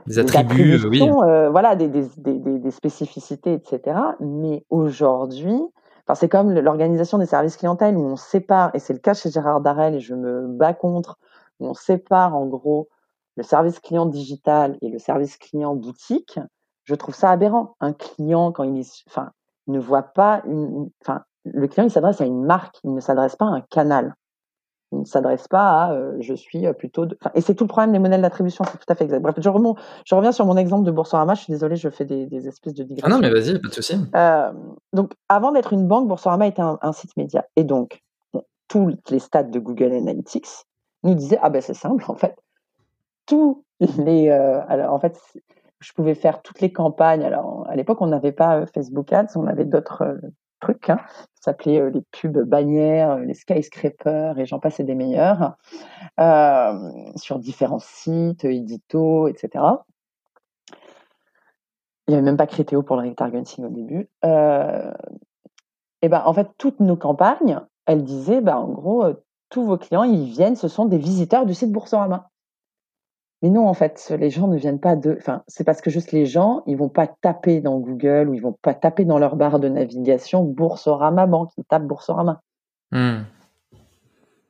des 0.07 0.17
attributs 0.17 0.79
oui. 0.87 1.01
euh, 1.03 1.49
voilà 1.51 1.75
des, 1.75 1.87
des, 1.87 2.71
spécificités 2.71 3.53
etc 3.53 3.97
mais 4.19 4.65
aujourd'hui 4.69 5.61
Enfin, 6.05 6.15
c'est 6.15 6.29
comme 6.29 6.51
l'organisation 6.53 7.17
des 7.17 7.25
services 7.25 7.57
clientèle 7.57 7.95
où 7.95 8.03
on 8.03 8.15
sépare, 8.15 8.71
et 8.73 8.79
c'est 8.79 8.93
le 8.93 8.99
cas 8.99 9.13
chez 9.13 9.29
Gérard 9.29 9.61
Darel, 9.61 9.95
et 9.95 9.99
je 9.99 10.15
me 10.15 10.47
bats 10.47 10.73
contre, 10.73 11.17
où 11.59 11.67
on 11.67 11.73
sépare 11.73 12.35
en 12.35 12.45
gros 12.45 12.89
le 13.37 13.43
service 13.43 13.79
client 13.79 14.05
digital 14.05 14.77
et 14.81 14.89
le 14.89 14.99
service 14.99 15.37
client 15.37 15.75
boutique. 15.75 16.39
Je 16.83 16.95
trouve 16.95 17.15
ça 17.15 17.31
aberrant. 17.31 17.75
Un 17.79 17.93
client, 17.93 18.51
quand 18.51 18.63
il 18.63 18.83
ne 19.67 19.79
voit 19.79 20.03
pas 20.03 20.41
une, 20.45 20.89
le 21.45 21.67
client, 21.67 21.85
il 21.85 21.91
s'adresse 21.91 22.21
à 22.21 22.25
une 22.25 22.43
marque, 22.43 22.79
il 22.83 22.93
ne 22.93 22.99
s'adresse 22.99 23.35
pas 23.35 23.45
à 23.45 23.49
un 23.49 23.61
canal. 23.61 24.15
Il 24.93 24.99
ne 24.99 25.05
s'adresse 25.05 25.47
pas 25.47 25.83
à 25.83 25.93
euh, 25.93 26.17
je 26.19 26.33
suis 26.33 26.67
euh, 26.67 26.73
plutôt 26.73 27.05
de... 27.05 27.17
et 27.33 27.39
c'est 27.39 27.55
tout 27.55 27.63
le 27.63 27.69
problème 27.69 27.93
des 27.93 27.99
modèles 27.99 28.21
d'attribution, 28.21 28.65
c'est 28.65 28.77
tout 28.77 28.85
à 28.89 28.95
fait 28.95 29.05
exact. 29.05 29.21
Bref, 29.21 29.35
je, 29.37 29.49
je 30.05 30.15
reviens 30.15 30.31
sur 30.33 30.45
mon 30.45 30.57
exemple 30.57 30.83
de 30.83 30.91
Boursorama, 30.91 31.33
je 31.33 31.43
suis 31.43 31.53
désolée, 31.53 31.77
je 31.77 31.89
fais 31.89 32.03
des, 32.03 32.25
des 32.25 32.47
espèces 32.49 32.73
de 32.73 32.83
digressions. 32.83 33.07
Ah 33.07 33.09
non, 33.09 33.21
mais 33.21 33.29
vas-y, 33.29 33.57
pas 33.57 33.69
de 33.69 33.73
souci. 33.73 33.95
Euh, 34.15 34.51
donc, 34.91 35.13
avant 35.29 35.53
d'être 35.53 35.71
une 35.71 35.87
banque, 35.87 36.09
Boursorama 36.09 36.45
était 36.47 36.61
un, 36.61 36.77
un 36.81 36.91
site 36.91 37.15
média. 37.15 37.45
Et 37.55 37.63
donc, 37.63 38.01
tous 38.67 38.93
les 39.09 39.19
stats 39.19 39.43
de 39.43 39.59
Google 39.59 39.93
Analytics 39.93 40.65
nous 41.03 41.15
disaient, 41.15 41.39
ah 41.41 41.49
ben 41.49 41.61
c'est 41.61 41.73
simple, 41.73 42.03
en 42.09 42.15
fait, 42.15 42.35
tous 43.25 43.63
les... 43.79 44.29
alors, 44.29 44.93
en 44.93 44.99
fait, 44.99 45.17
je 45.79 45.93
pouvais 45.93 46.15
faire 46.15 46.41
toutes 46.41 46.59
les 46.59 46.71
campagnes. 46.71 47.23
Alors, 47.23 47.65
à 47.69 47.75
l'époque, 47.77 48.01
on 48.01 48.07
n'avait 48.07 48.33
pas 48.33 48.65
Facebook 48.67 49.11
Ads, 49.13 49.35
on 49.35 49.47
avait 49.47 49.65
d'autres 49.65 50.19
trucs. 50.61 50.89
Hein. 50.89 50.99
Ça 51.35 51.51
s'appelait 51.51 51.79
euh, 51.79 51.89
les 51.89 52.01
pubs 52.11 52.47
bannières, 52.47 53.11
euh, 53.11 53.25
les 53.25 53.33
skyscrapers 53.33 54.39
et 54.39 54.45
j'en 54.45 54.59
passais 54.59 54.83
des 54.83 54.95
meilleurs 54.95 55.57
euh, 56.19 56.89
sur 57.17 57.39
différents 57.39 57.79
sites, 57.79 58.45
édito, 58.45 59.27
etc. 59.27 59.65
Il 62.07 62.11
n'y 62.11 62.15
avait 62.15 62.23
même 62.23 62.37
pas 62.37 62.47
Crétéo 62.47 62.83
pour 62.83 62.95
le 62.95 63.09
retargeting 63.09 63.65
au 63.65 63.69
début. 63.69 64.09
et 64.23 66.09
ben, 66.09 66.23
en 66.25 66.33
fait, 66.33 66.47
toutes 66.57 66.79
nos 66.79 66.95
campagnes, 66.95 67.59
elles 67.85 68.03
disaient, 68.03 68.41
bah, 68.41 68.57
en 68.57 68.69
gros, 68.69 69.05
tous 69.49 69.63
vos 69.63 69.77
clients, 69.77 70.03
ils 70.03 70.25
viennent, 70.25 70.55
ce 70.55 70.67
sont 70.67 70.85
des 70.85 70.97
visiteurs 70.97 71.45
du 71.45 71.53
site 71.53 71.71
Boursorama. 71.71 72.30
Mais 73.41 73.49
non, 73.49 73.67
en 73.67 73.73
fait, 73.73 74.13
les 74.19 74.29
gens 74.29 74.47
ne 74.47 74.57
viennent 74.57 74.79
pas 74.79 74.95
de. 74.95 75.15
Enfin, 75.17 75.41
c'est 75.47 75.63
parce 75.63 75.81
que 75.81 75.89
juste 75.89 76.11
les 76.11 76.27
gens, 76.27 76.61
ils 76.67 76.77
vont 76.77 76.89
pas 76.89 77.07
taper 77.07 77.59
dans 77.59 77.79
Google 77.79 78.29
ou 78.29 78.33
ils 78.35 78.41
vont 78.41 78.55
pas 78.61 78.75
taper 78.75 79.03
dans 79.03 79.17
leur 79.17 79.35
barre 79.35 79.59
de 79.59 79.67
navigation 79.67 80.43
Boursorama 80.43 81.25
Banque. 81.25 81.49
Ils 81.57 81.63
tapent 81.63 81.87
Boursorama. 81.87 82.41
Hmm. 82.91 83.21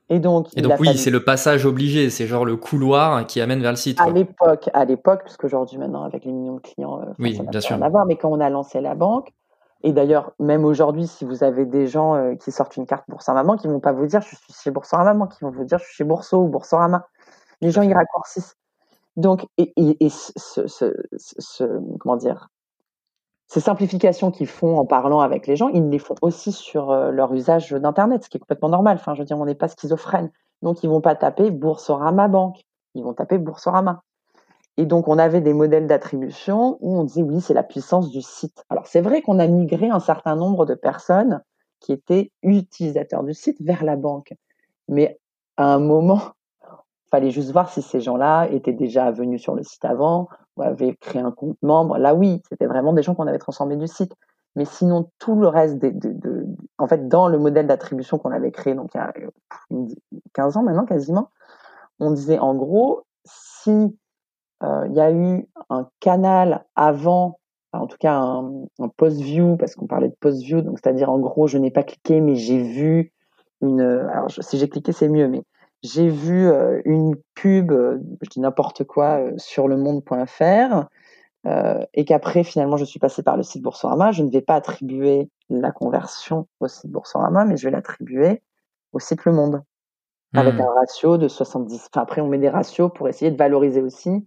Et 0.09 0.19
donc, 0.19 0.47
Et 0.57 0.61
donc 0.61 0.73
oui, 0.81 0.97
c'est 0.97 1.09
le 1.09 1.23
passage 1.23 1.65
obligé. 1.65 2.09
C'est 2.09 2.27
genre 2.27 2.43
le 2.43 2.57
couloir 2.57 3.25
qui 3.25 3.39
amène 3.39 3.61
vers 3.61 3.71
le 3.71 3.77
site. 3.77 4.01
À 4.01 4.09
l'époque, 4.09 4.69
à 4.73 4.83
l'époque, 4.83 5.21
parce 5.23 5.37
qu'aujourd'hui, 5.37 5.77
maintenant, 5.77 6.03
avec 6.03 6.25
les 6.25 6.33
millions 6.33 6.55
de 6.55 6.59
clients, 6.59 6.99
euh, 6.99 7.13
oui, 7.17 7.37
ça 7.37 7.43
bien 7.43 7.61
sûr. 7.61 7.77
Rien 7.77 7.85
à 7.85 7.89
voir. 7.89 8.05
Mais 8.05 8.17
quand 8.17 8.29
on 8.29 8.41
a 8.41 8.49
lancé 8.49 8.81
la 8.81 8.93
banque, 8.93 9.31
et 9.83 9.93
d'ailleurs, 9.93 10.33
même 10.37 10.65
aujourd'hui, 10.65 11.07
si 11.07 11.23
vous 11.23 11.45
avez 11.45 11.65
des 11.65 11.87
gens 11.87 12.15
euh, 12.15 12.35
qui 12.35 12.51
sortent 12.51 12.75
une 12.75 12.85
carte 12.85 13.05
Boursorama, 13.07 13.55
qui 13.55 13.67
vont 13.67 13.79
pas 13.79 13.93
vous 13.93 14.05
dire 14.05 14.21
je 14.21 14.35
suis 14.35 14.37
chez 14.61 14.69
Boursorama, 14.69 15.27
qui 15.27 15.45
vont 15.45 15.49
vous 15.49 15.63
dire 15.63 15.79
je 15.79 15.85
suis 15.85 15.95
chez 15.95 16.03
Bourso 16.03 16.43
ou 16.43 16.47
Boursorama. 16.49 17.07
Les 17.61 17.71
gens, 17.71 17.81
ils 17.81 17.93
raccourcissent. 17.93 18.57
Donc, 19.17 19.45
et, 19.57 19.73
ce, 20.09 21.79
comment 21.99 22.15
dire, 22.15 22.49
ces 23.47 23.59
simplifications 23.59 24.31
qu'ils 24.31 24.47
font 24.47 24.77
en 24.77 24.85
parlant 24.85 25.19
avec 25.19 25.45
les 25.47 25.57
gens, 25.57 25.67
ils 25.69 25.89
les 25.89 25.99
font 25.99 26.15
aussi 26.21 26.53
sur 26.53 26.91
euh, 26.91 27.11
leur 27.11 27.33
usage 27.33 27.71
d'Internet, 27.71 28.23
ce 28.23 28.29
qui 28.29 28.37
est 28.37 28.39
complètement 28.39 28.69
normal. 28.69 28.97
Enfin, 28.99 29.13
je 29.13 29.19
veux 29.19 29.25
dire, 29.25 29.37
on 29.37 29.45
n'est 29.45 29.55
pas 29.55 29.67
schizophrène. 29.67 30.31
Donc, 30.61 30.83
ils 30.83 30.89
vont 30.89 31.01
pas 31.01 31.15
taper 31.15 31.51
Boursorama 31.51 32.29
Banque, 32.29 32.61
ils 32.95 33.03
vont 33.03 33.13
taper 33.13 33.37
Boursorama. 33.37 34.03
Et 34.77 34.85
donc, 34.85 35.09
on 35.09 35.17
avait 35.17 35.41
des 35.41 35.53
modèles 35.53 35.87
d'attribution 35.87 36.77
où 36.79 36.97
on 36.97 37.03
disait 37.03 37.23
oui, 37.23 37.41
c'est 37.41 37.53
la 37.53 37.63
puissance 37.63 38.09
du 38.09 38.21
site. 38.21 38.63
Alors, 38.69 38.87
c'est 38.87 39.01
vrai 39.01 39.21
qu'on 39.21 39.39
a 39.39 39.47
migré 39.47 39.89
un 39.89 39.99
certain 39.99 40.35
nombre 40.37 40.65
de 40.65 40.75
personnes 40.75 41.41
qui 41.81 41.91
étaient 41.91 42.31
utilisateurs 42.43 43.23
du 43.23 43.33
site 43.33 43.61
vers 43.61 43.83
la 43.83 43.97
banque. 43.97 44.33
Mais 44.87 45.19
à 45.57 45.73
un 45.73 45.79
moment, 45.79 46.21
fallait 47.11 47.31
juste 47.31 47.51
voir 47.51 47.69
si 47.69 47.81
ces 47.81 47.99
gens-là 47.99 48.47
étaient 48.49 48.73
déjà 48.73 49.11
venus 49.11 49.41
sur 49.41 49.53
le 49.53 49.63
site 49.63 49.83
avant 49.85 50.29
ou 50.55 50.63
avaient 50.63 50.95
créé 50.95 51.21
un 51.21 51.31
compte 51.31 51.57
membre. 51.61 51.97
Là, 51.97 52.15
oui, 52.15 52.41
c'était 52.49 52.65
vraiment 52.65 52.93
des 52.93 53.03
gens 53.03 53.13
qu'on 53.13 53.27
avait 53.27 53.37
transformés 53.37 53.75
du 53.75 53.87
site. 53.87 54.13
Mais 54.55 54.65
sinon, 54.65 55.09
tout 55.19 55.35
le 55.35 55.47
reste, 55.47 55.77
en 56.77 56.87
fait, 56.87 57.07
dans 57.07 57.27
le 57.27 57.37
modèle 57.37 57.67
d'attribution 57.67 58.17
qu'on 58.17 58.31
avait 58.31 58.51
créé, 58.51 58.73
donc 58.73 58.93
il 58.93 58.97
y 58.97 58.99
a 58.99 59.13
15 60.33 60.57
ans 60.57 60.63
maintenant 60.63 60.85
quasiment, 60.85 61.29
on 61.99 62.11
disait 62.11 62.39
en 62.39 62.55
gros, 62.55 63.03
si 63.23 63.97
euh, 64.63 64.87
il 64.89 64.95
y 64.95 64.99
a 64.99 65.11
eu 65.11 65.47
un 65.69 65.87
canal 66.01 66.65
avant, 66.75 67.39
en 67.71 67.87
tout 67.87 67.97
cas 67.97 68.13
un, 68.13 68.65
un 68.79 68.89
post-view, 68.89 69.55
parce 69.55 69.75
qu'on 69.75 69.87
parlait 69.87 70.09
de 70.09 70.15
post-view, 70.19 70.61
donc 70.61 70.79
c'est-à-dire 70.79 71.09
en 71.09 71.19
gros, 71.19 71.47
je 71.47 71.57
n'ai 71.57 71.71
pas 71.71 71.83
cliqué, 71.83 72.19
mais 72.19 72.35
j'ai 72.35 72.61
vu 72.61 73.13
une. 73.61 73.81
Alors, 73.81 74.29
si 74.31 74.57
j'ai 74.57 74.67
cliqué, 74.67 74.91
c'est 74.91 75.07
mieux, 75.07 75.29
mais 75.29 75.43
j'ai 75.83 76.09
vu 76.09 76.47
euh, 76.47 76.81
une 76.85 77.15
pub, 77.33 77.71
euh, 77.71 77.97
je 78.21 78.29
dis 78.29 78.39
n'importe 78.39 78.83
quoi, 78.83 79.19
euh, 79.19 79.33
sur 79.37 79.67
le 79.67 79.77
monde.fr, 79.77 80.85
et 81.93 82.05
qu'après, 82.05 82.43
finalement, 82.43 82.77
je 82.77 82.85
suis 82.85 82.99
passé 82.99 83.23
par 83.23 83.35
le 83.35 83.41
site 83.41 83.63
Boursorama, 83.63 84.11
je 84.11 84.21
ne 84.21 84.29
vais 84.29 84.41
pas 84.41 84.53
attribuer 84.53 85.27
la 85.49 85.71
conversion 85.71 86.47
au 86.59 86.67
site 86.67 86.91
Boursorama, 86.91 87.45
mais 87.45 87.57
je 87.57 87.63
vais 87.63 87.71
l'attribuer 87.71 88.43
au 88.93 88.99
site 88.99 89.25
Le 89.25 89.31
Monde, 89.31 89.63
avec 90.35 90.53
mmh. 90.53 90.61
un 90.61 90.73
ratio 90.75 91.17
de 91.17 91.27
70. 91.27 91.89
Enfin, 91.91 92.03
après, 92.03 92.21
on 92.21 92.27
met 92.27 92.37
des 92.37 92.49
ratios 92.49 92.91
pour 92.93 93.09
essayer 93.09 93.31
de 93.31 93.37
valoriser 93.37 93.81
aussi. 93.81 94.23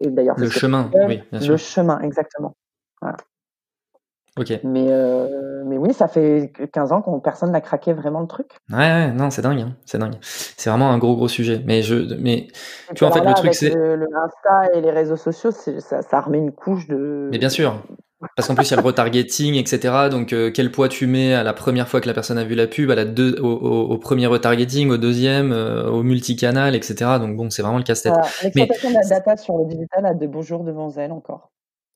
Et 0.00 0.10
d'ailleurs, 0.10 0.38
le 0.38 0.50
chemin, 0.50 0.90
oui, 1.06 1.22
bien 1.32 1.40
sûr. 1.40 1.52
Le 1.52 1.56
chemin, 1.56 1.98
exactement. 2.00 2.54
Voilà. 3.00 3.16
Ok. 4.38 4.60
Mais, 4.64 4.86
euh, 4.88 5.62
mais 5.64 5.78
oui, 5.78 5.94
ça 5.94 6.08
fait 6.08 6.52
15 6.72 6.92
ans 6.92 7.00
qu'on 7.00 7.20
personne 7.20 7.52
n'a 7.52 7.62
craqué 7.62 7.94
vraiment 7.94 8.20
le 8.20 8.26
truc. 8.26 8.50
Ouais, 8.70 8.76
ouais 8.76 9.12
non, 9.12 9.30
c'est 9.30 9.42
dingue, 9.42 9.60
hein, 9.60 9.76
c'est 9.86 9.98
dingue. 9.98 10.16
C'est 10.20 10.68
vraiment 10.68 10.90
un 10.90 10.98
gros 10.98 11.16
gros 11.16 11.28
sujet. 11.28 11.62
Mais 11.64 11.82
je, 11.82 12.14
mais 12.20 12.48
tu 12.94 13.04
vois 13.04 13.08
en 13.08 13.12
fait 13.12 13.24
le 13.24 13.34
truc 13.34 13.54
c'est 13.54 13.70
le, 13.70 13.96
le, 13.96 14.06
Insta 14.14 14.74
et 14.74 14.80
les 14.82 14.90
réseaux 14.90 15.16
sociaux, 15.16 15.50
ça, 15.50 16.02
ça 16.02 16.20
remet 16.20 16.38
une 16.38 16.52
couche 16.52 16.86
de. 16.86 17.28
Mais 17.30 17.38
bien 17.38 17.48
sûr. 17.48 17.82
Parce 18.34 18.48
qu'en 18.48 18.54
plus, 18.54 18.66
il 18.66 18.70
y 18.70 18.74
a 18.74 18.80
le 18.80 18.86
retargeting, 18.86 19.54
etc. 19.56 20.08
Donc, 20.10 20.32
euh, 20.32 20.50
quel 20.50 20.72
poids 20.72 20.88
tu 20.88 21.06
mets 21.06 21.34
à 21.34 21.42
la 21.42 21.52
première 21.52 21.86
fois 21.86 22.00
que 22.00 22.06
la 22.06 22.14
personne 22.14 22.38
a 22.38 22.44
vu 22.44 22.54
la 22.54 22.66
pub, 22.66 22.90
à 22.90 22.94
la 22.94 23.04
deux, 23.04 23.38
au, 23.40 23.50
au, 23.50 23.98
premier 23.98 24.26
retargeting, 24.26 24.88
au 24.88 24.96
deuxième, 24.96 25.52
euh, 25.52 25.90
au 25.90 26.02
multicanal, 26.02 26.74
etc. 26.74 27.18
Donc, 27.20 27.36
bon, 27.36 27.50
c'est 27.50 27.60
vraiment 27.60 27.76
le 27.76 27.84
casse-tête. 27.84 28.14
L'exploitation 28.42 28.88
de 28.88 28.94
la 28.94 29.06
data 29.06 29.36
sur 29.36 29.58
le 29.58 29.66
digital 29.66 30.06
a 30.06 30.14
de 30.14 30.26
beaux 30.26 30.42
jours 30.42 30.64
devant 30.64 30.90
elle 30.96 31.12
encore. 31.12 31.50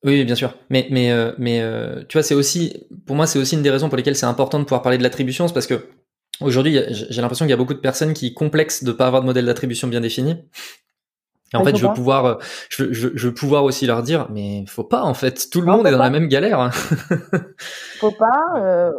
Oui, 0.04 0.24
bien 0.24 0.34
sûr. 0.34 0.54
Mais, 0.70 0.88
mais, 0.90 1.10
euh, 1.10 1.32
mais 1.38 1.60
euh, 1.60 2.02
tu 2.08 2.16
vois, 2.16 2.22
c'est 2.22 2.34
aussi, 2.34 2.86
pour 3.06 3.16
moi, 3.16 3.26
c'est 3.26 3.38
aussi 3.38 3.54
une 3.54 3.62
des 3.62 3.70
raisons 3.70 3.88
pour 3.88 3.96
lesquelles 3.98 4.16
c'est 4.16 4.26
important 4.26 4.58
de 4.58 4.64
pouvoir 4.64 4.82
parler 4.82 4.96
de 4.96 5.02
l'attribution, 5.02 5.46
c'est 5.46 5.52
parce 5.52 5.66
que 5.66 5.88
aujourd'hui, 6.40 6.78
j'ai 6.88 7.20
l'impression 7.20 7.44
qu'il 7.44 7.50
y 7.50 7.54
a 7.54 7.58
beaucoup 7.58 7.74
de 7.74 7.80
personnes 7.80 8.14
qui 8.14 8.32
complexent 8.32 8.82
de 8.82 8.92
pas 8.92 9.06
avoir 9.06 9.20
de 9.20 9.26
modèle 9.26 9.44
d'attribution 9.44 9.88
bien 9.88 10.00
défini. 10.00 10.36
Et 11.52 11.56
en 11.56 11.64
fait, 11.64 11.76
je 11.76 11.84
veux 11.84 11.92
pouvoir, 11.92 12.24
euh, 12.26 12.34
je, 12.68 12.92
je, 12.92 13.08
je, 13.14 13.28
veux 13.28 13.34
pouvoir 13.34 13.64
aussi 13.64 13.84
leur 13.84 14.02
dire, 14.02 14.28
mais 14.30 14.64
faut 14.68 14.84
pas 14.84 15.02
en 15.02 15.14
fait. 15.14 15.50
Tout 15.50 15.60
le 15.60 15.66
monde 15.66 15.86
est 15.86 15.90
dans 15.90 15.98
la 15.98 16.10
même 16.10 16.28
galère. 16.28 16.60
Hein. 16.60 16.70
faut 17.98 18.12
pas. 18.12 18.54
Euh, 18.56 18.92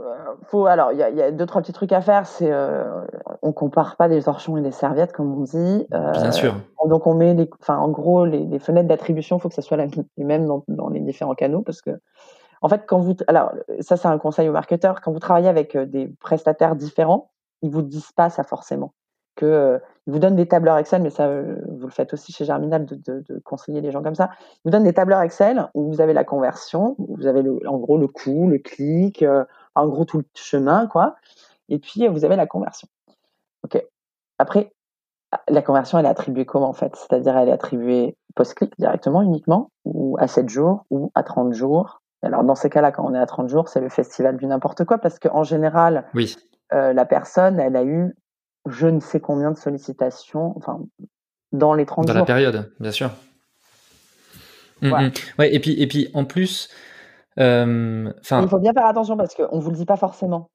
faut. 0.47 0.65
Alors, 0.65 0.91
il 0.91 0.97
y 0.97 1.03
a, 1.03 1.09
y 1.09 1.21
a, 1.21 1.31
deux 1.31 1.45
trois 1.45 1.61
petits 1.61 1.71
trucs 1.71 1.93
à 1.93 2.01
faire. 2.01 2.25
C'est, 2.27 2.51
euh, 2.51 2.83
on 3.41 3.53
compare 3.53 3.95
pas 3.95 4.09
des 4.09 4.23
torchons 4.23 4.57
et 4.57 4.61
des 4.61 4.71
serviettes 4.71 5.13
comme 5.13 5.33
on 5.33 5.43
dit. 5.43 5.87
Euh, 5.93 6.11
Bien 6.11 6.31
sûr. 6.31 6.55
Donc, 6.85 7.07
on 7.07 7.13
met 7.13 7.33
les, 7.33 7.49
enfin, 7.61 7.77
en 7.77 7.89
gros, 7.89 8.25
les, 8.25 8.45
les 8.45 8.59
fenêtres 8.59 8.89
d'attribution, 8.89 9.39
faut 9.39 9.47
que 9.47 9.55
ça 9.55 9.61
soit 9.61 9.77
les 9.77 10.23
mêmes 10.23 10.45
dans, 10.45 10.65
dans, 10.67 10.89
les 10.89 10.99
différents 10.99 11.35
canaux 11.35 11.61
parce 11.61 11.81
que, 11.81 11.91
en 12.61 12.67
fait, 12.67 12.83
quand 12.85 12.99
vous, 12.99 13.15
alors, 13.27 13.53
ça 13.79 13.95
c'est 13.95 14.07
un 14.07 14.17
conseil 14.17 14.49
aux 14.49 14.53
marketeurs. 14.53 14.99
Quand 14.99 15.13
vous 15.13 15.19
travaillez 15.19 15.47
avec 15.47 15.75
euh, 15.75 15.85
des 15.85 16.13
prestataires 16.19 16.75
différents, 16.75 17.31
ils 17.61 17.71
vous 17.71 17.81
disent 17.81 18.11
pas 18.11 18.29
ça 18.29 18.43
forcément 18.43 18.93
que 19.35 19.79
euh, 20.07 20.11
vous 20.11 20.19
donne 20.19 20.35
des 20.35 20.47
tableurs 20.47 20.77
Excel, 20.77 21.01
mais 21.01 21.09
ça, 21.09 21.27
euh, 21.27 21.55
vous 21.67 21.87
le 21.87 21.91
faites 21.91 22.13
aussi 22.13 22.31
chez 22.31 22.45
Germinal 22.45 22.85
de, 22.85 22.95
de, 22.95 23.23
de, 23.27 23.39
conseiller 23.39 23.81
les 23.81 23.91
gens 23.91 24.01
comme 24.01 24.15
ça. 24.15 24.29
Il 24.57 24.59
vous 24.65 24.71
donne 24.71 24.83
des 24.83 24.93
tableurs 24.93 25.21
Excel 25.21 25.69
où 25.73 25.91
vous 25.91 26.01
avez 26.01 26.13
la 26.13 26.23
conversion, 26.23 26.95
vous 26.97 27.27
avez 27.27 27.41
le, 27.41 27.59
en 27.67 27.77
gros 27.77 27.97
le 27.97 28.07
coût, 28.07 28.47
le 28.47 28.57
clic, 28.57 29.23
euh, 29.23 29.45
en 29.75 29.87
gros 29.87 30.05
tout 30.05 30.19
le 30.19 30.25
chemin, 30.33 30.87
quoi. 30.87 31.15
Et 31.69 31.79
puis 31.79 32.07
vous 32.07 32.25
avez 32.25 32.35
la 32.35 32.47
conversion. 32.47 32.87
Ok. 33.63 33.83
Après, 34.39 34.73
la 35.47 35.61
conversion, 35.61 35.97
elle 35.97 36.05
est 36.05 36.09
attribuée 36.09 36.45
comment 36.45 36.69
en 36.69 36.73
fait? 36.73 36.95
C'est-à-dire, 36.95 37.37
elle 37.37 37.49
est 37.49 37.53
attribuée 37.53 38.17
post-clic 38.35 38.73
directement, 38.77 39.21
uniquement, 39.21 39.71
ou 39.85 40.17
à 40.19 40.27
7 40.27 40.49
jours, 40.49 40.85
ou 40.89 41.11
à 41.15 41.23
30 41.23 41.53
jours? 41.53 42.01
Alors, 42.23 42.43
dans 42.43 42.55
ces 42.55 42.69
cas-là, 42.69 42.91
quand 42.91 43.05
on 43.05 43.13
est 43.15 43.19
à 43.19 43.25
30 43.25 43.49
jours, 43.49 43.67
c'est 43.67 43.79
le 43.79 43.89
festival 43.89 44.37
du 44.37 44.45
n'importe 44.45 44.85
quoi, 44.85 44.97
parce 44.97 45.19
qu'en 45.19 45.43
général, 45.43 46.05
oui. 46.13 46.35
euh, 46.73 46.93
la 46.93 47.05
personne, 47.05 47.59
elle 47.59 47.75
a 47.75 47.83
eu 47.83 48.15
je 48.69 48.87
ne 48.87 48.99
sais 48.99 49.19
combien 49.19 49.51
de 49.51 49.57
sollicitations, 49.57 50.53
enfin, 50.57 50.79
dans 51.51 51.73
les 51.73 51.85
30 51.85 52.05
dans 52.05 52.13
jours. 52.13 52.13
Dans 52.13 52.19
la 52.19 52.25
période, 52.25 52.71
bien 52.79 52.91
sûr. 52.91 53.11
Mm, 54.81 54.91
ouais. 54.91 55.11
ouais. 55.39 55.55
et 55.55 55.59
puis, 55.59 55.73
et 55.81 55.87
puis 55.87 56.09
en 56.13 56.25
plus, 56.25 56.69
euh, 57.39 58.11
il 58.31 58.47
faut 58.47 58.59
bien 58.59 58.73
faire 58.73 58.85
attention 58.85 59.17
parce 59.17 59.35
qu'on 59.35 59.59
vous 59.59 59.71
le 59.71 59.77
dit 59.77 59.85
pas 59.85 59.97
forcément. 59.97 60.49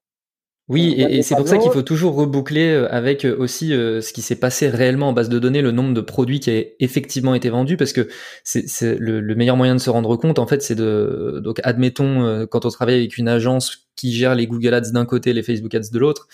Oui, 0.69 0.95
et, 0.97 1.21
c'est 1.21 1.35
pour 1.35 1.47
ça 1.47 1.57
qu'il 1.57 1.71
faut 1.71 1.81
toujours 1.81 2.15
reboucler 2.15 2.71
euh, 2.71 2.93
avec 2.93 3.23
euh, 3.23 3.37
aussi 3.37 3.73
euh, 3.73 4.01
ce 4.01 4.11
qui 4.11 4.21
s'est 4.21 4.35
passé 4.35 4.67
réellement 4.67 5.07
en 5.07 5.13
base 5.13 5.29
de 5.29 5.39
données, 5.39 5.61
le 5.61 5.71
nombre 5.71 5.93
de 5.93 6.01
produits 6.01 6.41
qui 6.41 6.51
a 6.51 6.61
effectivement 6.81 7.33
été 7.35 7.49
vendus, 7.49 7.77
parce 7.77 7.93
que 7.93 8.09
c'est 8.43 8.99
le, 8.99 9.21
le, 9.21 9.35
meilleur 9.35 9.55
moyen 9.55 9.75
de 9.75 9.79
se 9.79 9.89
rendre 9.89 10.17
compte, 10.17 10.39
en 10.39 10.47
fait, 10.47 10.61
c'est 10.61 10.75
de 10.75 11.39
donc 11.41 11.61
admettons 11.63 12.45
quand 12.47 12.65
on 12.65 12.69
travaille 12.69 12.95
avec 12.95 13.17
une 13.17 13.29
agence 13.29 13.87
qui 13.95 14.11
gère 14.11 14.35
les 14.35 14.45
Google 14.45 14.73
Ads 14.73 14.91
d'un 14.91 15.05
côté, 15.05 15.31
les 15.31 15.41
Facebook 15.41 15.73
Ads 15.73 15.89
de 15.93 15.99
l'autre. 15.99 16.27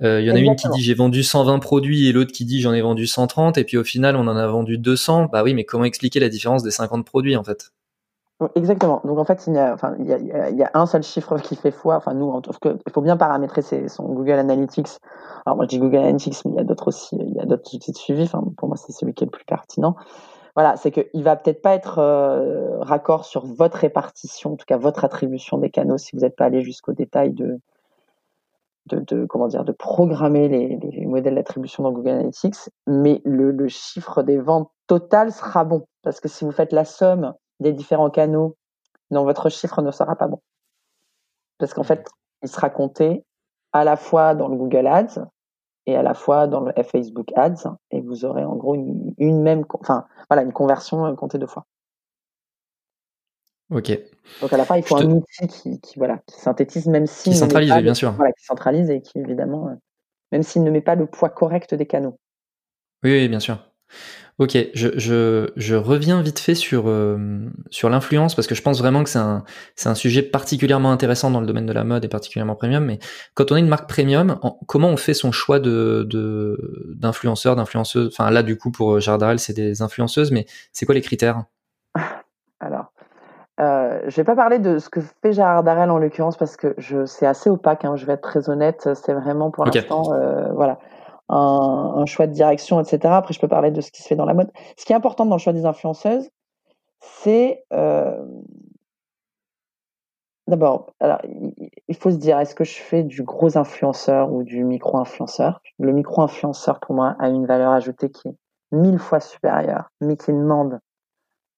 Il 0.00 0.24
y 0.24 0.30
en 0.30 0.34
a 0.34 0.38
une 0.38 0.56
qui 0.56 0.68
dit 0.70 0.80
j'ai 0.80 0.94
vendu 0.94 1.22
120 1.22 1.58
produits 1.58 2.08
et 2.08 2.12
l'autre 2.12 2.32
qui 2.32 2.44
dit 2.44 2.60
j'en 2.60 2.72
ai 2.72 2.80
vendu 2.80 3.06
130 3.06 3.58
et 3.58 3.64
puis 3.64 3.76
au 3.76 3.84
final 3.84 4.16
on 4.16 4.26
en 4.26 4.36
a 4.36 4.46
vendu 4.46 4.78
200. 4.78 5.28
Bah 5.30 5.42
oui, 5.42 5.52
mais 5.52 5.64
comment 5.64 5.84
expliquer 5.84 6.20
la 6.20 6.28
différence 6.28 6.62
des 6.62 6.70
50 6.70 7.04
produits 7.04 7.36
en 7.36 7.44
fait? 7.44 7.72
Exactement. 8.54 9.02
Donc 9.04 9.18
en 9.18 9.24
fait, 9.24 9.44
il 9.46 9.54
y, 9.54 9.58
a, 9.58 9.74
enfin, 9.74 9.94
il, 9.98 10.06
y 10.06 10.12
a, 10.14 10.48
il 10.48 10.56
y 10.56 10.62
a 10.62 10.70
un 10.72 10.86
seul 10.86 11.02
chiffre 11.02 11.38
qui 11.38 11.56
fait 11.56 11.70
foi. 11.70 11.96
Enfin, 11.96 12.14
nous, 12.14 12.30
en 12.30 12.40
tout 12.40 12.52
cas, 12.52 12.72
il 12.86 12.92
faut 12.92 13.02
bien 13.02 13.18
paramétrer 13.18 13.60
ses, 13.60 13.88
son 13.88 14.04
Google 14.04 14.32
Analytics. 14.32 14.88
Alors 15.44 15.56
moi, 15.56 15.66
je 15.66 15.68
dis 15.68 15.78
Google 15.78 15.98
Analytics, 15.98 16.44
mais 16.46 16.52
il 16.52 16.56
y 16.56 16.60
a 16.60 16.64
d'autres 16.64 16.88
aussi. 16.88 17.16
Il 17.20 17.34
y 17.34 17.40
a 17.40 17.44
d'autres 17.44 17.74
outils 17.74 17.92
de 17.92 17.96
suivi. 17.96 18.22
Enfin, 18.22 18.42
pour 18.56 18.68
moi, 18.68 18.78
c'est 18.78 18.92
celui 18.92 19.12
qui 19.12 19.24
est 19.24 19.26
le 19.26 19.30
plus 19.30 19.44
pertinent. 19.44 19.94
Voilà, 20.56 20.76
c'est 20.76 20.90
qu'il 20.90 21.22
va 21.22 21.36
peut-être 21.36 21.60
pas 21.60 21.74
être 21.74 21.98
euh, 21.98 22.78
raccord 22.80 23.26
sur 23.26 23.44
votre 23.44 23.76
répartition, 23.78 24.54
en 24.54 24.56
tout 24.56 24.66
cas 24.66 24.78
votre 24.78 25.04
attribution 25.04 25.58
des 25.58 25.70
canaux, 25.70 25.96
si 25.96 26.16
vous 26.16 26.22
n'êtes 26.22 26.34
pas 26.34 26.46
allé 26.46 26.62
jusqu'au 26.62 26.92
détail 26.92 27.32
de, 27.32 27.60
de, 28.90 29.00
de, 29.00 29.26
comment 29.26 29.48
dire, 29.48 29.64
de 29.64 29.72
programmer 29.72 30.48
les, 30.48 30.76
les 30.76 31.06
modèles 31.06 31.36
d'attribution 31.36 31.82
dans 31.82 31.92
Google 31.92 32.10
Analytics. 32.10 32.70
Mais 32.86 33.22
le, 33.24 33.50
le 33.50 33.68
chiffre 33.68 34.22
des 34.22 34.38
ventes 34.38 34.70
totales 34.86 35.32
sera 35.32 35.64
bon, 35.64 35.86
parce 36.02 36.20
que 36.20 36.28
si 36.28 36.44
vous 36.44 36.52
faites 36.52 36.72
la 36.72 36.84
somme 36.84 37.34
des 37.60 37.72
différents 37.72 38.10
canaux, 38.10 38.56
non, 39.10 39.24
votre 39.24 39.48
chiffre 39.48 39.82
ne 39.82 39.90
sera 39.90 40.16
pas 40.16 40.28
bon. 40.28 40.40
Parce 41.58 41.74
qu'en 41.74 41.82
fait, 41.82 42.08
il 42.42 42.48
sera 42.48 42.70
compté 42.70 43.24
à 43.72 43.84
la 43.84 43.96
fois 43.96 44.34
dans 44.34 44.48
le 44.48 44.56
Google 44.56 44.86
Ads 44.86 45.26
et 45.86 45.96
à 45.96 46.02
la 46.02 46.14
fois 46.14 46.46
dans 46.46 46.60
le 46.60 46.72
Facebook 46.82 47.32
Ads, 47.36 47.76
et 47.90 48.00
vous 48.00 48.24
aurez 48.24 48.44
en 48.44 48.56
gros 48.56 48.74
une, 48.74 49.42
même, 49.42 49.64
enfin 49.80 50.06
voilà, 50.28 50.42
une 50.42 50.52
conversion 50.52 51.06
euh, 51.06 51.14
comptée 51.14 51.38
deux 51.38 51.46
fois. 51.46 51.66
Ok. 53.70 53.98
Donc 54.40 54.52
à 54.52 54.56
la 54.56 54.64
fin, 54.64 54.76
il 54.76 54.82
faut 54.82 54.96
un 54.96 55.10
outil 55.10 55.80
qui, 55.80 55.94
voilà, 55.96 56.20
qui 56.26 56.40
synthétise, 56.40 56.86
même 56.86 57.06
si 57.06 57.30
qui 57.30 57.36
centralise, 57.36 57.72
bien 57.82 57.94
sûr. 57.94 58.12
Voilà, 58.12 58.32
qui 58.32 58.44
centralise 58.44 58.90
et 58.90 59.00
qui 59.00 59.18
évidemment, 59.18 59.68
euh, 59.68 59.74
même 60.32 60.42
s'il 60.42 60.62
ne 60.64 60.70
met 60.70 60.80
pas 60.80 60.94
le 60.94 61.06
poids 61.06 61.30
correct 61.30 61.74
des 61.74 61.86
canaux. 61.86 62.18
oui 63.04 63.28
bien 63.28 63.40
sûr. 63.40 63.58
Ok, 64.38 64.56
je, 64.72 64.88
je, 64.96 65.50
je, 65.56 65.74
reviens 65.74 66.22
vite 66.22 66.38
fait 66.38 66.54
sur, 66.54 66.88
euh, 66.88 67.18
sur 67.68 67.90
l'influence 67.90 68.34
parce 68.34 68.46
que 68.46 68.54
je 68.54 68.62
pense 68.62 68.78
vraiment 68.78 69.04
que 69.04 69.10
c'est 69.10 69.18
un, 69.18 69.44
un 69.84 69.94
sujet 69.94 70.22
particulièrement 70.22 70.92
intéressant 70.92 71.30
dans 71.30 71.42
le 71.42 71.46
domaine 71.46 71.66
de 71.66 71.74
la 71.74 71.84
mode 71.84 72.06
et 72.06 72.08
particulièrement 72.08 72.54
premium. 72.54 72.82
Mais 72.82 73.00
quand 73.34 73.52
on 73.52 73.56
est 73.56 73.60
une 73.60 73.68
marque 73.68 73.86
premium, 73.86 74.40
comment 74.66 74.88
on 74.88 74.96
fait 74.96 75.12
son 75.12 75.30
choix 75.30 75.60
de, 75.60 76.06
de, 76.08 76.94
d'influenceurs, 76.96 77.54
d'influenceuses 77.54 78.08
Enfin 78.14 78.30
là, 78.30 78.42
du 78.42 78.56
coup, 78.56 78.70
pour 78.70 78.98
Jardarel, 78.98 79.38
c'est 79.38 79.52
des 79.52 79.82
influenceuses, 79.82 80.30
mais 80.30 80.46
c'est 80.72 80.86
quoi 80.86 80.94
les 80.94 81.02
critères? 81.02 81.44
Euh, 83.60 84.00
je 84.06 84.16
vais 84.16 84.24
pas 84.24 84.36
parler 84.36 84.58
de 84.58 84.78
ce 84.78 84.88
que 84.88 85.00
fait 85.00 85.32
Gérard 85.32 85.62
Darrel 85.62 85.90
en 85.90 85.98
l'occurrence 85.98 86.36
parce 86.36 86.56
que 86.56 86.74
je, 86.78 87.04
c'est 87.04 87.26
assez 87.26 87.50
opaque. 87.50 87.84
Hein, 87.84 87.96
je 87.96 88.06
vais 88.06 88.14
être 88.14 88.22
très 88.22 88.48
honnête. 88.48 88.88
C'est 88.94 89.12
vraiment 89.12 89.50
pour 89.50 89.64
l'instant, 89.64 90.12
euh, 90.12 90.52
voilà 90.52 90.78
un, 91.28 92.06
choix 92.06 92.26
de 92.26 92.32
direction, 92.32 92.80
etc. 92.80 93.14
Après, 93.14 93.34
je 93.34 93.40
peux 93.40 93.48
parler 93.48 93.70
de 93.70 93.80
ce 93.80 93.90
qui 93.90 94.02
se 94.02 94.08
fait 94.08 94.16
dans 94.16 94.24
la 94.24 94.34
mode. 94.34 94.50
Ce 94.76 94.84
qui 94.84 94.92
est 94.92 94.96
important 94.96 95.26
dans 95.26 95.36
le 95.36 95.40
choix 95.40 95.52
des 95.52 95.64
influenceuses, 95.64 96.28
c'est 97.00 97.64
euh, 97.72 98.20
d'abord, 100.48 100.92
alors 100.98 101.20
il 101.24 101.96
faut 101.96 102.10
se 102.10 102.16
dire, 102.16 102.38
est-ce 102.40 102.54
que 102.54 102.64
je 102.64 102.78
fais 102.78 103.04
du 103.04 103.22
gros 103.22 103.56
influenceur 103.56 104.32
ou 104.32 104.42
du 104.42 104.64
micro-influenceur? 104.64 105.60
Le 105.78 105.92
micro-influenceur, 105.92 106.80
pour 106.80 106.94
moi, 106.94 107.14
a 107.18 107.28
une 107.28 107.46
valeur 107.46 107.72
ajoutée 107.72 108.10
qui 108.10 108.28
est 108.28 108.36
mille 108.72 108.98
fois 108.98 109.20
supérieure, 109.20 109.90
mais 110.00 110.16
qui 110.16 110.32
demande 110.32 110.80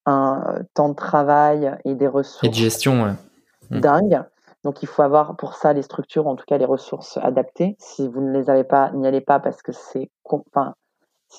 un 0.06 0.42
euh, 0.46 0.62
temps 0.74 0.88
de 0.88 0.94
travail 0.94 1.76
et 1.84 1.94
des 1.94 2.08
ressources. 2.08 2.44
Et 2.44 2.48
de 2.48 2.54
gestion, 2.54 3.04
ouais. 3.04 3.12
Mmh. 3.70 3.80
dingue. 3.80 4.24
Donc 4.64 4.82
il 4.82 4.86
faut 4.86 5.02
avoir 5.02 5.36
pour 5.36 5.54
ça 5.54 5.72
les 5.72 5.82
structures, 5.82 6.26
en 6.26 6.36
tout 6.36 6.44
cas 6.46 6.58
les 6.58 6.64
ressources 6.64 7.16
adaptées. 7.16 7.76
Si 7.78 8.08
vous 8.08 8.20
ne 8.20 8.32
les 8.32 8.48
avez 8.48 8.64
pas, 8.64 8.90
n'y 8.92 9.06
allez 9.06 9.20
pas 9.20 9.40
parce 9.40 9.62
que 9.62 9.72
c'est 9.72 10.10
enfin, 10.24 10.74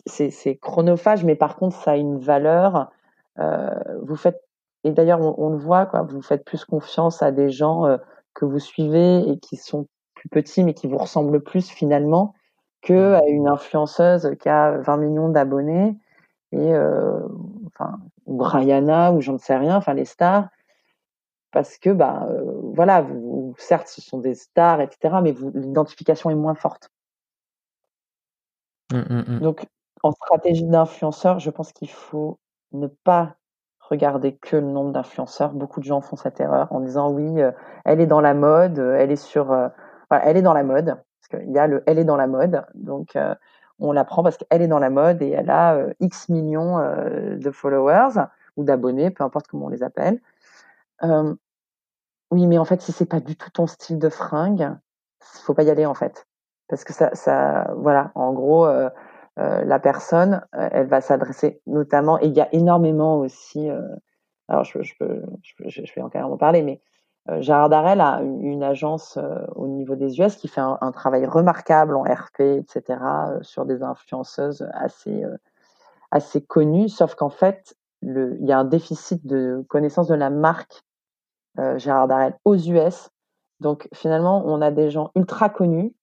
c'est 0.05 0.57
chronophage, 0.57 1.24
mais 1.24 1.36
par 1.36 1.55
contre 1.55 1.76
ça 1.78 1.91
a 1.91 1.95
une 1.95 2.20
valeur. 2.20 2.91
Euh, 3.39 3.70
vous 4.01 4.16
faites 4.16 4.41
et 4.84 4.91
d'ailleurs 4.91 5.22
on, 5.39 5.49
le 5.49 5.57
voit 5.57 5.86
quoi, 5.86 6.01
vous 6.03 6.22
faites 6.22 6.43
plus 6.43 6.66
confiance 6.66 7.24
à 7.24 7.32
des 7.32 7.49
gens 7.49 7.86
euh, 7.86 7.97
que 8.34 8.45
vous 8.45 8.59
suivez 8.59 9.28
et 9.30 9.39
qui 9.39 9.55
sont 9.55 9.88
plus 10.14 10.30
petits 10.30 10.64
mais 10.64 10.74
qui 10.74 10.88
vous 10.88 10.97
ressemblent 10.97 11.41
plus 11.41 11.70
finalement 11.70 12.34
que 12.82 13.14
à 13.14 13.26
une 13.28 13.47
influenceuse 13.47 14.36
qui 14.39 14.49
a 14.49 14.78
20 14.78 14.97
millions 14.97 15.30
d'abonnés 15.30 15.97
et 16.51 16.76
euh, 16.76 17.22
enfin 17.68 17.97
ou 18.26 18.38
Brianna 18.38 19.11
ou 19.13 19.21
j'en 19.21 19.38
sais 19.38 19.55
rien, 19.55 19.76
enfin 19.78 19.93
les 19.93 20.05
stars 20.05 20.47
parce 21.53 21.78
que 21.78 21.91
bah 21.91 22.28
euh, 22.30 22.59
voilà, 22.74 23.01
vous, 23.01 23.53
certes 23.57 23.88
ce 23.88 24.01
sont 24.01 24.17
des 24.17 24.34
stars, 24.34 24.82
etc., 24.82 25.15
mais 25.21 25.34
l'identification 25.53 26.30
est 26.32 26.36
moins 26.36 26.55
forte. 26.55 26.89
Mmh, 28.91 28.97
mmh, 28.97 29.24
mmh. 29.28 29.39
Donc 29.39 29.65
en 30.01 30.11
stratégie 30.11 30.65
d'influenceur, 30.65 31.39
je 31.39 31.49
pense 31.51 31.71
qu'il 31.71 31.89
faut 31.89 32.39
ne 32.74 32.88
pas 32.88 33.36
regarder 33.80 34.36
que 34.36 34.57
le 34.57 34.67
nombre 34.67 34.91
d'influenceurs. 34.91 35.53
Beaucoup 35.53 35.80
de 35.80 35.86
gens 35.86 36.01
font 36.01 36.15
cette 36.15 36.39
erreur 36.39 36.71
en 36.71 36.80
disant 36.80 37.11
oui, 37.11 37.41
euh, 37.41 37.51
elle 37.86 38.01
est 38.01 38.07
dans 38.07 38.21
la 38.21 38.34
mode, 38.34 38.80
elle 38.80 39.11
est 39.11 39.15
sur, 39.15 39.51
euh, 39.51 39.69
elle 40.09 40.38
est 40.38 40.41
dans 40.41 40.53
la 40.53 40.63
mode 40.63 40.97
parce 41.21 41.43
qu'il 41.43 41.53
y 41.53 41.59
a 41.59 41.67
le, 41.67 41.84
elle 41.86 41.99
est 41.99 42.03
dans 42.03 42.17
la 42.17 42.28
mode, 42.28 42.65
donc 42.74 43.15
on 43.80 43.91
la 43.91 44.05
prend 44.05 44.24
parce 44.24 44.38
qu'elle 44.38 44.61
est 44.61 44.67
dans 44.67 44.80
la 44.80 44.89
mode 44.89 45.21
et 45.21 45.32
elle 45.32 45.49
a 45.49 45.78
X 45.99 46.30
millions 46.30 46.78
de 46.78 47.51
followers 47.51 48.26
ou 48.55 48.63
d'abonnés, 48.63 49.09
peu 49.09 49.24
importe 49.24 49.47
comment 49.47 49.65
on 49.65 49.69
les 49.69 49.84
appelle. 49.84 50.19
Oui, 52.34 52.47
mais 52.47 52.57
en 52.57 52.65
fait, 52.65 52.82
si 52.82 52.91
c'est 52.91 53.05
pas 53.05 53.19
du 53.19 53.36
tout 53.36 53.51
ton 53.51 53.67
style 53.67 53.99
de 53.99 54.09
fringue, 54.09 54.71
faut 55.19 55.53
pas 55.53 55.61
y 55.61 55.69
aller 55.69 55.86
en 55.86 55.93
fait, 55.93 56.28
parce 56.67 56.84
que 56.84 56.91
ça, 56.91 57.13
ça, 57.13 57.71
voilà, 57.78 58.11
en 58.15 58.34
gros, 58.34 58.65
euh, 58.65 58.89
euh, 59.38 59.63
la 59.63 59.80
personne, 59.80 60.43
euh, 60.55 60.67
elle 60.71 60.88
va 60.88 60.99
s'adresser 60.99 61.61
notamment, 61.67 62.19
et 62.19 62.26
il 62.26 62.34
y 62.34 62.41
a 62.41 62.51
énormément 62.51 63.19
aussi. 63.19 63.69
alors, 64.47 64.63
je, 64.63 64.93
peux, 64.99 65.21
je, 65.63 65.82
vais 65.95 66.01
encore 66.01 66.32
en 66.32 66.38
parler, 66.38 66.63
mais 66.63 66.82
Gérard 67.39 67.69
Darrel 67.69 68.01
a 68.01 68.21
une, 68.21 68.63
agence 68.63 69.17
au 69.55 69.67
niveau 69.67 69.95
des 69.95 70.19
US 70.19 70.36
qui 70.36 70.49
fait 70.49 70.61
un, 70.61 70.91
travail 70.91 71.26
remarquable 71.26 71.95
en 71.95 72.03
RP, 72.03 72.41
etc., 72.41 72.99
sur 73.41 73.65
des 73.65 73.82
influenceuses 73.82 74.67
assez, 74.74 75.24
assez 76.11 76.41
connues, 76.41 76.89
sauf 76.89 77.15
qu'en 77.15 77.30
fait, 77.30 77.76
il 78.03 78.45
y 78.45 78.51
a 78.51 78.59
un 78.59 78.65
déficit 78.65 79.26
de 79.26 79.65
connaissance 79.69 80.07
de 80.07 80.15
la 80.15 80.30
marque 80.30 80.84
euh, 81.59 81.78
Gérard 81.78 82.07
Darrel 82.07 82.38
aux 82.45 82.55
US. 82.55 83.09
Donc 83.59 83.88
finalement, 83.93 84.43
on 84.45 84.61
a 84.61 84.71
des 84.71 84.89
gens 84.89 85.11
ultra 85.15 85.49
connus 85.49 85.93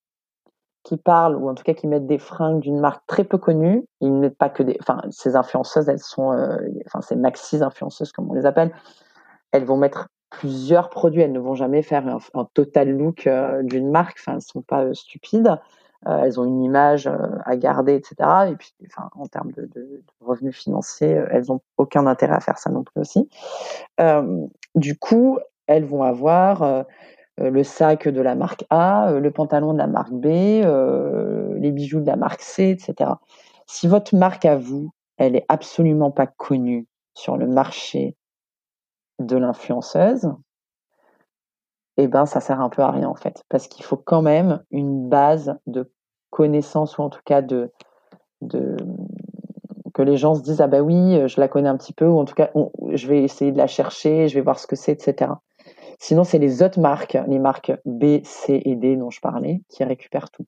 qui 0.83 0.97
parlent 0.97 1.37
ou 1.37 1.49
en 1.49 1.55
tout 1.55 1.63
cas 1.63 1.75
qui 1.75 1.87
mettent 1.87 2.07
des 2.07 2.19
fringues 2.19 2.61
d'une 2.61 2.81
marque 2.81 3.07
très 3.07 3.25
peu 3.25 3.37
connue. 3.37 3.85
Ils 4.01 4.15
ne 4.15 4.21
mettent 4.21 4.39
pas 4.39 4.49
que 4.49 4.63
des, 4.63 4.79
enfin 4.81 5.03
ces 5.11 5.37
influenceuses, 5.37 5.89
elles 5.89 5.99
sont, 5.99 6.33
euh, 6.33 6.57
enfin 6.87 7.03
ces 7.03 7.17
maxis 7.17 7.63
influenceuses 7.63 8.13
comme 8.13 8.31
on 8.31 8.35
les 8.35 8.47
appelle, 8.47 8.73
elles 9.53 9.65
vont 9.65 9.77
mettre 9.77 10.09
plusieurs 10.31 10.91
produits. 10.91 11.23
Elles 11.23 11.33
ne 11.33 11.41
vont 11.41 11.55
jamais 11.55 11.83
faire 11.83 12.07
un, 12.35 12.45
total 12.55 12.91
look 12.91 13.27
euh, 13.27 13.63
d'une 13.63 13.91
marque. 13.91 14.19
Enfin, 14.21 14.37
elles 14.37 14.43
sont 14.43 14.63
pas 14.63 14.93
stupides. 14.95 15.59
elles 16.07 16.41
ont 16.41 16.45
une 16.45 16.63
image 16.63 17.11
à 17.45 17.57
garder, 17.57 17.95
etc. 17.95 18.15
Et 18.51 18.57
puis, 18.57 18.73
en 19.15 19.27
termes 19.27 19.53
de, 19.53 19.69
de 19.75 20.03
revenus 20.21 20.57
financiers, 20.57 21.21
elles 21.31 21.53
ont 21.53 21.61
aucun 21.77 22.07
intérêt 22.07 22.37
à 22.37 22.41
faire 22.41 22.59
ça 22.59 22.71
non 22.71 22.85
plus 22.85 23.01
aussi. 23.01 23.29
Du 24.75 24.97
coup, 24.97 25.39
elles 25.67 25.85
vont 25.85 26.03
avoir 26.03 26.63
euh, 26.63 26.83
euh, 27.41 27.51
le 27.51 27.65
sac 27.65 28.09
de 28.09 28.21
la 28.21 28.35
marque 28.35 28.65
A, 28.71 29.11
euh, 29.11 29.21
le 29.21 29.31
pantalon 29.31 29.73
de 29.73 29.79
la 29.79 29.87
marque 29.87 30.13
B, 30.13 30.27
les 30.27 31.73
bijoux 31.73 32.01
de 32.01 32.07
la 32.07 32.17
marque 32.17 32.43
C, 32.43 32.71
etc. 32.71 33.11
Si 33.67 33.87
votre 33.87 34.15
marque 34.17 34.45
à 34.45 34.57
vous, 34.57 34.91
elle 35.17 35.37
est 35.37 35.45
absolument 35.49 36.11
pas 36.11 36.27
connue 36.27 36.87
sur 37.15 37.37
le 37.37 37.47
marché 37.47 38.17
de 39.21 39.37
l'influenceuse, 39.37 40.33
eh 41.97 42.09
ben 42.09 42.27
ça 42.27 42.41
sert 42.41 42.61
un 42.61 42.69
peu 42.69 42.83
à 42.83 42.91
rien 42.91 43.09
en 43.09 43.15
fait, 43.15 43.45
parce 43.49 43.69
qu'il 43.69 43.85
faut 43.85 43.97
quand 43.97 44.23
même 44.23 44.63
une 44.71 45.09
base 45.09 45.57
de 45.67 45.93
connaissances 46.31 46.99
ou 46.99 47.03
en 47.03 47.11
tout 47.11 47.21
cas 47.25 47.43
de, 47.43 47.71
de 48.41 48.77
que 49.93 50.03
les 50.03 50.17
gens 50.17 50.35
se 50.35 50.43
disent 50.43 50.61
ah 50.61 50.67
bah 50.67 50.81
oui, 50.81 51.21
je 51.29 51.41
la 51.41 51.49
connais 51.49 51.69
un 51.69 51.77
petit 51.77 51.93
peu, 51.93 52.07
ou 52.07 52.19
en 52.19 52.25
tout 52.25 52.35
cas 52.35 52.51
je 52.93 53.07
vais 53.07 53.23
essayer 53.23 53.53
de 53.53 53.59
la 53.59 53.67
chercher, 53.67 54.29
je 54.29 54.35
vais 54.35 54.41
voir 54.41 54.59
ce 54.59 54.67
que 54.67 54.77
c'est, 54.77 54.93
etc. 54.93 55.33
Sinon, 55.99 56.25
c'est 56.25 56.39
les 56.39 56.63
autres 56.63 56.81
marques, 56.81 57.19
les 57.29 57.39
marques 57.39 57.73
B, 57.85 58.25
C 58.25 58.63
et 58.65 58.75
D 58.75 58.97
dont 58.97 59.11
je 59.11 59.21
parlais, 59.21 59.61
qui 59.69 59.85
récupèrent 59.85 60.31
tout. 60.31 60.47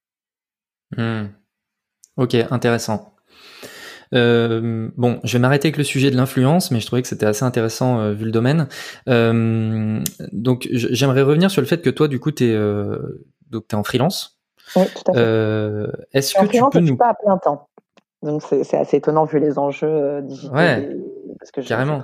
Hmm. 0.97 1.27
Ok, 2.17 2.35
intéressant. 2.51 3.13
Euh, 4.15 4.89
bon, 4.97 5.21
je 5.25 5.33
vais 5.33 5.39
m'arrêter 5.39 5.69
avec 5.69 5.77
le 5.77 5.85
sujet 5.85 6.11
de 6.11 6.17
l'influence, 6.17 6.71
mais 6.71 6.81
je 6.81 6.87
trouvais 6.87 7.03
que 7.03 7.09
c'était 7.09 7.27
assez 7.27 7.45
intéressant 7.45 8.01
euh, 8.01 8.13
vu 8.13 8.25
le 8.25 8.31
domaine. 8.31 8.69
donc, 9.07 10.69
j'aimerais 10.71 11.23
revenir 11.23 11.51
sur 11.51 11.61
le 11.61 11.67
fait 11.67 11.83
que 11.83 11.91
toi, 11.91 12.09
du 12.09 12.21
coup, 12.21 12.33
tu 12.33 12.45
es 12.45 12.57
donc 13.51 13.69
tu 13.69 13.75
es 13.75 13.79
en 13.79 13.85
freelance. 13.85 14.39
Oui, 14.77 14.85
tout 14.95 15.13
à 15.13 15.15
fait. 15.15 15.87
Est-ce 16.13 16.35
que 16.35 16.47
tu 16.47 16.63
peux 16.71 16.81
nous... 16.81 16.97
pas 16.97 17.11
à 17.11 17.15
plein 17.15 17.39
temps. 17.39 17.69
Donc 18.23 18.43
c'est 18.43 18.77
assez 18.77 18.99
étonnant 18.99 19.25
vu 19.25 19.41
les 19.41 19.59
enjeux 19.59 20.23
digitaux. 20.23 20.55
Ouais, 20.55 20.97
parce 21.39 21.51
que 21.51 21.61
carrément. 21.61 22.03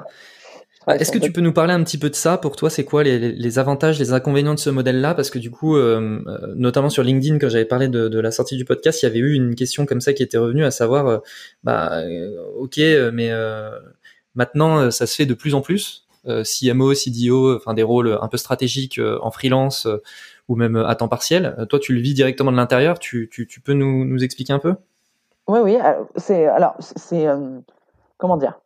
Est-ce 0.95 1.13
que 1.13 1.19
tu 1.19 1.33
peux 1.33 1.41
nous 1.41 1.53
parler 1.53 1.73
un 1.73 1.83
petit 1.83 1.99
peu 1.99 2.11
de 2.11 2.15
ça 2.15 2.39
Pour 2.39 2.57
toi, 2.57 2.71
c'est 2.71 2.85
quoi 2.85 3.03
les, 3.03 3.59
avantages, 3.59 3.99
les 3.99 4.13
inconvénients 4.13 4.55
de 4.55 4.59
ce 4.59 4.71
modèle-là? 4.71 5.15
Parce 5.15 5.31
que 5.31 5.39
du 5.39 5.51
coup, 5.51 5.77
euh, 5.77 6.23
euh, 6.27 6.55
notamment 6.57 6.89
sur 6.89 7.03
LinkedIn, 7.03 7.39
quand 7.39 7.49
j'avais 7.49 7.65
parlé 7.65 7.89
de, 7.89 8.19
la 8.19 8.31
sortie 8.31 8.57
du 8.57 8.65
podcast, 8.65 9.03
il 9.03 9.07
y 9.07 9.09
avait 9.09 9.19
eu 9.19 9.35
une 9.35 9.55
question 9.55 9.87
comme 9.87 10.01
ça 10.01 10.13
qui 10.13 10.23
était 10.23 10.39
revenue, 10.39 10.65
à 10.65 10.71
savoir, 10.71 11.07
euh, 11.07 11.19
bah, 11.63 12.03
ok, 12.57 12.79
mais 13.13 13.31
maintenant, 14.35 14.91
ça 14.91 15.07
se 15.07 15.15
fait 15.15 15.27
de 15.27 15.35
plus 15.35 15.55
en 15.55 15.61
plus. 15.61 16.07
CMO, 16.25 16.95
CDO, 16.95 17.57
enfin 17.57 17.73
des 17.73 17.83
rôles 17.83 18.19
un 18.21 18.29
peu 18.29 18.37
stratégiques 18.37 19.01
en 19.23 19.31
freelance 19.31 19.89
ou 20.49 20.57
même 20.57 20.77
à 20.77 20.95
temps 20.95 21.09
partiel. 21.09 21.57
Toi, 21.71 21.79
tu 21.79 21.95
le 21.95 22.01
vis 22.01 22.13
directement 22.13 22.53
de 22.53 22.57
l'intérieur. 22.57 22.99
Tu, 22.99 23.31
peux 23.65 23.73
nous, 23.73 24.05
nous, 24.05 24.23
expliquer 24.23 24.53
un 24.53 24.59
peu? 24.59 24.75
Oui, 25.47 25.61
oui. 25.63 25.77
C'est 26.17 26.47
alors, 26.47 26.77
c'est 26.81 27.27
comment 28.19 28.37
dire? 28.37 28.59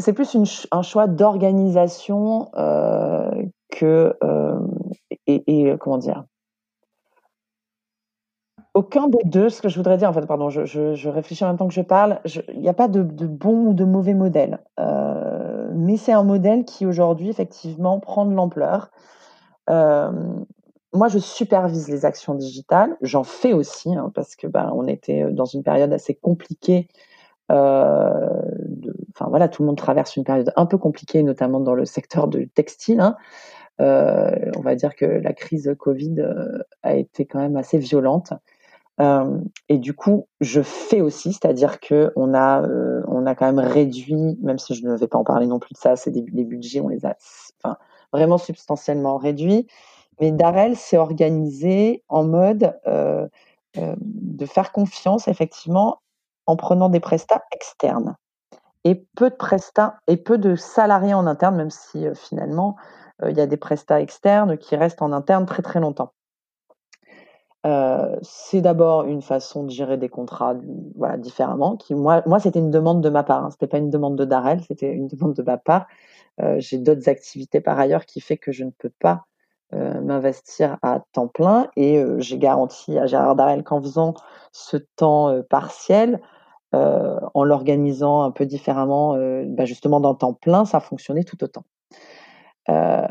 C'est 0.00 0.12
plus 0.12 0.66
un 0.70 0.82
choix 0.82 1.06
d'organisation 1.06 2.50
euh, 2.56 3.30
que 3.70 4.16
euh, 4.22 4.58
et, 5.26 5.70
euh, 5.70 5.76
comment 5.76 5.98
dire? 5.98 6.24
Aucun 8.74 9.08
des 9.08 9.22
deux, 9.24 9.50
ce 9.50 9.60
que 9.60 9.68
je 9.68 9.76
voudrais 9.76 9.98
dire, 9.98 10.08
en 10.08 10.14
fait, 10.14 10.26
pardon, 10.26 10.48
je, 10.48 11.08
réfléchis 11.08 11.44
en 11.44 11.48
même 11.48 11.58
temps 11.58 11.68
que 11.68 11.74
je 11.74 11.82
parle, 11.82 12.20
il 12.24 12.60
n'y 12.60 12.70
a 12.70 12.74
pas 12.74 12.88
de, 12.88 13.02
bon 13.02 13.66
ou 13.66 13.74
de 13.74 13.84
mauvais 13.84 14.14
modèle. 14.14 14.60
mais 15.74 15.98
c'est 15.98 16.12
un 16.12 16.22
modèle 16.22 16.64
qui 16.64 16.86
aujourd'hui, 16.86 17.28
effectivement, 17.28 18.00
prend 18.00 18.24
de 18.24 18.32
l'ampleur. 18.32 18.90
moi, 19.68 21.08
je 21.08 21.18
supervise 21.18 21.88
les 21.88 22.06
actions 22.06 22.34
digitales. 22.34 22.96
J'en 23.02 23.24
fais 23.24 23.52
aussi, 23.52 23.94
hein, 23.94 24.10
parce 24.14 24.36
que 24.36 24.46
ben, 24.46 24.70
on 24.74 24.86
était 24.86 25.30
dans 25.30 25.44
une 25.44 25.62
période 25.62 25.92
assez 25.92 26.14
compliquée 26.14 26.88
enfin 27.52 29.28
voilà, 29.28 29.48
tout 29.48 29.62
le 29.62 29.66
monde 29.66 29.76
traverse 29.76 30.16
une 30.16 30.24
période 30.24 30.52
un 30.56 30.66
peu 30.66 30.78
compliquée, 30.78 31.22
notamment 31.22 31.60
dans 31.60 31.74
le 31.74 31.84
secteur 31.84 32.28
du 32.28 32.48
textile. 32.48 33.00
Hein. 33.00 33.16
Euh, 33.80 34.50
on 34.56 34.60
va 34.60 34.74
dire 34.74 34.94
que 34.94 35.04
la 35.04 35.32
crise 35.32 35.74
Covid 35.78 36.14
euh, 36.18 36.58
a 36.82 36.94
été 36.94 37.24
quand 37.26 37.40
même 37.40 37.56
assez 37.56 37.78
violente. 37.78 38.32
Euh, 39.00 39.38
et 39.68 39.78
du 39.78 39.94
coup, 39.94 40.28
je 40.40 40.60
fais 40.60 41.00
aussi, 41.00 41.32
c'est-à-dire 41.32 41.80
que 41.80 42.12
on 42.14 42.34
a, 42.34 42.62
on 43.08 43.26
a 43.26 43.34
quand 43.34 43.46
même 43.46 43.58
réduit, 43.58 44.38
même 44.42 44.58
si 44.58 44.74
je 44.74 44.86
ne 44.86 44.94
vais 44.96 45.08
pas 45.08 45.18
en 45.18 45.24
parler 45.24 45.46
non 45.46 45.58
plus 45.58 45.72
de 45.72 45.78
ça, 45.78 45.96
c'est 45.96 46.10
des, 46.10 46.22
budgets, 46.22 46.80
on 46.80 46.88
les 46.88 47.04
a 47.06 47.16
enfin, 47.62 47.76
vraiment 48.12 48.38
substantiellement 48.38 49.16
réduits. 49.16 49.66
Mais 50.20 50.30
Darrell 50.30 50.76
s'est 50.76 50.98
organisé 50.98 52.04
en 52.08 52.24
mode 52.24 52.78
de 53.74 54.46
faire 54.46 54.72
confiance 54.72 55.26
effectivement 55.26 56.00
en 56.46 56.56
prenant 56.56 56.88
des 56.88 57.00
prestats 57.00 57.42
externes 57.52 58.16
et 58.84 59.06
peu 59.16 59.30
de 59.30 59.34
prestats 59.34 59.98
et 60.08 60.16
peu 60.16 60.38
de 60.38 60.56
salariés 60.56 61.14
en 61.14 61.26
interne, 61.26 61.56
même 61.56 61.70
si 61.70 62.06
finalement 62.14 62.76
il 63.24 63.36
y 63.36 63.40
a 63.40 63.46
des 63.46 63.56
prestats 63.56 64.00
externes 64.00 64.58
qui 64.58 64.74
restent 64.74 65.02
en 65.02 65.12
interne 65.12 65.46
très 65.46 65.62
très 65.62 65.78
longtemps. 65.78 66.12
c'est 68.22 68.60
d'abord 68.60 69.04
une 69.04 69.22
façon 69.22 69.62
de 69.62 69.70
gérer 69.70 69.96
des 69.96 70.08
contrats 70.08 70.56
différemment. 71.18 71.78
Moi, 71.90 72.40
c'était 72.40 72.58
une 72.58 72.72
demande 72.72 73.00
de 73.00 73.08
ma 73.08 73.22
part. 73.22 73.44
Hein. 73.44 73.50
C'était 73.52 73.68
pas 73.68 73.78
une 73.78 73.90
demande 73.90 74.16
de 74.16 74.24
Darrell, 74.24 74.60
c'était 74.66 74.92
une 74.92 75.06
demande 75.06 75.34
de 75.34 75.42
ma 75.42 75.58
part. 75.58 75.86
j'ai 76.56 76.78
d'autres 76.78 77.08
activités 77.08 77.60
par 77.60 77.78
ailleurs 77.78 78.04
qui 78.04 78.20
fait 78.20 78.38
que 78.38 78.50
je 78.50 78.64
ne 78.64 78.70
peux 78.70 78.92
pas 78.98 79.26
m'investir 79.72 80.78
à 80.82 81.00
temps 81.12 81.28
plein 81.28 81.68
et 81.76 82.02
j'ai 82.18 82.38
garanti 82.38 82.98
à 82.98 83.06
Gérard 83.06 83.36
Darrell 83.36 83.64
qu'en 83.64 83.80
faisant 83.80 84.14
ce 84.52 84.76
temps 84.76 85.42
partiel, 85.48 86.20
euh, 86.74 87.20
en 87.34 87.44
l'organisant 87.44 88.22
un 88.22 88.30
peu 88.30 88.46
différemment, 88.46 89.14
euh, 89.14 89.44
bah, 89.46 89.66
justement 89.66 90.00
dans 90.00 90.14
temps 90.14 90.32
plein, 90.32 90.64
ça 90.64 90.80
fonctionnait 90.80 91.24
tout 91.24 91.42
autant. 91.44 91.64
Euh, 92.68 93.06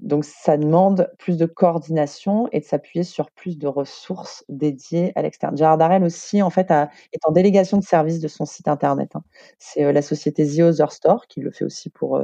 donc 0.00 0.24
ça 0.24 0.56
demande 0.56 1.10
plus 1.18 1.38
de 1.38 1.46
coordination 1.46 2.48
et 2.52 2.60
de 2.60 2.64
s'appuyer 2.64 3.04
sur 3.04 3.30
plus 3.30 3.56
de 3.56 3.68
ressources 3.68 4.44
dédiées 4.48 5.12
à 5.14 5.22
l'externe. 5.22 5.56
Gérard 5.56 5.78
Darrell 5.78 6.04
aussi, 6.04 6.42
en 6.42 6.50
fait, 6.50 6.70
est 6.70 7.24
en 7.24 7.30
délégation 7.32 7.78
de 7.78 7.84
service 7.84 8.20
de 8.20 8.28
son 8.28 8.44
site 8.44 8.68
internet. 8.68 9.12
Hein. 9.14 9.22
C'est 9.58 9.90
la 9.92 10.02
société 10.02 10.46
The 10.46 10.60
Other 10.60 10.92
Store 10.92 11.26
qui 11.28 11.40
le 11.40 11.50
fait 11.50 11.64
aussi 11.64 11.88
pour 11.90 12.20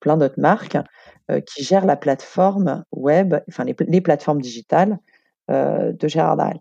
plein 0.00 0.16
d'autres 0.16 0.40
marques, 0.40 0.78
qui 1.46 1.62
gère 1.62 1.84
la 1.84 1.96
plateforme 1.96 2.84
web, 2.92 3.34
enfin 3.48 3.64
les, 3.64 4.00
plateformes 4.00 4.40
digitales 4.40 4.98
de 5.48 6.08
Gérard 6.08 6.36
Darrell. 6.36 6.60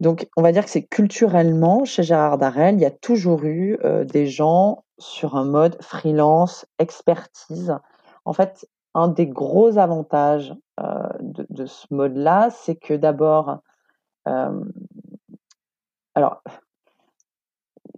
Donc, 0.00 0.28
on 0.36 0.42
va 0.42 0.52
dire 0.52 0.64
que 0.64 0.70
c'est 0.70 0.86
culturellement, 0.86 1.84
chez 1.84 2.04
Gérard 2.04 2.38
Darrel, 2.38 2.76
il 2.76 2.80
y 2.80 2.86
a 2.86 2.90
toujours 2.90 3.44
eu 3.44 3.78
des 4.04 4.26
gens 4.26 4.84
sur 4.98 5.36
un 5.36 5.44
mode 5.44 5.76
freelance, 5.82 6.66
expertise. 6.78 7.74
En 8.24 8.32
fait, 8.32 8.68
un 8.94 9.08
des 9.08 9.26
gros 9.26 9.78
avantages 9.78 10.54
de, 11.20 11.66
ce 11.66 11.86
mode-là, 11.90 12.50
c'est 12.50 12.76
que 12.76 12.94
d'abord, 12.94 13.58
alors, 16.14 16.42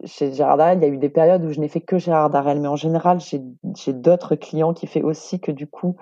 chez 0.04 0.32
Gérard 0.32 0.56
Darrel, 0.56 0.78
il 0.78 0.82
y 0.82 0.86
a 0.86 0.88
eu 0.88 0.98
des 0.98 1.08
périodes 1.08 1.44
où 1.44 1.52
je 1.52 1.60
n'ai 1.60 1.68
fait 1.68 1.80
que 1.80 1.98
Gérard 1.98 2.30
Darrel, 2.30 2.60
mais 2.60 2.68
en 2.68 2.76
général, 2.76 3.18
j'ai 3.20 3.92
d'autres 3.92 4.34
clients 4.34 4.74
qui 4.74 4.86
font 4.86 5.02
aussi 5.02 5.40
que 5.40 5.52
du 5.52 5.66
coup, 5.66 5.96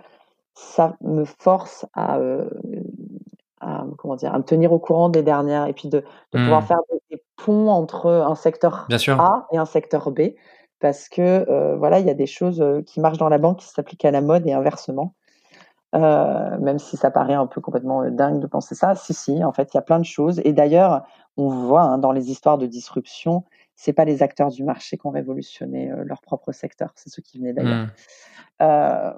ça 0.55 0.96
me 1.01 1.24
force 1.24 1.86
à 1.94 2.18
à, 3.61 3.84
comment 3.96 4.16
dire, 4.16 4.34
à 4.34 4.38
me 4.38 4.44
tenir 4.44 4.72
au 4.72 4.78
courant 4.78 5.09
des 5.09 5.22
dernières 5.22 5.66
et 5.66 5.72
puis 5.72 5.88
de, 5.88 6.05
de 6.32 6.38
pouvoir 6.38 6.62
mmh. 6.62 6.66
faire 6.66 6.78
des, 7.11 7.22
ponts 7.36 7.68
entre 7.68 8.11
un 8.11 8.34
secteur 8.34 8.86
A 8.90 9.46
et 9.53 9.59
un 9.59 9.64
secteur 9.64 10.11
B 10.11 10.32
parce 10.80 11.09
que 11.09 11.49
euh, 11.49 11.76
voilà, 11.76 12.01
il 12.01 12.07
y 12.07 12.11
a 12.11 12.14
des 12.14 12.26
choses 12.26 12.61
euh, 12.61 12.82
qui 12.82 13.01
marchent 13.01 13.18
dans 13.18 13.28
la 13.28 13.38
banque 13.38 13.59
qui 13.59 13.66
s'appliquent 13.66 14.05
à 14.05 14.11
la 14.11 14.20
mode 14.20 14.46
et 14.46 14.53
inversement. 14.53 15.14
Euh, 15.94 16.59
même 16.59 16.78
si 16.78 16.96
ça 16.96 17.11
paraît 17.11 17.34
un 17.34 17.46
peu 17.46 17.61
complètement 17.61 18.11
dingue 18.11 18.40
de 18.40 18.46
penser 18.46 18.74
ça, 18.74 18.94
si 18.94 19.14
si, 19.14 19.42
en 19.42 19.53
fait, 19.53 19.72
il 19.72 19.76
y 19.76 19.78
a 19.78 19.82
plein 19.82 19.99
de 19.99 20.05
choses. 20.05 20.40
Et 20.44 20.53
d'ailleurs, 20.53 21.03
on 21.36 21.49
voit 21.49 21.82
hein, 21.82 21.99
dans 21.99 22.12
les 22.12 22.30
histoires 22.30 22.59
de 22.59 22.66
disruption, 22.66 23.44
c'est 23.81 23.93
pas 23.93 24.05
les 24.05 24.24
acteurs 24.24 24.51
du 24.51 24.64
marché 24.64 24.99
qui 24.99 25.07
ont 25.07 25.11
révolutionné 25.11 25.89
leur 26.05 26.20
propre 26.20 26.51
secteur, 26.51 26.91
c'est 26.97 27.11
ceux 27.11 27.22
qui 27.22 27.39
venaient 27.39 27.53
d'ailleurs. 27.53 27.87
Mmh. 28.61 29.12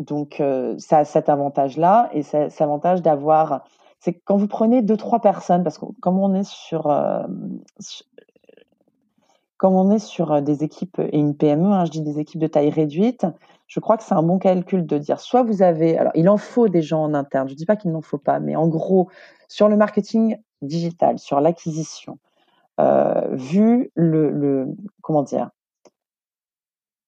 Donc, 0.00 0.42
ça 0.78 0.98
a 0.98 1.04
cet 1.04 1.28
avantage-là 1.28 2.10
et 2.12 2.22
cet 2.22 2.60
avantage 2.60 3.02
d'avoir. 3.02 3.64
C'est 4.00 4.14
quand 4.14 4.36
vous 4.36 4.48
prenez 4.48 4.82
deux, 4.82 4.96
trois 4.96 5.20
personnes, 5.20 5.62
parce 5.62 5.78
que 5.78 5.86
comme 6.00 6.18
on 6.18 6.34
est 6.34 6.44
sur, 6.44 6.92
comme 9.58 9.74
on 9.74 9.92
est 9.92 10.00
sur 10.00 10.42
des 10.42 10.64
équipes 10.64 10.98
et 10.98 11.16
une 11.16 11.36
PME, 11.36 11.66
hein, 11.66 11.84
je 11.84 11.92
dis 11.92 12.02
des 12.02 12.18
équipes 12.18 12.40
de 12.40 12.48
taille 12.48 12.70
réduite, 12.70 13.26
je 13.68 13.78
crois 13.78 13.96
que 13.96 14.02
c'est 14.02 14.14
un 14.14 14.24
bon 14.24 14.38
calcul 14.38 14.86
de 14.86 14.98
dire 14.98 15.20
soit 15.20 15.44
vous 15.44 15.62
avez, 15.62 15.96
alors 15.96 16.12
il 16.16 16.28
en 16.28 16.36
faut 16.36 16.68
des 16.68 16.82
gens 16.82 17.04
en 17.04 17.14
interne, 17.14 17.48
je 17.48 17.54
ne 17.54 17.58
dis 17.58 17.66
pas 17.66 17.76
qu'il 17.76 17.92
n'en 17.92 18.00
faut 18.00 18.18
pas, 18.18 18.40
mais 18.40 18.56
en 18.56 18.66
gros, 18.66 19.08
sur 19.46 19.68
le 19.68 19.76
marketing 19.76 20.36
digital, 20.62 21.18
sur 21.18 21.40
l'acquisition, 21.40 22.18
vu 23.32 23.90
le, 23.94 24.30
le, 24.30 24.66
comment 25.02 25.22
dire, 25.22 25.50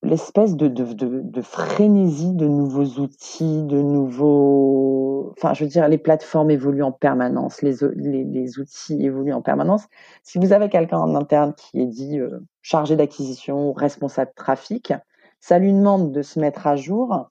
l'espèce 0.03 0.57
de, 0.57 0.69
de, 0.69 0.85
de, 0.95 1.43
frénésie 1.43 2.33
de 2.33 2.47
nouveaux 2.47 3.01
outils, 3.01 3.63
de 3.65 3.81
nouveaux... 3.81 5.33
Enfin, 5.37 5.53
je 5.53 5.65
veux 5.65 5.71
dire, 5.71 5.89
les 5.89 5.99
plateformes 5.99 6.51
évoluent 6.51 6.83
en 6.83 6.93
permanence, 6.93 7.61
les, 7.63 7.77
les, 7.95 8.59
outils 8.59 9.05
évoluent 9.05 9.35
en 9.35 9.43
permanence. 9.43 9.85
Si 10.23 10.39
vous 10.39 10.53
avez 10.53 10.69
quelqu'un 10.71 10.99
en 10.99 11.15
interne 11.15 11.55
qui 11.55 11.81
est 11.81 11.87
dit 11.87 12.19
euh, 12.19 12.41
chargé 12.63 12.97
d'acquisition, 12.97 13.73
responsable 13.73 14.33
trafic, 14.35 14.95
ça 15.39 15.59
lui 15.59 15.73
demande 15.73 16.13
de 16.13 16.23
se 16.23 16.41
mettre 16.41 16.67
à 16.67 16.77
jour 16.77 17.31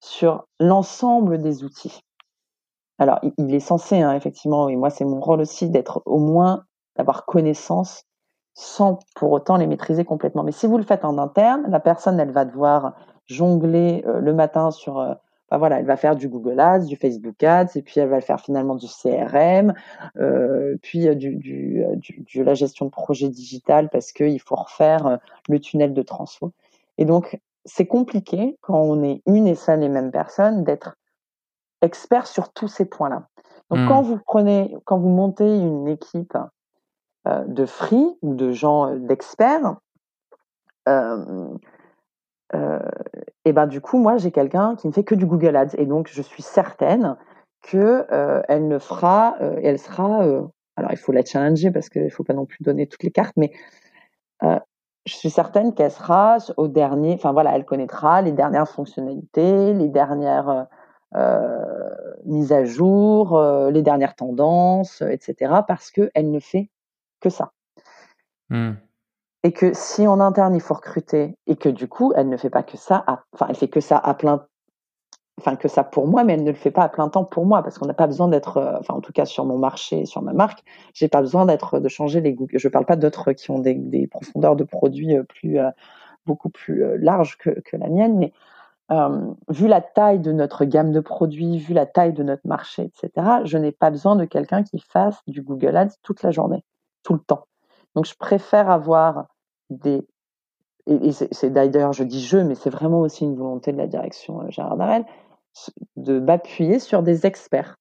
sur 0.00 0.46
l'ensemble 0.60 1.40
des 1.40 1.64
outils. 1.64 2.00
Alors, 2.98 3.18
il, 3.38 3.52
est 3.54 3.60
censé, 3.60 4.00
hein, 4.00 4.14
effectivement, 4.14 4.68
et 4.68 4.76
moi 4.76 4.90
c'est 4.90 5.04
mon 5.04 5.20
rôle 5.20 5.40
aussi, 5.40 5.68
d'être 5.68 6.02
au 6.06 6.18
moins, 6.18 6.64
d'avoir 6.96 7.24
connaissance 7.24 8.04
sans 8.54 8.98
pour 9.14 9.32
autant 9.32 9.56
les 9.56 9.66
maîtriser 9.66 10.04
complètement. 10.04 10.42
Mais 10.42 10.52
si 10.52 10.66
vous 10.66 10.76
le 10.76 10.84
faites 10.84 11.04
en 11.04 11.18
interne, 11.18 11.64
la 11.68 11.80
personne, 11.80 12.20
elle 12.20 12.32
va 12.32 12.44
devoir 12.44 12.94
jongler 13.26 14.04
euh, 14.06 14.20
le 14.20 14.34
matin 14.34 14.70
sur... 14.70 14.98
Euh, 14.98 15.14
voilà, 15.54 15.80
elle 15.80 15.84
va 15.84 15.98
faire 15.98 16.16
du 16.16 16.30
Google 16.30 16.58
Ads, 16.58 16.86
du 16.86 16.96
Facebook 16.96 17.42
Ads, 17.42 17.76
et 17.76 17.82
puis 17.82 18.00
elle 18.00 18.08
va 18.08 18.22
faire 18.22 18.40
finalement 18.40 18.74
du 18.74 18.86
CRM, 18.86 19.74
euh, 20.16 20.76
puis 20.80 21.14
du, 21.14 21.36
du, 21.36 21.84
du, 21.98 22.42
la 22.42 22.54
gestion 22.54 22.86
de 22.86 22.90
projet 22.90 23.28
digital 23.28 23.90
parce 23.90 24.12
qu'il 24.12 24.40
faut 24.40 24.54
refaire 24.54 25.18
le 25.50 25.60
tunnel 25.60 25.92
de 25.92 26.00
transfo. 26.00 26.52
Et 26.96 27.04
donc, 27.04 27.38
c'est 27.64 27.86
compliqué 27.86 28.56
quand 28.62 28.80
on 28.80 29.02
est 29.02 29.22
une 29.26 29.46
et 29.46 29.54
seule 29.54 29.80
les 29.80 29.90
mêmes 29.90 30.10
personnes 30.10 30.64
d'être 30.64 30.96
expert 31.82 32.26
sur 32.26 32.52
tous 32.52 32.68
ces 32.68 32.86
points-là. 32.86 33.28
Donc, 33.70 33.80
mmh. 33.80 33.88
quand 33.88 34.02
vous 34.02 34.18
prenez, 34.24 34.76
quand 34.84 34.98
vous 34.98 35.08
montez 35.08 35.58
une 35.58 35.88
équipe 35.88 36.34
euh, 36.34 36.44
de 37.24 37.66
free 37.66 38.18
ou 38.22 38.34
de 38.34 38.52
gens 38.52 38.88
euh, 38.88 38.98
d'experts, 38.98 39.76
euh, 40.88 41.46
et 43.44 43.52
ben 43.52 43.66
du 43.66 43.80
coup, 43.80 43.98
moi, 43.98 44.18
j'ai 44.18 44.30
quelqu'un 44.30 44.76
qui 44.76 44.86
ne 44.86 44.92
fait 44.92 45.04
que 45.04 45.14
du 45.14 45.24
Google 45.24 45.56
Ads. 45.56 45.74
Et 45.78 45.86
donc, 45.86 46.08
je 46.08 46.20
suis 46.20 46.42
certaine 46.42 47.16
que 47.62 48.06
elle 48.48 48.68
ne 48.68 48.78
fera, 48.78 49.36
elle 49.40 49.78
sera. 49.78 50.22
alors 50.76 50.90
il 50.90 50.98
faut 50.98 51.12
la 51.12 51.24
challenger 51.24 51.70
parce 51.70 51.88
qu'il 51.88 52.04
ne 52.04 52.10
faut 52.10 52.24
pas 52.24 52.34
non 52.34 52.44
plus 52.44 52.62
donner 52.62 52.86
toutes 52.86 53.04
les 53.04 53.10
cartes, 53.10 53.36
mais 53.36 53.52
je 54.42 55.14
suis 55.14 55.30
certaine 55.30 55.72
qu'elle 55.72 55.90
sera 55.90 56.38
au 56.58 56.68
dernier. 56.68 57.14
Enfin 57.14 57.32
voilà, 57.32 57.56
elle 57.56 57.64
connaîtra 57.64 58.20
les 58.20 58.32
dernières 58.32 58.68
fonctionnalités, 58.68 59.72
les 59.72 59.88
dernières 59.88 60.66
mises 62.26 62.52
à 62.52 62.64
jour, 62.64 63.40
les 63.70 63.82
dernières 63.82 64.14
tendances, 64.14 65.00
etc. 65.00 65.54
Parce 65.66 65.90
qu'elle 65.90 66.30
ne 66.30 66.40
fait 66.40 66.68
que 67.22 67.30
ça. 67.30 67.52
Mmh. 68.50 68.72
Et 69.44 69.52
que 69.52 69.72
si 69.72 70.06
en 70.06 70.20
interne 70.20 70.54
il 70.54 70.60
faut 70.60 70.74
recruter 70.74 71.36
et 71.46 71.56
que 71.56 71.68
du 71.68 71.88
coup 71.88 72.12
elle 72.14 72.28
ne 72.28 72.36
fait 72.36 72.50
pas 72.50 72.62
que 72.62 72.76
ça, 72.76 73.04
enfin 73.32 73.46
elle 73.48 73.56
fait 73.56 73.68
que 73.68 73.80
ça 73.80 73.96
à 73.96 74.14
plein, 74.14 74.46
enfin 75.38 75.56
que 75.56 75.68
ça 75.68 75.84
pour 75.84 76.06
moi, 76.06 76.24
mais 76.24 76.34
elle 76.34 76.44
ne 76.44 76.50
le 76.50 76.56
fait 76.56 76.70
pas 76.70 76.84
à 76.84 76.88
plein 76.88 77.08
temps 77.08 77.24
pour 77.24 77.46
moi 77.46 77.62
parce 77.62 77.78
qu'on 77.78 77.86
n'a 77.86 77.94
pas 77.94 78.06
besoin 78.06 78.28
d'être, 78.28 78.58
euh, 78.58 78.78
enfin 78.78 78.94
en 78.94 79.00
tout 79.00 79.12
cas 79.12 79.24
sur 79.24 79.44
mon 79.44 79.58
marché, 79.58 80.06
sur 80.06 80.22
ma 80.22 80.32
marque, 80.32 80.62
j'ai 80.94 81.08
pas 81.08 81.20
besoin 81.20 81.46
d'être 81.46 81.80
de 81.80 81.88
changer 81.88 82.20
les 82.20 82.34
goûts. 82.34 82.48
Je 82.52 82.68
parle 82.68 82.86
pas 82.86 82.96
d'autres 82.96 83.32
qui 83.32 83.50
ont 83.50 83.58
des, 83.58 84.06
profondeurs 84.08 84.56
de 84.56 84.64
produits 84.64 85.16
euh, 85.16 85.24
plus 85.24 85.58
euh, 85.58 85.70
beaucoup 86.26 86.50
plus 86.50 86.98
larges 86.98 87.36
que, 87.38 87.50
que, 87.50 87.76
la 87.76 87.88
mienne, 87.88 88.16
mais 88.18 88.32
vu 89.48 89.66
la 89.66 89.80
taille 89.80 90.20
de 90.20 90.30
notre 90.32 90.64
gamme 90.64 90.92
de 90.92 91.00
produits, 91.00 91.58
vu 91.58 91.74
la 91.74 91.86
taille 91.86 92.12
de 92.12 92.22
notre 92.22 92.46
marché, 92.46 92.84
etc., 92.84 93.26
je 93.44 93.58
n'ai 93.58 93.72
pas 93.72 93.90
besoin 93.90 94.14
de 94.14 94.24
quelqu'un 94.24 94.62
qui 94.62 94.78
fasse 94.78 95.18
du 95.26 95.42
Google 95.42 95.76
Ads 95.76 95.96
toute 96.02 96.22
la 96.22 96.30
journée, 96.30 96.62
tout 97.02 97.14
le 97.14 97.20
temps. 97.20 97.46
Donc, 97.94 98.06
je 98.06 98.14
préfère 98.14 98.70
avoir 98.70 99.26
des. 99.70 100.06
Et, 100.86 101.12
c'est 101.12 101.50
d'ailleurs, 101.50 101.92
je 101.92 102.02
dis 102.02 102.24
je, 102.24 102.38
mais 102.38 102.54
c'est 102.54 102.70
vraiment 102.70 103.00
aussi 103.00 103.24
une 103.24 103.36
volonté 103.36 103.72
de 103.72 103.78
la 103.78 103.86
direction 103.86 104.42
euh, 104.42 104.50
Gérard 104.50 104.76
Darel, 104.76 105.04
de 105.96 106.18
m'appuyer 106.18 106.80
sur 106.80 107.02
des 107.02 107.26
experts 107.26 107.76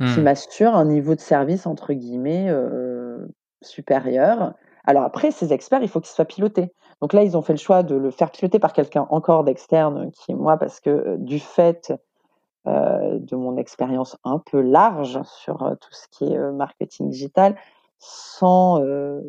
qui 0.00 0.20
mmh. 0.20 0.22
m'assurent 0.22 0.76
un 0.76 0.84
niveau 0.84 1.14
de 1.14 1.20
service, 1.20 1.66
entre 1.66 1.94
guillemets, 1.94 2.48
euh, 2.50 3.26
supérieur. 3.62 4.52
Alors 4.84 5.04
après, 5.04 5.30
ces 5.30 5.52
experts, 5.52 5.82
il 5.82 5.88
faut 5.88 6.00
qu'ils 6.00 6.14
soient 6.14 6.26
pilotés. 6.26 6.72
Donc 7.00 7.12
là, 7.12 7.22
ils 7.22 7.36
ont 7.36 7.42
fait 7.42 7.54
le 7.54 7.58
choix 7.58 7.82
de 7.82 7.94
le 7.94 8.10
faire 8.10 8.30
piloter 8.30 8.58
par 8.58 8.72
quelqu'un 8.72 9.06
encore 9.10 9.44
d'externe, 9.44 10.10
qui 10.12 10.32
est 10.32 10.34
moi, 10.34 10.58
parce 10.58 10.80
que 10.80 10.90
euh, 10.90 11.16
du 11.18 11.38
fait 11.38 11.92
de 12.66 13.36
mon 13.36 13.56
expérience 13.56 14.16
un 14.24 14.38
peu 14.38 14.60
large 14.60 15.20
sur 15.22 15.58
tout 15.80 15.92
ce 15.92 16.06
qui 16.10 16.32
est 16.32 16.52
marketing 16.52 17.08
digital, 17.08 17.56
sans, 17.98 18.82
euh, 18.82 19.20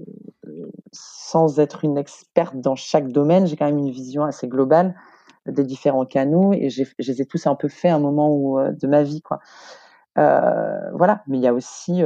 sans 0.91 1.59
être 1.59 1.83
une 1.83 1.97
experte 1.97 2.55
dans 2.57 2.75
chaque 2.75 3.11
domaine, 3.11 3.47
j'ai 3.47 3.55
quand 3.55 3.65
même 3.65 3.77
une 3.77 3.91
vision 3.91 4.23
assez 4.23 4.47
globale 4.47 4.95
des 5.45 5.63
différents 5.63 6.05
canaux 6.05 6.51
et 6.53 6.69
je 6.69 6.83
les 6.99 7.21
ai 7.21 7.25
tous 7.25 7.47
un 7.47 7.55
peu 7.55 7.69
fait 7.69 7.89
à 7.89 7.95
un 7.95 7.99
moment 7.99 8.29
où, 8.29 8.59
euh, 8.59 8.73
de 8.73 8.87
ma 8.87 9.03
vie. 9.03 9.21
Quoi. 9.21 9.39
Euh, 10.17 10.91
voilà, 10.93 11.23
mais 11.27 11.37
il 11.37 11.43
y 11.43 11.47
a 11.47 11.53
aussi, 11.53 12.03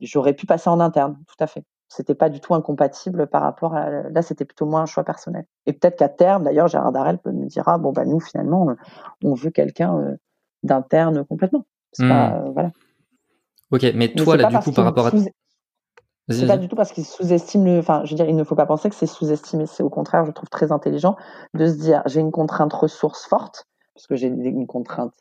j'aurais 0.00 0.34
pu 0.34 0.46
passer 0.46 0.68
en 0.68 0.80
interne, 0.80 1.16
tout 1.26 1.36
à 1.42 1.46
fait. 1.46 1.64
C'était 1.88 2.14
pas 2.14 2.28
du 2.28 2.40
tout 2.40 2.54
incompatible 2.54 3.28
par 3.28 3.42
rapport 3.42 3.74
à. 3.74 3.88
Là, 4.10 4.22
c'était 4.22 4.44
plutôt 4.44 4.66
moins 4.66 4.82
un 4.82 4.86
choix 4.86 5.04
personnel. 5.04 5.46
Et 5.66 5.72
peut-être 5.72 5.96
qu'à 5.96 6.08
terme, 6.08 6.42
d'ailleurs, 6.42 6.66
Gérard 6.66 6.90
Darel 6.90 7.18
peut 7.18 7.30
me 7.30 7.46
dire 7.46 7.64
bon, 7.78 7.92
bah, 7.92 8.04
nous, 8.04 8.18
finalement, 8.18 8.74
on 9.22 9.34
veut 9.34 9.50
quelqu'un 9.50 10.16
d'interne 10.64 11.24
complètement. 11.24 11.64
Mmh. 11.98 12.08
Pas, 12.08 12.44
voilà. 12.52 12.70
Ok, 13.70 13.86
mais 13.94 14.12
toi, 14.12 14.36
là, 14.36 14.48
du 14.48 14.58
coup, 14.58 14.72
par 14.72 14.84
rapport 14.84 15.06
à. 15.06 15.10
C'est 16.30 16.46
pas 16.46 16.56
du 16.56 16.68
tout 16.68 16.76
parce 16.76 16.92
qu'il 16.92 17.04
sous-estime 17.04 17.64
le. 17.66 17.78
Enfin, 17.78 18.02
je 18.04 18.10
veux 18.10 18.16
dire, 18.16 18.28
il 18.28 18.36
ne 18.36 18.44
faut 18.44 18.54
pas 18.54 18.66
penser 18.66 18.88
que 18.88 18.94
c'est 18.94 19.06
sous-estimé. 19.06 19.66
C'est 19.66 19.82
au 19.82 19.90
contraire, 19.90 20.24
je 20.24 20.30
trouve 20.30 20.48
très 20.48 20.72
intelligent 20.72 21.16
de 21.52 21.66
se 21.66 21.74
dire 21.74 22.02
j'ai 22.06 22.20
une 22.20 22.32
contrainte 22.32 22.72
ressource 22.72 23.26
forte, 23.26 23.66
parce 23.94 24.06
que 24.06 24.16
j'ai 24.16 24.28
une 24.28 24.66
contrainte 24.66 25.12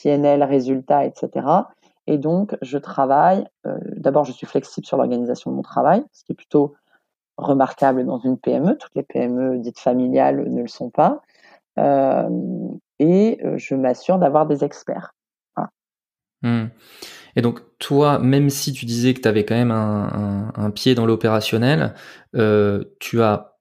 PNL, 0.00 0.42
résultat, 0.42 1.04
etc. 1.04 1.46
Et 2.06 2.18
donc, 2.18 2.56
je 2.62 2.78
travaille. 2.78 3.46
Euh, 3.66 3.78
d'abord, 3.96 4.24
je 4.24 4.32
suis 4.32 4.46
flexible 4.46 4.86
sur 4.86 4.96
l'organisation 4.96 5.50
de 5.50 5.56
mon 5.56 5.62
travail, 5.62 6.04
ce 6.12 6.24
qui 6.24 6.32
est 6.32 6.34
plutôt 6.34 6.74
remarquable 7.38 8.04
dans 8.04 8.18
une 8.18 8.36
PME. 8.36 8.76
Toutes 8.76 8.94
les 8.94 9.02
PME 9.02 9.58
dites 9.58 9.78
familiales 9.78 10.48
ne 10.50 10.60
le 10.60 10.68
sont 10.68 10.90
pas. 10.90 11.22
Euh, 11.78 12.28
et 13.00 13.40
euh, 13.44 13.58
je 13.58 13.74
m'assure 13.74 14.18
d'avoir 14.18 14.46
des 14.46 14.62
experts. 14.62 15.14
Voilà. 15.56 15.70
Mmh. 16.42 16.68
Et 17.36 17.42
donc, 17.42 17.60
toi, 17.78 18.18
même 18.18 18.50
si 18.50 18.72
tu 18.72 18.86
disais 18.86 19.14
que 19.14 19.20
tu 19.20 19.28
avais 19.28 19.44
quand 19.44 19.54
même 19.54 19.70
un, 19.70 20.70
pied 20.70 20.94
dans 20.94 21.06
l'opérationnel, 21.06 21.94
euh, 22.36 22.84
tu 23.00 23.22
as 23.22 23.56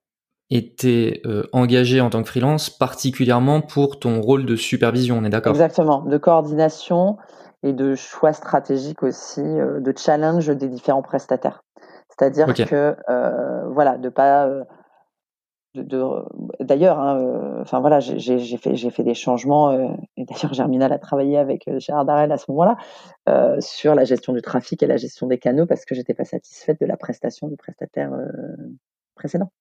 été 0.49 1.21
euh, 1.25 1.43
engagé 1.53 2.01
en 2.01 2.09
tant 2.09 2.23
que 2.23 2.27
freelance 2.27 2.69
particulièrement 2.69 3.61
pour 3.61 3.99
ton 3.99 4.19
rôle 4.21 4.45
de 4.45 4.55
supervision, 4.55 5.19
on 5.19 5.23
est 5.23 5.29
d'accord? 5.29 5.53
Exactement, 5.53 6.01
de 6.01 6.17
coordination 6.17 7.17
et 7.61 7.73
de 7.73 7.93
choix 7.95 8.33
stratégique 8.33 9.03
aussi, 9.03 9.41
euh, 9.41 9.79
de 9.79 9.93
challenge 9.95 10.47
des 10.47 10.67
différents 10.67 11.03
prestataires. 11.03 11.63
C'est-à-dire 12.09 12.53
que, 12.53 12.97
voilà, 13.71 13.97
de 13.97 14.09
pas 14.09 14.49
d'ailleurs, 15.75 16.99
hein, 16.99 17.19
euh, 17.19 17.61
enfin 17.61 17.99
j'ai 17.99 18.57
fait, 18.57 19.03
des 19.03 19.13
changements, 19.13 19.69
euh, 19.69 19.87
et 20.17 20.25
d'ailleurs 20.25 20.53
Germinal 20.53 20.91
a 20.91 20.99
travaillé 20.99 21.37
avec 21.37 21.67
euh, 21.67 21.79
Gérard 21.79 22.05
Darel 22.05 22.31
à 22.31 22.37
ce 22.37 22.45
moment-là 22.49 22.77
sur 23.61 23.93
la 23.93 24.05
gestion 24.05 24.33
du 24.33 24.41
trafic 24.41 24.81
et 24.81 24.87
la 24.87 24.97
gestion 24.97 25.27
des 25.27 25.37
canaux 25.37 25.67
parce 25.67 25.85
que 25.85 25.93
j'étais 25.93 26.15
pas 26.15 26.25
satisfaite 26.25 26.79
de 26.81 26.87
la 26.87 26.97
prestation 26.97 27.47
du 27.47 27.57
prestataire 27.57 28.11
précédent. 29.13 29.51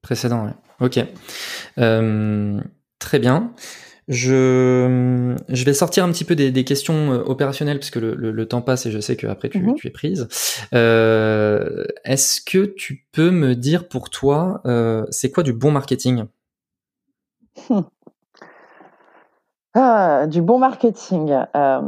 Précédent, 0.00 0.46
oui. 0.46 0.52
Ok. 0.80 1.04
très 2.98 3.18
bien. 3.18 3.52
Je, 4.08 5.34
je 5.48 5.64
vais 5.64 5.74
sortir 5.74 6.04
un 6.04 6.12
petit 6.12 6.24
peu 6.24 6.36
des, 6.36 6.52
des 6.52 6.62
questions 6.62 7.12
euh, 7.12 7.22
opérationnelles 7.24 7.78
puisque 7.78 7.96
le, 7.96 8.14
le, 8.14 8.48
temps 8.48 8.62
passe 8.62 8.86
et 8.86 8.92
je 8.92 9.00
sais 9.00 9.16
qu'après 9.16 9.48
tu, 9.48 9.60
mhm. 9.60 9.74
tu 9.74 9.88
es 9.88 9.90
prise. 9.90 10.28
Euh, 10.74 11.84
Est-ce 12.04 12.40
que 12.40 12.66
tu 12.66 13.04
peux 13.10 13.32
me 13.32 13.56
dire 13.56 13.88
pour 13.88 14.08
toi, 14.08 14.60
euh, 14.64 15.04
c'est 15.10 15.32
quoi 15.32 15.42
du 15.42 15.52
bon 15.52 15.72
marketing? 15.72 16.24
Ah, 19.74 20.26
Du 20.28 20.40
bon 20.40 20.58
marketing. 20.58 21.36
Euh, 21.54 21.80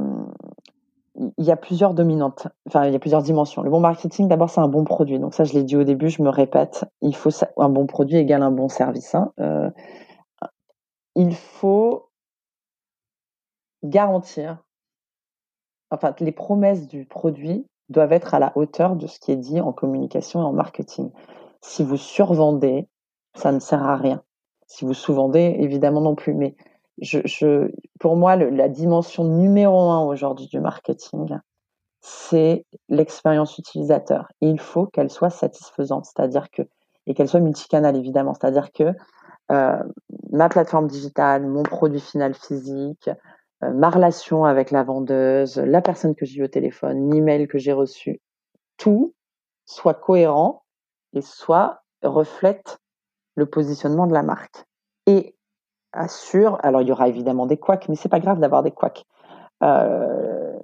il 1.37 1.45
y 1.45 1.51
a 1.51 1.57
plusieurs 1.57 1.95
dominantes, 1.95 2.47
enfin 2.67 2.85
il 2.85 2.93
y 2.93 2.97
a 2.97 2.99
plusieurs 2.99 3.23
dimensions. 3.23 3.63
Le 3.63 3.71
bon 3.71 3.81
marketing, 3.81 4.29
d'abord, 4.29 4.51
c'est 4.51 4.61
un 4.61 4.69
bon 4.69 4.85
produit. 4.85 5.19
Donc 5.19 5.35
ça, 5.35 5.45
je 5.45 5.55
l'ai 5.55 5.63
dit 5.63 5.77
au 5.77 5.85
début, 5.85 6.11
je 6.11 6.23
me 6.23 6.29
répète. 6.29 6.85
Il 7.01 7.17
faut 7.17 7.31
un 7.57 7.69
bon 7.69 7.87
produit 7.87 8.19
égale 8.19 8.43
un 8.43 8.51
bon 8.51 8.69
service. 8.69 9.15
Hein. 9.15 9.33
Il 11.17 11.35
faut 11.35 12.08
garantir, 13.83 14.59
enfin, 15.91 16.15
les 16.21 16.33
promesses 16.33 16.87
du 16.87 17.05
produit 17.05 17.67
doivent 17.89 18.13
être 18.13 18.35
à 18.35 18.39
la 18.39 18.53
hauteur 18.57 18.97
de 18.97 19.07
ce 19.07 19.19
qui 19.19 19.33
est 19.33 19.37
dit 19.37 19.61
en 19.61 19.73
communication 19.73 20.41
et 20.43 20.45
en 20.45 20.53
marketing. 20.53 21.11
Si 21.63 21.83
vous 21.83 21.97
survendez, 21.97 22.87
ça 23.35 23.53
ne 23.53 23.61
sert 23.61 23.83
à 23.83 23.97
rien. 23.97 24.23
Si 24.67 24.85
vous 24.85 24.95
sous-vendez, 24.95 25.57
évidemment 25.61 26.01
non 26.01 26.15
plus. 26.15 26.35
Mais 26.35 26.55
je, 27.01 27.71
pour 27.99 28.17
moi, 28.17 28.37
la 28.37 28.69
dimension 28.69 29.25
numéro 29.25 29.91
un 29.91 30.05
aujourd'hui 30.05 30.49
du 30.49 30.61
marketing, 30.61 31.39
c'est 32.01 32.67
l'expérience 32.89 33.59
utilisateur. 33.59 34.29
il 34.41 34.61
faut 34.61 34.87
qu'elle 34.87 35.11
soit 35.11 35.31
satisfaisante, 35.31 36.07
c'est-à-dire 36.07 36.51
que 36.51 36.63
et 37.07 37.15
qu'elle 37.15 37.29
soit 37.29 37.41
multicanale 37.41 37.97
évidemment, 37.97 38.35
c'est-à-dire 38.35 38.71
que 38.71 38.93
euh, 39.51 39.83
ma 40.31 40.49
plateforme 40.51 40.89
digitale, 40.89 41.47
mon 41.47 41.63
produit 41.63 42.01
final 42.01 42.35
physique, 42.35 43.09
ma 43.63 43.91
relation 43.91 44.45
avec 44.45 44.71
la 44.71 44.85
vendeuse, 44.85 45.59
la 45.59 45.83
personne 45.83 46.15
que 46.15 46.25
j'ai 46.25 46.41
eu 46.41 46.45
au 46.45 46.49
téléphone, 46.49 47.11
l'email 47.11 47.49
que 47.49 47.59
j'ai 47.59 47.73
reçu, 47.73 48.21
tout 48.77 49.15
soit 49.67 49.95
cohérent 49.95 50.63
et 51.13 51.21
soit 51.21 51.83
reflète 52.03 52.79
le 53.35 53.47
positionnement 53.47 54.07
de 54.07 54.15
la 54.15 54.23
marque. 54.23 54.65
Et 55.07 55.35
assure, 55.93 56.59
alors 56.63 56.83
il 56.83 56.89
y 56.89 56.93
aura 56.93 57.09
évidemment 57.09 57.47
des 57.47 57.57
couacs, 57.57 57.89
mais 57.89 57.97
c'est 57.97 58.09
pas 58.09 58.21
grave 58.21 58.41
d'avoir 58.41 58.63
des 58.63 58.71
couacs. 58.71 59.05
Euh, 59.63 60.57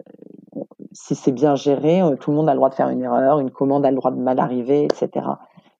si 0.92 1.14
c'est 1.14 1.32
bien 1.32 1.56
géré, 1.56 2.02
euh, 2.02 2.16
tout 2.16 2.30
le 2.30 2.36
monde 2.36 2.48
a 2.48 2.52
le 2.52 2.58
droit 2.58 2.70
de 2.70 2.74
faire 2.74 2.88
une 2.88 3.02
erreur, 3.02 3.40
une 3.40 3.50
commande 3.50 3.84
a 3.84 3.90
le 3.90 3.96
droit 3.96 4.10
de 4.10 4.20
mal 4.20 4.38
arriver, 4.38 4.84
etc. 4.84 5.26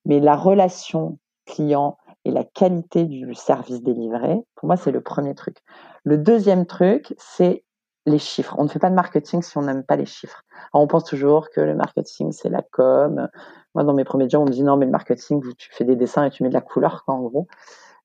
Mais 0.04 0.20
la 0.20 0.36
relation 0.36 1.18
client 1.46 1.96
et 2.24 2.30
la 2.30 2.44
qualité 2.44 3.04
du 3.04 3.34
service 3.34 3.82
délivré, 3.82 4.40
pour 4.56 4.66
moi, 4.66 4.76
c'est 4.76 4.90
le 4.90 5.00
premier 5.00 5.34
truc. 5.34 5.58
Le 6.04 6.18
deuxième 6.18 6.66
truc, 6.66 7.14
c'est 7.18 7.64
les 8.06 8.18
chiffres. 8.18 8.54
On 8.58 8.64
ne 8.64 8.68
fait 8.68 8.78
pas 8.78 8.90
de 8.90 8.94
marketing 8.94 9.42
si 9.42 9.56
on 9.56 9.62
n'aime 9.62 9.82
pas 9.82 9.96
les 9.96 10.06
chiffres. 10.06 10.42
on 10.72 10.86
pense 10.86 11.04
toujours 11.04 11.48
que 11.50 11.60
le 11.60 11.74
marketing, 11.74 12.32
c'est 12.32 12.48
la 12.48 12.62
com. 12.62 13.28
Moi, 13.74 13.84
dans 13.84 13.94
mes 13.94 14.04
premiers 14.04 14.28
jobs, 14.28 14.42
on 14.42 14.46
me 14.46 14.50
dit 14.50 14.62
non, 14.62 14.76
mais 14.76 14.86
le 14.86 14.92
marketing, 14.92 15.42
tu 15.56 15.70
fais 15.72 15.84
des 15.84 15.96
dessins 15.96 16.24
et 16.24 16.30
tu 16.30 16.42
mets 16.42 16.50
de 16.50 16.54
la 16.54 16.60
couleur, 16.60 17.04
quoi, 17.04 17.14
en 17.14 17.22
gros. 17.22 17.46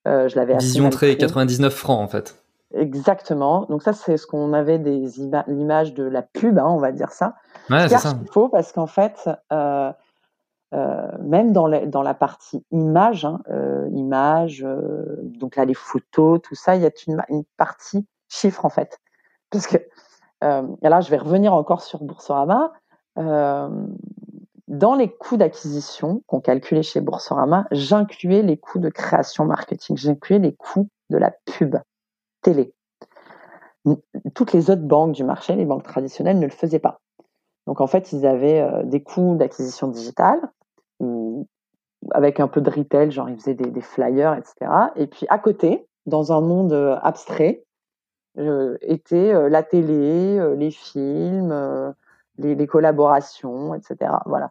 Euh, 0.07 0.29
je 0.29 0.35
l'avais 0.37 0.57
Vision 0.57 0.89
très 0.89 1.17
99 1.17 1.73
francs, 1.73 1.99
en 2.01 2.07
fait. 2.07 2.41
Exactement. 2.73 3.65
Donc 3.69 3.81
ça, 3.81 3.93
c'est 3.93 4.17
ce 4.17 4.27
qu'on 4.27 4.53
avait 4.53 4.79
des 4.79 5.07
l'image 5.47 5.93
de 5.93 6.03
la 6.03 6.21
pub, 6.21 6.59
hein, 6.59 6.67
on 6.67 6.77
va 6.77 6.91
dire 6.91 7.11
ça. 7.11 7.35
Ouais, 7.69 7.89
c'est 7.89 7.97
ça. 7.97 8.17
faut 8.31 8.47
parce 8.47 8.71
qu'en 8.71 8.87
fait, 8.87 9.29
euh, 9.51 9.91
même 10.73 11.51
dans, 11.51 11.67
la 11.67 12.13
partie 12.13 12.63
image, 12.71 13.25
hein, 13.25 13.41
euh, 13.49 13.87
image, 13.91 14.63
euh, 14.63 15.17
donc 15.23 15.55
là 15.55 15.65
les 15.65 15.73
photos, 15.73 16.41
tout 16.41 16.55
ça, 16.55 16.75
il 16.75 16.81
y 16.81 16.85
a 16.85 16.91
une, 17.07 17.23
une 17.29 17.43
partie 17.57 18.05
chiffre 18.27 18.65
en 18.65 18.69
fait, 18.69 18.99
parce 19.49 19.67
que 19.67 19.77
et 20.41 20.87
là, 20.87 21.01
je 21.01 21.09
vais 21.09 21.17
revenir 21.17 21.53
encore 21.53 21.81
sur 21.81 22.01
Boursorama. 22.01 22.71
dans 23.17 24.95
les 24.95 25.11
coûts 25.11 25.35
d'acquisition 25.35 26.23
qu'on 26.27 26.39
calculait 26.39 26.81
chez 26.81 27.01
Boursorama, 27.01 27.67
j'incluais 27.71 28.41
les 28.41 28.55
coûts 28.55 28.79
de 28.79 28.87
création 28.87 29.43
marketing, 29.43 29.97
j'incluais 29.97 30.39
les 30.39 30.55
coûts 30.55 30.87
de 31.09 31.17
la 31.17 31.31
pub 31.43 31.75
télé. 32.41 32.73
Toutes 34.33 34.53
les 34.53 34.69
autres 34.69 34.83
banques 34.83 35.11
du 35.11 35.25
marché, 35.25 35.57
les 35.57 35.65
banques 35.65 35.83
traditionnelles, 35.83 36.39
ne 36.39 36.45
le 36.45 36.53
faisaient 36.53 36.79
pas. 36.79 37.01
Donc 37.67 37.81
en 37.81 37.87
fait, 37.87 38.13
ils 38.13 38.25
avaient 38.25 38.65
des 38.85 39.03
coûts 39.03 39.35
d'acquisition 39.35 39.89
digitale, 39.89 40.39
avec 42.11 42.39
un 42.39 42.47
peu 42.47 42.61
de 42.61 42.69
retail, 42.69 43.11
genre 43.11 43.29
ils 43.29 43.37
faisaient 43.37 43.55
des, 43.55 43.81
flyers, 43.81 44.35
etc. 44.35 44.71
Et 44.95 45.07
puis 45.07 45.25
à 45.29 45.37
côté, 45.37 45.87
dans 46.05 46.31
un 46.31 46.41
monde 46.41 46.73
abstrait, 47.01 47.63
euh, 48.37 48.77
était 48.81 49.49
la 49.49 49.63
télé, 49.63 50.55
les 50.55 50.71
films, 50.71 51.93
les, 52.37 52.67
collaborations, 52.67 53.73
etc. 53.73 54.11
Voilà. 54.25 54.49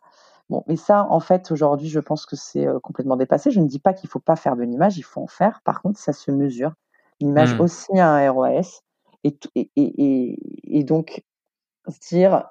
Bon, 0.51 0.65
mais 0.67 0.77
ça, 0.77 1.07
en 1.11 1.21
fait, 1.21 1.51
aujourd'hui, 1.51 1.89
je 1.89 2.01
pense 2.01 2.27
que 2.27 2.37
c'est 2.37 2.67
complètement 2.83 3.17
dépassé. 3.17 3.51
Je 3.51 3.61
ne 3.61 3.67
dis 3.67 3.79
pas 3.79 3.93
qu'il 3.93 4.07
ne 4.09 4.11
faut 4.11 4.19
pas 4.19 4.37
faire 4.37 4.57
de 4.57 4.63
l'image, 4.63 4.99
il 4.99 5.03
faut 5.03 5.23
en 5.23 5.27
faire. 5.27 5.61
Par 5.65 5.83
contre, 5.83 5.99
ça 5.99 6.13
se 6.13 6.31
mesure. 6.31 6.73
L'image 7.21 7.55
mmh. 7.55 7.61
aussi 7.61 7.99
a 7.99 8.11
un 8.11 8.31
ROS. 8.31 8.83
Et, 9.25 9.37
et, 9.55 9.71
et, 9.77 10.79
et 10.79 10.85
donc, 10.85 11.23
se 11.89 12.15
dire, 12.15 12.45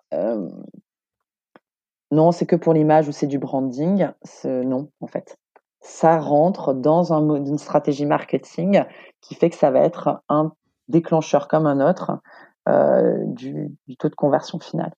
non, 2.12 2.32
c'est 2.32 2.46
que 2.46 2.56
pour 2.56 2.74
l'image 2.74 3.08
ou 3.08 3.12
c'est 3.12 3.28
du 3.28 3.40
branding, 3.40 4.08
non, 4.46 4.90
en 5.02 5.08
fait. 5.08 5.38
Ça 5.80 6.20
rentre 6.20 6.74
dans 6.74 7.14
un, 7.14 7.36
une 7.36 7.58
stratégie 7.58 8.06
marketing 8.06 8.84
qui 9.22 9.36
fait 9.36 9.50
que 9.50 9.56
ça 9.56 9.72
va 9.72 9.80
être 9.80 10.22
un 10.30 10.52
déclencheur 10.88 11.48
comme 11.48 11.66
un 11.66 11.88
autre 11.88 12.20
euh, 12.68 13.24
du, 13.26 13.70
taux 13.98 14.10
de 14.10 14.16
conversion 14.16 14.60
final. 14.60 14.94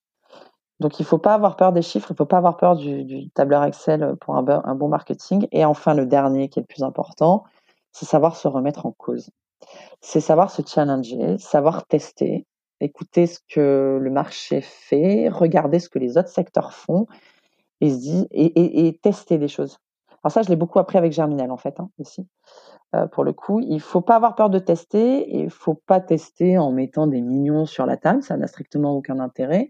Donc 0.79 0.99
il 0.99 1.03
ne 1.03 1.07
faut 1.07 1.17
pas 1.17 1.33
avoir 1.33 1.55
peur 1.55 1.73
des 1.73 1.81
chiffres, 1.81 2.09
il 2.09 2.13
ne 2.13 2.17
faut 2.17 2.25
pas 2.25 2.37
avoir 2.37 2.57
peur 2.57 2.75
du, 2.75 3.29
tableur 3.31 3.63
Excel 3.63 4.15
pour 4.21 4.37
un, 4.37 4.75
bon 4.75 4.87
marketing. 4.87 5.47
Et 5.51 5.65
enfin, 5.65 5.93
le 5.93 6.05
dernier 6.05 6.49
qui 6.49 6.59
est 6.59 6.63
le 6.63 6.67
plus 6.67 6.83
important, 6.83 7.43
c'est 7.91 8.05
savoir 8.05 8.37
se 8.37 8.47
remettre 8.47 8.85
en 8.85 8.91
cause. 8.91 9.29
C'est 10.01 10.21
savoir 10.21 10.51
se 10.51 10.61
challenger, 10.65 11.37
savoir 11.37 11.85
tester, 11.85 12.45
écouter 12.81 13.27
ce 13.27 13.39
que 13.49 13.99
le 14.01 14.09
marché 14.09 14.61
fait, 14.61 15.29
regarder 15.29 15.79
ce 15.79 15.89
que 15.89 15.99
les 15.99 16.17
autres 16.17 16.29
secteurs 16.29 16.73
font 16.73 17.07
et, 17.81 17.91
et, 18.31 18.99
tester 19.01 19.37
des 19.37 19.47
choses. 19.47 19.79
Alors 20.23 20.31
ça, 20.31 20.41
je 20.41 20.49
l'ai 20.49 20.55
beaucoup 20.55 20.79
appris 20.79 20.97
avec 20.97 21.13
Germinal 21.13 21.51
en 21.51 21.57
fait 21.57 21.79
hein. 21.79 21.89
Euh, 22.95 23.05
pour 23.05 23.23
le 23.23 23.33
coup, 23.33 23.59
il 23.59 23.79
faut 23.79 24.01
pas 24.01 24.15
avoir 24.15 24.33
peur 24.33 24.49
de 24.49 24.57
tester 24.57 25.19
et 25.19 25.41
il 25.41 25.51
faut 25.51 25.75
pas 25.75 25.99
tester 25.99 26.57
en 26.57 26.71
mettant 26.71 27.05
des 27.05 27.21
millions 27.21 27.67
sur 27.67 27.85
la 27.85 27.97
table, 27.97 28.23
ça 28.23 28.35
n'a 28.35 28.47
strictement 28.47 28.95
aucun 28.95 29.19
intérêt. 29.19 29.69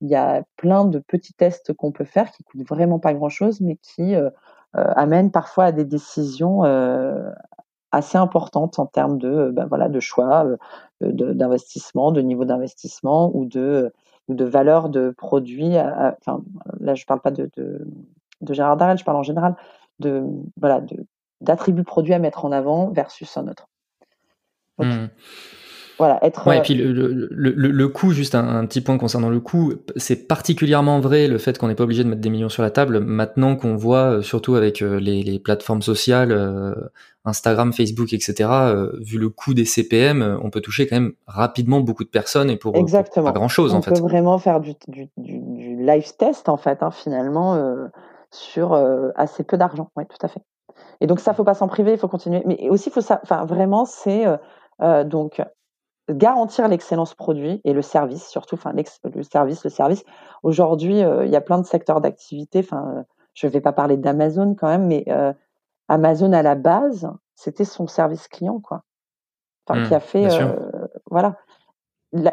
Il 0.00 0.08
y 0.08 0.14
a 0.14 0.44
plein 0.56 0.84
de 0.84 1.00
petits 1.00 1.34
tests 1.34 1.72
qu'on 1.72 1.90
peut 1.90 2.04
faire 2.04 2.30
qui 2.30 2.44
coûtent 2.44 2.68
vraiment 2.68 3.00
pas 3.00 3.14
grand-chose, 3.14 3.60
mais 3.60 3.76
qui 3.82 4.14
euh, 4.14 4.30
euh, 4.76 4.92
amènent 4.94 5.32
parfois 5.32 5.66
à 5.66 5.72
des 5.72 5.84
décisions 5.84 6.62
assez 7.92 8.18
importante 8.18 8.78
en 8.78 8.86
termes 8.86 9.18
de, 9.18 9.50
ben 9.52 9.66
voilà, 9.66 9.88
de 9.88 10.00
choix 10.00 10.46
d'investissement, 11.00 12.10
de, 12.10 12.20
niveau 12.20 12.44
d'investissement 12.44 13.30
ou 13.34 13.44
de, 13.44 13.92
de 14.28 14.44
valeur 14.44 14.88
de 14.88 15.10
produits. 15.10 15.76
enfin, 15.76 16.42
là, 16.80 16.94
je 16.94 17.02
ne 17.02 17.06
parle 17.06 17.20
pas 17.20 17.30
de, 17.30 17.50
de, 17.56 17.86
de, 18.40 18.54
Gérard 18.54 18.76
Darrel, 18.76 18.98
je 18.98 19.04
parle 19.04 19.18
en 19.18 19.22
général 19.22 19.56
de 19.98 20.24
voilà 20.56 20.82
d'attributs 21.40 21.84
produits 21.84 22.14
à 22.14 22.18
mettre 22.18 22.44
en 22.44 22.52
avant 22.52 22.90
versus 22.90 23.36
un 23.36 23.46
autre. 23.48 23.68
Mmh. 24.78 25.06
Voilà, 26.02 26.18
être. 26.24 26.48
Ouais, 26.48 26.58
et 26.58 26.62
puis 26.62 26.74
le, 26.74 26.90
le, 26.90 27.28
le, 27.30 27.70
le 27.70 27.88
coût, 27.88 28.10
juste 28.10 28.34
un, 28.34 28.66
petit 28.66 28.80
point 28.80 28.98
concernant 28.98 29.30
le 29.30 29.38
coût, 29.38 29.74
c'est 29.94 30.26
particulièrement 30.26 30.98
vrai 30.98 31.28
le 31.28 31.38
fait 31.38 31.56
qu'on 31.58 31.68
n'est 31.68 31.76
pas 31.76 31.84
obligé 31.84 32.02
de 32.02 32.08
mettre 32.08 32.20
des 32.20 32.28
millions 32.28 32.48
sur 32.48 32.64
la 32.64 32.70
table 32.70 32.98
maintenant 32.98 33.54
qu'on 33.54 33.76
voit, 33.76 34.14
euh, 34.14 34.22
surtout 34.22 34.56
avec 34.56 34.82
euh, 34.82 34.98
les, 34.98 35.22
les 35.22 35.38
plateformes 35.38 35.80
sociales, 35.80 36.32
euh, 36.32 36.74
Instagram, 37.24 37.72
Facebook, 37.72 38.12
etc. 38.12 38.50
vu 38.98 39.16
le 39.16 39.28
coût 39.28 39.54
des 39.54 39.64
CPM, 39.64 40.40
on 40.42 40.50
peut 40.50 40.60
toucher 40.60 40.88
quand 40.88 40.96
même 40.96 41.12
rapidement 41.28 41.78
beaucoup 41.78 42.02
de 42.02 42.08
personnes 42.08 42.50
et 42.50 42.56
pour, 42.56 42.74
Exactement. 42.74 43.26
pas 43.26 43.32
grand 43.32 43.46
chose 43.46 43.72
on 43.72 43.76
en 43.76 43.82
fait. 43.82 43.92
On 43.92 43.94
peut 43.94 44.00
vraiment 44.00 44.38
faire 44.38 44.58
du, 44.58 44.72
du, 44.88 45.08
du, 45.16 45.38
du, 45.38 45.76
live 45.76 46.16
test 46.16 46.48
en 46.48 46.56
fait, 46.56 46.82
hein, 46.82 46.90
finalement, 46.90 47.64
sur 48.32 48.74
assez 49.14 49.44
peu 49.44 49.56
d'argent. 49.56 49.92
Oui, 49.94 50.02
tout 50.08 50.26
à 50.26 50.28
fait. 50.28 50.40
Et 51.00 51.06
donc 51.06 51.20
ça, 51.20 51.32
faut 51.32 51.44
pas 51.44 51.54
s'en 51.54 51.68
priver, 51.68 51.92
il 51.92 51.98
faut 51.98 52.08
continuer. 52.08 52.42
Mais 52.44 52.68
aussi, 52.70 52.90
faut 52.90 53.00
ça, 53.00 53.20
enfin 53.22 53.44
vraiment, 53.44 53.84
c'est 53.84 54.24
donc 55.04 55.40
garantir 56.10 56.68
l'excellence 56.68 57.14
produit 57.14 57.60
et 57.64 57.72
le 57.72 57.82
service, 57.82 58.26
surtout, 58.26 58.56
enfin, 58.56 58.72
le 58.72 59.22
service, 59.22 59.64
le 59.64 59.70
service. 59.70 60.04
Aujourd'hui, 60.42 61.02
euh, 61.02 61.24
il 61.24 61.30
y 61.30 61.36
a 61.36 61.40
plein 61.40 61.58
de 61.58 61.66
secteurs 61.66 62.00
d'activité. 62.00 62.60
Enfin, 62.60 62.94
euh, 62.96 63.02
je 63.34 63.46
ne 63.46 63.52
vais 63.52 63.60
pas 63.60 63.72
parler 63.72 63.96
d'Amazon 63.96 64.54
quand 64.54 64.68
même, 64.68 64.86
mais 64.86 65.04
euh, 65.08 65.32
Amazon 65.88 66.32
à 66.32 66.42
la 66.42 66.54
base, 66.54 67.10
c'était 67.34 67.64
son 67.64 67.86
service 67.86 68.28
client, 68.28 68.60
quoi. 68.60 68.82
Enfin, 69.66 69.86
qui 69.86 69.94
a 69.94 69.98
mmh, 69.98 70.00
fait, 70.00 70.28
voilà. 71.08 71.36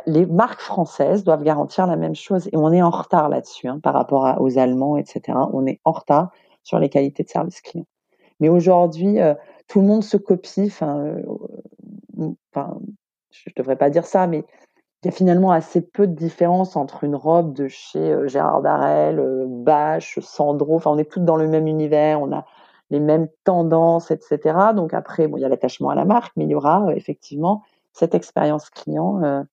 les 0.07 0.25
marques 0.25 0.61
françaises 0.61 1.23
doivent 1.23 1.43
garantir 1.43 1.85
la 1.85 1.95
même 1.95 2.15
chose 2.15 2.47
et 2.47 2.57
on 2.57 2.73
est 2.73 2.81
en 2.81 2.89
retard 2.89 3.29
là-dessus 3.29 3.67
hein, 3.67 3.79
par 3.79 3.93
rapport 3.93 4.41
aux 4.41 4.57
Allemands, 4.57 4.97
etc. 4.97 5.37
On 5.53 5.67
est 5.67 5.79
en 5.85 5.91
retard 5.91 6.31
sur 6.63 6.79
les 6.79 6.89
qualités 6.89 7.21
de 7.21 7.29
service 7.29 7.61
client. 7.61 7.85
Mais 8.39 8.49
aujourd'hui, 8.49 9.19
tout 9.67 9.79
le 9.79 9.85
monde 9.85 10.03
se 10.03 10.17
copie. 10.17 10.73
Enfin 10.73 11.21
je 13.31 13.49
ne 13.49 13.53
devrais 13.55 13.75
pas 13.75 13.89
dire 13.89 14.05
ça, 14.05 14.27
mais 14.27 14.45
il 15.03 15.07
y 15.07 15.09
a 15.09 15.11
finalement 15.11 15.51
assez 15.51 15.81
peu 15.81 16.07
de 16.07 16.13
différence 16.13 16.75
entre 16.75 17.05
une 17.05 17.15
robe 17.15 17.53
de 17.53 17.69
chez 17.69 18.11
euh, 18.11 18.27
Gérard 18.27 18.61
Darel, 18.61 19.19
euh, 19.19 19.45
Bache, 19.47 20.19
Sandro. 20.19 20.75
Enfin, 20.75 20.91
on 20.91 20.97
est 20.97 21.09
toutes 21.09 21.23
dans 21.23 21.37
le 21.37 21.47
même 21.47 21.67
univers, 21.67 22.21
on 22.21 22.33
a 22.33 22.45
les 22.89 22.99
mêmes 22.99 23.29
tendances, 23.45 24.11
etc. 24.11 24.73
Donc 24.75 24.93
après, 24.93 25.27
bon, 25.27 25.37
il 25.37 25.41
y 25.41 25.45
a 25.45 25.49
l'attachement 25.49 25.89
à 25.89 25.95
la 25.95 26.05
marque, 26.05 26.33
mais 26.35 26.43
il 26.45 26.49
y 26.49 26.55
aura 26.55 26.87
euh, 26.87 26.89
effectivement 26.95 27.63
cette 27.93 28.13
expérience 28.13 28.69
client 28.69 29.45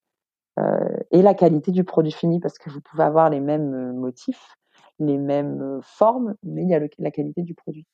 et 1.11 1.23
la 1.23 1.35
qualité 1.35 1.71
du 1.71 1.85
produit 1.85 2.13
fini, 2.13 2.39
parce 2.41 2.59
que 2.59 2.71
vous 2.71 2.81
pouvez 2.81 3.03
avoir 3.03 3.29
les 3.29 3.41
mêmes 3.41 3.93
motifs, 3.93 4.57
les 4.99 5.19
mêmes 5.19 5.81
formes, 5.83 6.35
mais 6.43 6.63
il 6.63 6.69
y 6.69 6.75
a 6.75 6.81
la 6.99 7.11
qualité 7.11 7.43
du 7.43 7.55
produit. 7.55 7.87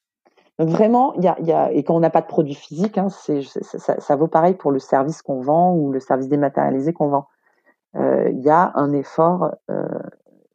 Donc 0.62 0.70
vraiment, 0.70 1.12
il 1.14 1.24
y 1.24 1.52
a, 1.52 1.72
et 1.72 1.82
quand 1.82 1.96
on 1.96 2.00
n'a 2.00 2.10
pas 2.10 2.20
de 2.20 2.28
produit 2.28 2.54
physique, 2.54 2.96
hein, 2.96 3.08
ça, 3.08 4.16
vaut 4.16 4.28
pareil 4.28 4.54
pour 4.54 4.70
le 4.70 4.78
service 4.78 5.20
qu'on 5.20 5.40
vend 5.40 5.74
ou 5.74 5.90
le 5.90 5.98
service 5.98 6.28
dématérialisé 6.28 6.92
qu'on 6.92 7.08
vend. 7.08 7.26
Euh, 7.96 8.30
il 8.30 8.40
y 8.42 8.48
a 8.48 8.70
un 8.76 8.92
effort 8.92 9.50
euh, 9.72 9.88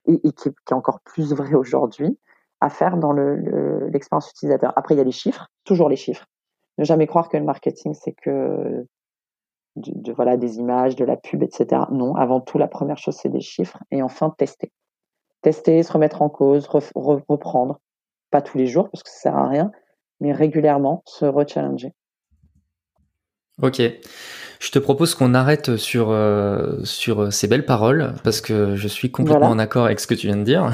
et, 0.06 0.32
qui, 0.32 0.48
est, 0.48 0.72
encore 0.72 1.02
plus 1.02 1.34
vrai 1.34 1.54
aujourd'hui 1.56 2.18
à 2.62 2.70
faire 2.70 2.96
dans 2.96 3.12
le, 3.12 3.90
l'expérience 3.90 4.32
utilisateur. 4.32 4.72
Après, 4.78 4.96
il 4.96 4.98
y 4.98 5.02
a 5.02 5.04
les 5.04 5.12
chiffres, 5.12 5.50
toujours 5.66 5.90
les 5.90 5.98
chiffres. 5.98 6.26
Ne 6.78 6.86
jamais 6.86 7.06
croire 7.06 7.28
que 7.28 7.36
le 7.36 7.44
marketing 7.44 7.94
c'est 7.94 8.14
que 8.14 8.86
de, 9.76 10.14
voilà 10.14 10.38
des 10.38 10.58
images, 10.58 10.96
de 10.96 11.04
la 11.04 11.18
pub, 11.18 11.44
etc. 11.44 11.82
Non, 11.92 12.16
avant 12.16 12.40
tout, 12.40 12.58
la 12.58 12.70
première 12.70 12.98
chose 12.98 13.18
c'est 13.18 13.30
des 13.30 13.42
chiffres 13.42 13.80
et 13.92 14.02
enfin 14.02 14.34
tester, 14.38 14.72
tester, 15.42 15.84
se 15.84 15.92
remettre 15.92 16.22
en 16.22 16.30
cause, 16.30 16.66
reprendre, 16.96 17.82
pas 18.32 18.42
tous 18.42 18.58
les 18.58 18.68
jours 18.68 18.90
parce 18.90 19.04
que 19.04 19.10
ça 19.10 19.20
sert 19.20 19.36
à 19.36 19.48
rien, 19.50 19.72
mais 20.20 20.32
régulièrement 20.32 21.04
se 21.06 21.26
rechallenger. 21.26 21.94
Ok. 23.62 23.82
Je 24.60 24.72
te 24.72 24.80
propose 24.80 25.14
qu'on 25.14 25.36
arrête 25.36 25.78
sur 25.78 26.10
euh, 26.10 26.84
sur 26.84 27.32
ces 27.32 27.48
belles 27.48 27.66
paroles 27.66 28.14
parce 28.24 28.42
que 28.42 28.76
je 28.76 28.88
suis 28.88 29.12
complètement 29.12 29.50
en 29.50 29.60
accord 29.60 29.86
avec 29.86 30.00
ce 30.00 30.08
que 30.08 30.16
tu 30.16 30.28
viens 30.28 30.38
de 30.38 30.44
dire. 30.44 30.72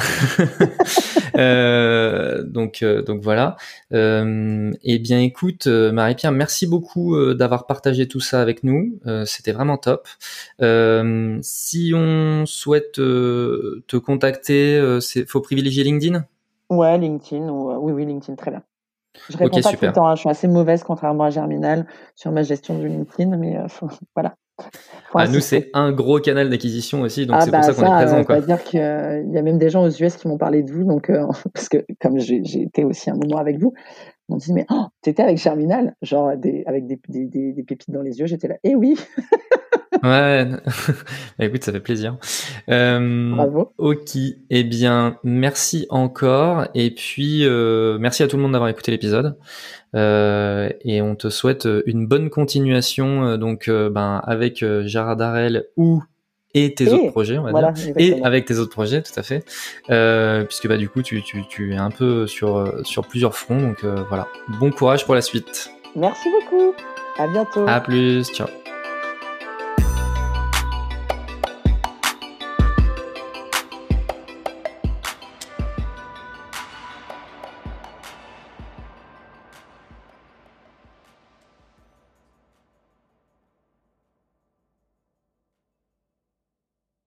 euh, 1.38 2.44
donc 2.44 2.82
euh, 2.82 3.02
donc 3.02 3.22
voilà. 3.22 3.58
Eh 3.92 5.00
bien 5.00 5.20
écoute 5.20 5.68
Marie-Pierre, 5.68 6.32
merci 6.32 6.66
beaucoup 6.66 7.18
d'avoir 7.34 7.66
partagé 7.68 8.08
tout 8.08 8.22
ça 8.22 8.42
avec 8.42 8.64
nous. 8.64 9.00
C'était 9.26 9.52
vraiment 9.52 9.78
top. 9.78 10.08
si 11.42 11.92
on 11.94 12.46
souhaite 12.46 12.94
te 12.94 13.98
contacter, 13.98 15.00
c'est 15.02 15.30
faut 15.30 15.42
privilégier 15.42 15.84
LinkedIn? 15.84 16.26
Ouais, 16.70 16.98
LinkedIn 16.98 17.50
ou 17.50 17.74
oui 17.82 17.92
oui 17.92 18.06
LinkedIn 18.06 18.36
très 18.36 18.52
bien. 18.52 18.64
Je 19.30 19.38
réponds 19.38 19.62
pas 19.62 19.72
tout 19.72 19.86
le 19.86 19.92
temps. 19.92 20.08
Hein. 20.08 20.16
Je 20.16 20.22
suis 20.22 20.30
assez 20.30 20.48
mauvaise, 20.48 20.84
contrairement 20.84 21.26
à 21.26 21.30
Germinal, 21.30 21.86
sur 22.16 22.32
ma 22.32 22.44
gestion 22.44 22.78
du 22.78 22.88
LinkedIn, 22.88 23.36
mais 23.38 23.58
euh, 23.58 23.68
voilà. 24.16 24.36
Ah, 25.16 25.28
nous, 25.28 25.40
c'est 25.40 25.70
un 25.74 25.92
gros 25.92 26.20
canal 26.20 26.50
d'acquisition 26.50 27.02
aussi, 27.02 27.26
donc 27.26 27.38
ah 27.40 27.42
c'est 27.42 27.52
pour 27.52 27.60
bah 27.60 27.64
ça 27.64 27.74
qu'on 27.74 27.86
est 27.86 28.06
présent. 28.06 28.24
Ça 28.24 28.40
veut 28.40 28.46
dire 28.46 28.64
qu'il 28.64 28.80
y 28.80 29.38
a 29.38 29.42
même 29.42 29.58
des 29.58 29.70
gens 29.70 29.84
aux 29.84 29.90
US 29.90 30.16
qui 30.16 30.28
m'ont 30.28 30.38
parlé 30.38 30.64
de 30.64 30.72
vous, 30.72 30.84
donc 30.84 31.10
euh, 31.10 31.26
parce 31.54 31.70
que 31.70 31.86
comme 32.00 32.20
j'ai 32.20 32.42
été 32.62 32.84
aussi 32.84 33.10
un 33.10 33.16
moment 33.16 33.38
avec 33.38 33.60
vous, 33.60 33.74
on 34.30 34.38
dit 34.38 34.54
mais 34.54 34.66
oh, 34.72 34.86
t'étais 35.02 35.24
avec 35.24 35.38
Germinal, 35.38 35.96
genre 36.02 36.38
des, 36.38 36.64
avec 36.66 36.86
des, 36.86 37.00
des, 37.10 37.26
des, 37.52 37.64
pépites 37.64 37.92
dans 37.92 38.02
les 38.02 38.20
yeux, 38.20 38.28
j'étais 38.28 38.48
là. 38.48 38.56
Eh 38.64 38.76
oui. 38.76 38.96
Ouais, 40.02 40.46
bah, 41.40 41.46
écoute, 41.46 41.64
ça 41.64 41.72
fait 41.72 41.80
plaisir. 41.80 42.18
Euh, 42.70 43.32
Bravo. 43.36 43.74
Ok, 43.78 44.16
eh 44.50 44.64
bien, 44.64 45.18
merci 45.24 45.86
encore, 45.90 46.66
et 46.74 46.92
puis 46.92 47.46
euh, 47.46 47.98
merci 48.00 48.24
à 48.24 48.28
tout 48.28 48.38
le 48.38 48.44
monde 48.44 48.54
d'avoir 48.54 48.70
écouté 48.70 48.92
l'épisode, 48.92 49.38
euh, 49.96 50.70
et 50.82 51.02
on 51.02 51.16
te 51.16 51.30
souhaite 51.30 51.68
une 51.86 52.08
bonne 52.08 52.30
continuation, 52.30 53.38
donc 53.38 53.70
ben 53.70 54.22
avec 54.26 54.66
Gérard 54.86 55.16
Darel 55.18 55.66
ou 55.78 56.04
et 56.56 56.74
tes 56.76 56.88
autres 56.90 57.12
projets, 57.12 57.38
on 57.38 57.44
va 57.44 57.72
dire, 57.72 57.94
et 57.98 58.22
avec 58.24 58.46
tes 58.46 58.58
autres 58.60 58.72
projets, 58.72 59.02
tout 59.02 59.18
à 59.18 59.24
fait, 59.24 59.44
euh, 59.90 60.44
puisque 60.44 60.68
bah 60.68 60.78
du 60.78 60.88
coup 60.88 61.02
tu, 61.02 61.22
tu, 61.24 61.44
tu 61.48 61.74
es 61.74 61.78
un 61.78 61.90
peu 61.92 62.28
sur 62.28 62.72
sur 62.86 63.08
plusieurs 63.08 63.36
fronts, 63.36 63.62
donc 63.62 63.84
voilà. 63.84 64.28
Bon 64.60 64.72
courage 64.72 65.06
pour 65.06 65.16
la 65.16 65.22
suite. 65.22 65.72
Merci 65.96 66.30
beaucoup. 66.30 66.74
À 67.18 67.28
bientôt. 67.28 67.66
À 67.68 67.80
plus. 67.80 68.26
Ciao. 68.32 68.48